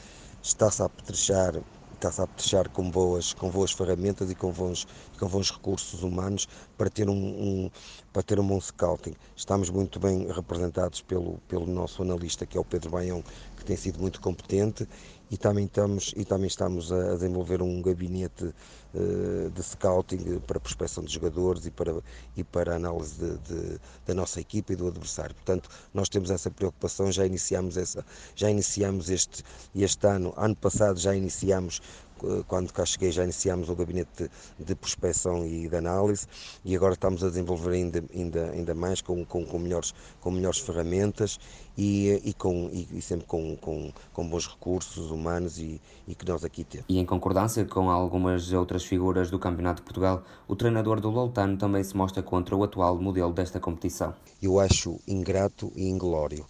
está-se 0.41 0.81
a 0.81 0.85
apetrechar 0.85 1.61
está-se 1.99 2.21
a 2.21 2.23
apetrechar 2.23 2.69
com 2.69 2.89
boas, 2.89 3.33
com 3.33 3.49
boas 3.49 3.73
ferramentas 3.73 4.31
e 4.31 4.35
com 4.35 4.51
bons, 4.51 4.87
com 5.19 5.27
bons 5.27 5.51
recursos 5.51 6.01
humanos 6.01 6.47
para 6.77 6.89
ter 6.89 7.09
um, 7.09 7.13
um, 7.13 7.71
para 8.13 8.23
ter 8.23 8.39
um 8.39 8.47
bom 8.47 8.59
scouting. 8.59 9.13
Estamos 9.35 9.69
muito 9.69 9.99
bem 9.99 10.25
representados 10.31 11.01
pelo, 11.01 11.39
pelo 11.49 11.67
nosso 11.67 12.01
analista, 12.01 12.45
que 12.45 12.57
é 12.57 12.61
o 12.61 12.63
Pedro 12.63 12.91
Baião, 12.91 13.21
que 13.57 13.65
tem 13.65 13.75
sido 13.75 13.99
muito 13.99 14.21
competente 14.21 14.87
e 15.31 15.37
também 15.37 15.65
estamos, 15.65 16.13
e 16.15 16.25
também 16.25 16.47
estamos 16.47 16.91
a 16.91 17.13
desenvolver 17.13 17.61
um 17.61 17.81
gabinete 17.81 18.45
uh, 18.93 19.49
de 19.49 19.63
scouting 19.63 20.39
para 20.39 20.59
prospecção 20.59 21.03
de 21.03 21.13
jogadores 21.13 21.65
e 21.65 21.71
para, 21.71 22.01
e 22.35 22.43
para 22.43 22.75
análise 22.75 23.15
de, 23.15 23.37
de, 23.37 23.79
da 24.05 24.13
nossa 24.13 24.39
equipa 24.39 24.73
e 24.73 24.75
do 24.75 24.87
adversário. 24.87 25.35
Portanto, 25.35 25.69
nós 25.93 26.09
temos 26.09 26.31
essa 26.31 26.49
preocupação, 26.49 27.11
já 27.11 27.25
iniciamos, 27.25 27.77
essa, 27.77 28.03
já 28.35 28.49
iniciamos 28.49 29.09
este, 29.09 29.43
este 29.75 30.07
ano, 30.07 30.33
ano 30.35 30.55
passado 30.55 30.99
já 30.99 31.15
iniciamos 31.15 31.81
eh, 31.81 32.08
quando 32.47 32.71
cá 32.71 32.85
cheguei 32.85 33.11
já 33.11 33.23
iniciámos 33.23 33.69
o 33.69 33.75
gabinete 33.75 34.09
de, 34.57 34.65
de 34.65 34.75
prospecção 34.75 35.45
e 35.45 35.67
de 35.67 35.75
análise 35.75 36.27
e 36.63 36.75
agora 36.75 36.93
estamos 36.93 37.23
a 37.23 37.29
desenvolver 37.29 37.71
ainda, 37.71 38.03
ainda, 38.13 38.51
ainda 38.51 38.75
mais 38.75 39.01
com, 39.01 39.25
com, 39.25 39.45
com, 39.45 39.59
melhores, 39.59 39.93
com 40.19 40.31
melhores 40.31 40.59
ferramentas 40.59 41.39
e, 41.77 42.21
e, 42.25 42.33
com, 42.33 42.69
e, 42.71 43.01
sempre 43.01 43.25
com, 43.25 43.55
com, 43.55 43.91
com, 44.11 44.29
bons 44.29 44.47
recursos 44.47 45.11
humanos 45.11 45.57
e, 45.57 45.81
e, 46.07 46.13
que 46.13 46.27
nós 46.27 46.43
aqui 46.43 46.63
temos. 46.63 46.85
E 46.89 46.99
em 46.99 47.05
concordância 47.05 47.63
com 47.65 47.89
algumas 47.89 48.51
outras 48.51 48.83
figuras 48.83 49.31
do 49.31 49.39
Campeonato 49.39 49.81
de 49.81 49.83
Portugal, 49.83 50.23
o 50.47 50.55
treinador 50.55 50.99
do 50.99 51.09
Loutano 51.09 51.57
também 51.57 51.83
se 51.83 51.95
mostra 51.95 52.21
contra 52.21 52.55
o 52.55 52.63
atual 52.63 52.99
modelo 52.99 53.31
desta 53.31 53.59
competição. 53.59 54.13
Eu 54.41 54.59
acho 54.59 54.99
ingrato 55.07 55.71
e 55.75 55.87
inglório 55.87 56.45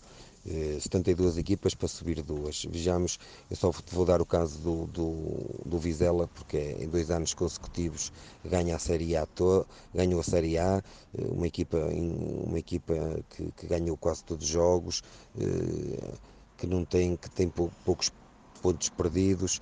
72 0.80 1.38
eh, 1.38 1.39
equipas 1.39 1.76
para 1.76 1.88
subir 1.88 2.22
duas. 2.22 2.66
Vejamos, 2.66 3.20
eu 3.50 3.56
só 3.56 3.72
vou 3.91 4.06
dar 4.06 4.22
o 4.22 4.26
caso 4.26 4.60
do, 4.60 4.86
do, 4.88 5.14
do 5.66 5.78
Vizela, 5.78 6.28
porque 6.28 6.58
é, 6.58 6.84
em 6.84 6.88
dois 6.88 7.12
anos 7.12 7.34
consecutivos 7.34 8.12
ganha 8.43 8.76
a 8.76 8.80
Série 8.80 9.16
A, 9.16 9.28
ganhou 9.93 10.20
a 10.20 10.24
Série 10.24 10.58
A, 10.58 10.84
eh, 11.18 11.28
uma 11.30 11.47
equipa, 11.47 11.78
uma 11.78 12.58
equipa 12.58 12.93
que, 13.30 13.52
que 13.52 13.68
ganhou 13.68 13.95
quase 13.97 14.24
todos 14.24 14.45
os 14.45 14.52
jogos, 14.52 15.04
eh, 15.39 16.14
que 16.58 16.68
não 16.68 16.84
tem, 16.84 17.16
que 17.16 17.30
tem 17.30 17.47
poucos 17.86 18.12
pontos 18.62 18.89
perdidos, 18.89 19.62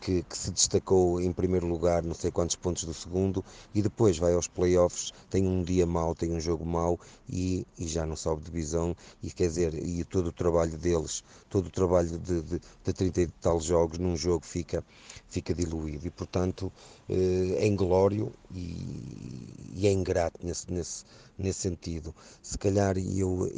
que, 0.00 0.22
que, 0.22 0.36
se 0.36 0.50
destacou 0.50 1.20
em 1.20 1.32
primeiro 1.32 1.66
lugar, 1.66 2.02
não 2.02 2.14
sei 2.14 2.30
quantos 2.30 2.56
pontos 2.56 2.84
do 2.84 2.94
segundo, 2.94 3.44
e 3.74 3.82
depois 3.82 4.18
vai 4.18 4.34
aos 4.34 4.48
playoffs, 4.48 5.12
tem 5.30 5.46
um 5.46 5.62
dia 5.62 5.86
mau, 5.86 6.14
tem 6.14 6.32
um 6.32 6.40
jogo 6.40 6.64
mau 6.64 6.98
e, 7.28 7.66
e 7.78 7.86
já 7.86 8.06
não 8.06 8.16
sobe 8.16 8.44
divisão. 8.44 8.96
E 9.22 9.30
quer 9.30 9.48
dizer, 9.48 9.74
e 9.74 10.04
todo 10.04 10.28
o 10.28 10.32
trabalho 10.32 10.76
deles, 10.76 11.22
todo 11.56 11.68
o 11.68 11.70
trabalho 11.70 12.18
de, 12.18 12.42
de, 12.42 12.60
de 12.84 12.92
30 12.92 13.20
e 13.22 13.26
tal 13.40 13.58
jogos 13.60 13.98
num 13.98 14.14
jogo 14.14 14.44
fica, 14.44 14.84
fica 15.26 15.54
diluído. 15.54 16.06
E 16.06 16.10
portanto 16.10 16.70
eh, 17.08 17.56
é 17.60 17.66
inglório 17.66 18.30
e, 18.54 19.72
e 19.74 19.86
é 19.86 19.92
ingrato 19.92 20.38
nesse, 20.44 20.70
nesse, 20.70 21.04
nesse 21.38 21.60
sentido. 21.60 22.14
Se 22.42 22.58
calhar 22.58 22.98
eu, 22.98 23.50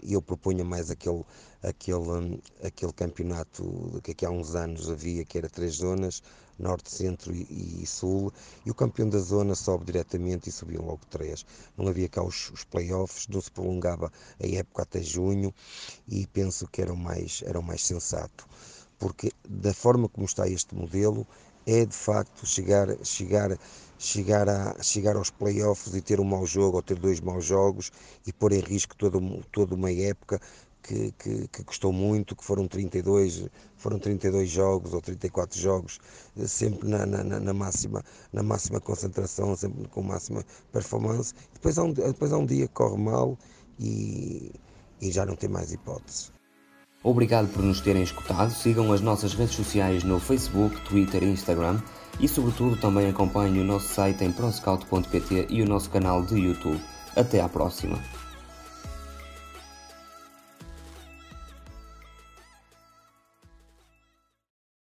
eu 0.00 0.22
proponho 0.22 0.64
mais 0.64 0.90
aquele 0.92 1.24
aquele, 1.60 2.40
aquele 2.62 2.92
campeonato 2.92 4.00
que 4.02 4.12
aqui 4.12 4.24
há 4.24 4.30
uns 4.30 4.54
anos 4.54 4.88
havia, 4.88 5.24
que 5.24 5.38
era 5.38 5.48
três 5.48 5.74
zonas, 5.74 6.22
norte, 6.58 6.90
centro 6.90 7.34
e, 7.34 7.82
e, 7.82 7.86
sul, 7.86 8.32
e 8.64 8.70
o 8.70 8.74
campeão 8.74 9.08
da 9.08 9.18
zona 9.18 9.54
sobe 9.54 9.84
diretamente 9.84 10.48
e 10.48 10.52
subiam 10.52 10.84
logo 10.84 11.00
três. 11.10 11.44
Não 11.76 11.88
havia 11.88 12.08
cá 12.08 12.22
os, 12.22 12.50
os 12.50 12.64
playoffs, 12.64 13.26
não 13.28 13.40
se 13.40 13.50
prolongava 13.50 14.12
a 14.42 14.46
época 14.46 14.82
até 14.82 15.02
junho 15.02 15.54
e 16.08 16.26
penso 16.26 16.66
que 16.68 16.82
era 16.82 16.92
o 16.92 16.96
mais, 16.96 17.42
era 17.44 17.58
o 17.58 17.62
mais 17.62 17.84
sensato, 17.84 18.46
porque 18.98 19.32
da 19.48 19.74
forma 19.74 20.08
como 20.08 20.26
está 20.26 20.48
este 20.48 20.74
modelo, 20.74 21.26
é 21.66 21.84
de 21.84 21.94
facto 21.94 22.44
chegar, 22.46 22.88
chegar, 23.04 23.56
chegar, 23.98 24.48
a, 24.48 24.82
chegar 24.82 25.16
aos 25.16 25.30
playoffs 25.30 25.94
e 25.94 26.00
ter 26.02 26.20
um 26.20 26.24
mau 26.24 26.44
jogo 26.44 26.76
ou 26.76 26.82
ter 26.82 26.98
dois 26.98 27.20
maus 27.20 27.44
jogos 27.44 27.92
e 28.26 28.32
pôr 28.32 28.52
em 28.52 28.60
risco 28.60 28.96
toda, 28.96 29.18
toda 29.52 29.74
uma 29.74 29.92
época 29.92 30.40
que, 30.82 31.12
que, 31.12 31.48
que, 31.48 31.64
custou 31.64 31.92
muito, 31.92 32.34
que 32.34 32.44
foram 32.44 32.66
32, 32.66 33.48
foram 33.76 33.98
32 33.98 34.50
jogos 34.50 34.92
ou 34.92 35.00
34 35.00 35.58
jogos, 35.58 35.98
eh, 36.36 36.46
sempre 36.46 36.88
na, 36.88 37.06
na, 37.06 37.22
na, 37.22 37.54
máxima, 37.54 38.02
na 38.32 38.42
máxima 38.42 38.80
concentração, 38.80 39.56
sempre 39.56 39.88
com 39.88 40.02
máxima 40.02 40.44
performance. 40.72 41.34
Depois 41.54 41.78
há 41.78 41.84
um, 41.84 41.92
depois 41.92 42.32
há 42.32 42.38
um 42.38 42.46
dia 42.46 42.66
que 42.66 42.74
corre 42.74 43.00
mal 43.00 43.38
e, 43.78 44.52
e 45.00 45.12
já 45.12 45.24
não 45.24 45.36
tem 45.36 45.48
mais 45.48 45.72
hipótese. 45.72 46.30
Obrigado 47.04 47.52
por 47.52 47.62
nos 47.62 47.80
terem 47.80 48.02
escutado. 48.02 48.50
Sigam 48.50 48.92
as 48.92 49.00
nossas 49.00 49.34
redes 49.34 49.56
sociais 49.56 50.04
no 50.04 50.20
Facebook, 50.20 50.80
Twitter 50.82 51.22
e 51.24 51.32
Instagram 51.32 51.80
e, 52.20 52.28
sobretudo, 52.28 52.76
também 52.76 53.08
acompanhem 53.08 53.60
o 53.60 53.64
nosso 53.64 53.92
site 53.92 54.22
em 54.22 54.30
proscout.pt 54.30 55.48
e 55.50 55.62
o 55.62 55.66
nosso 55.66 55.90
canal 55.90 56.22
de 56.22 56.38
YouTube. 56.38 56.80
Até 57.16 57.40
à 57.40 57.48
próxima! 57.48 58.21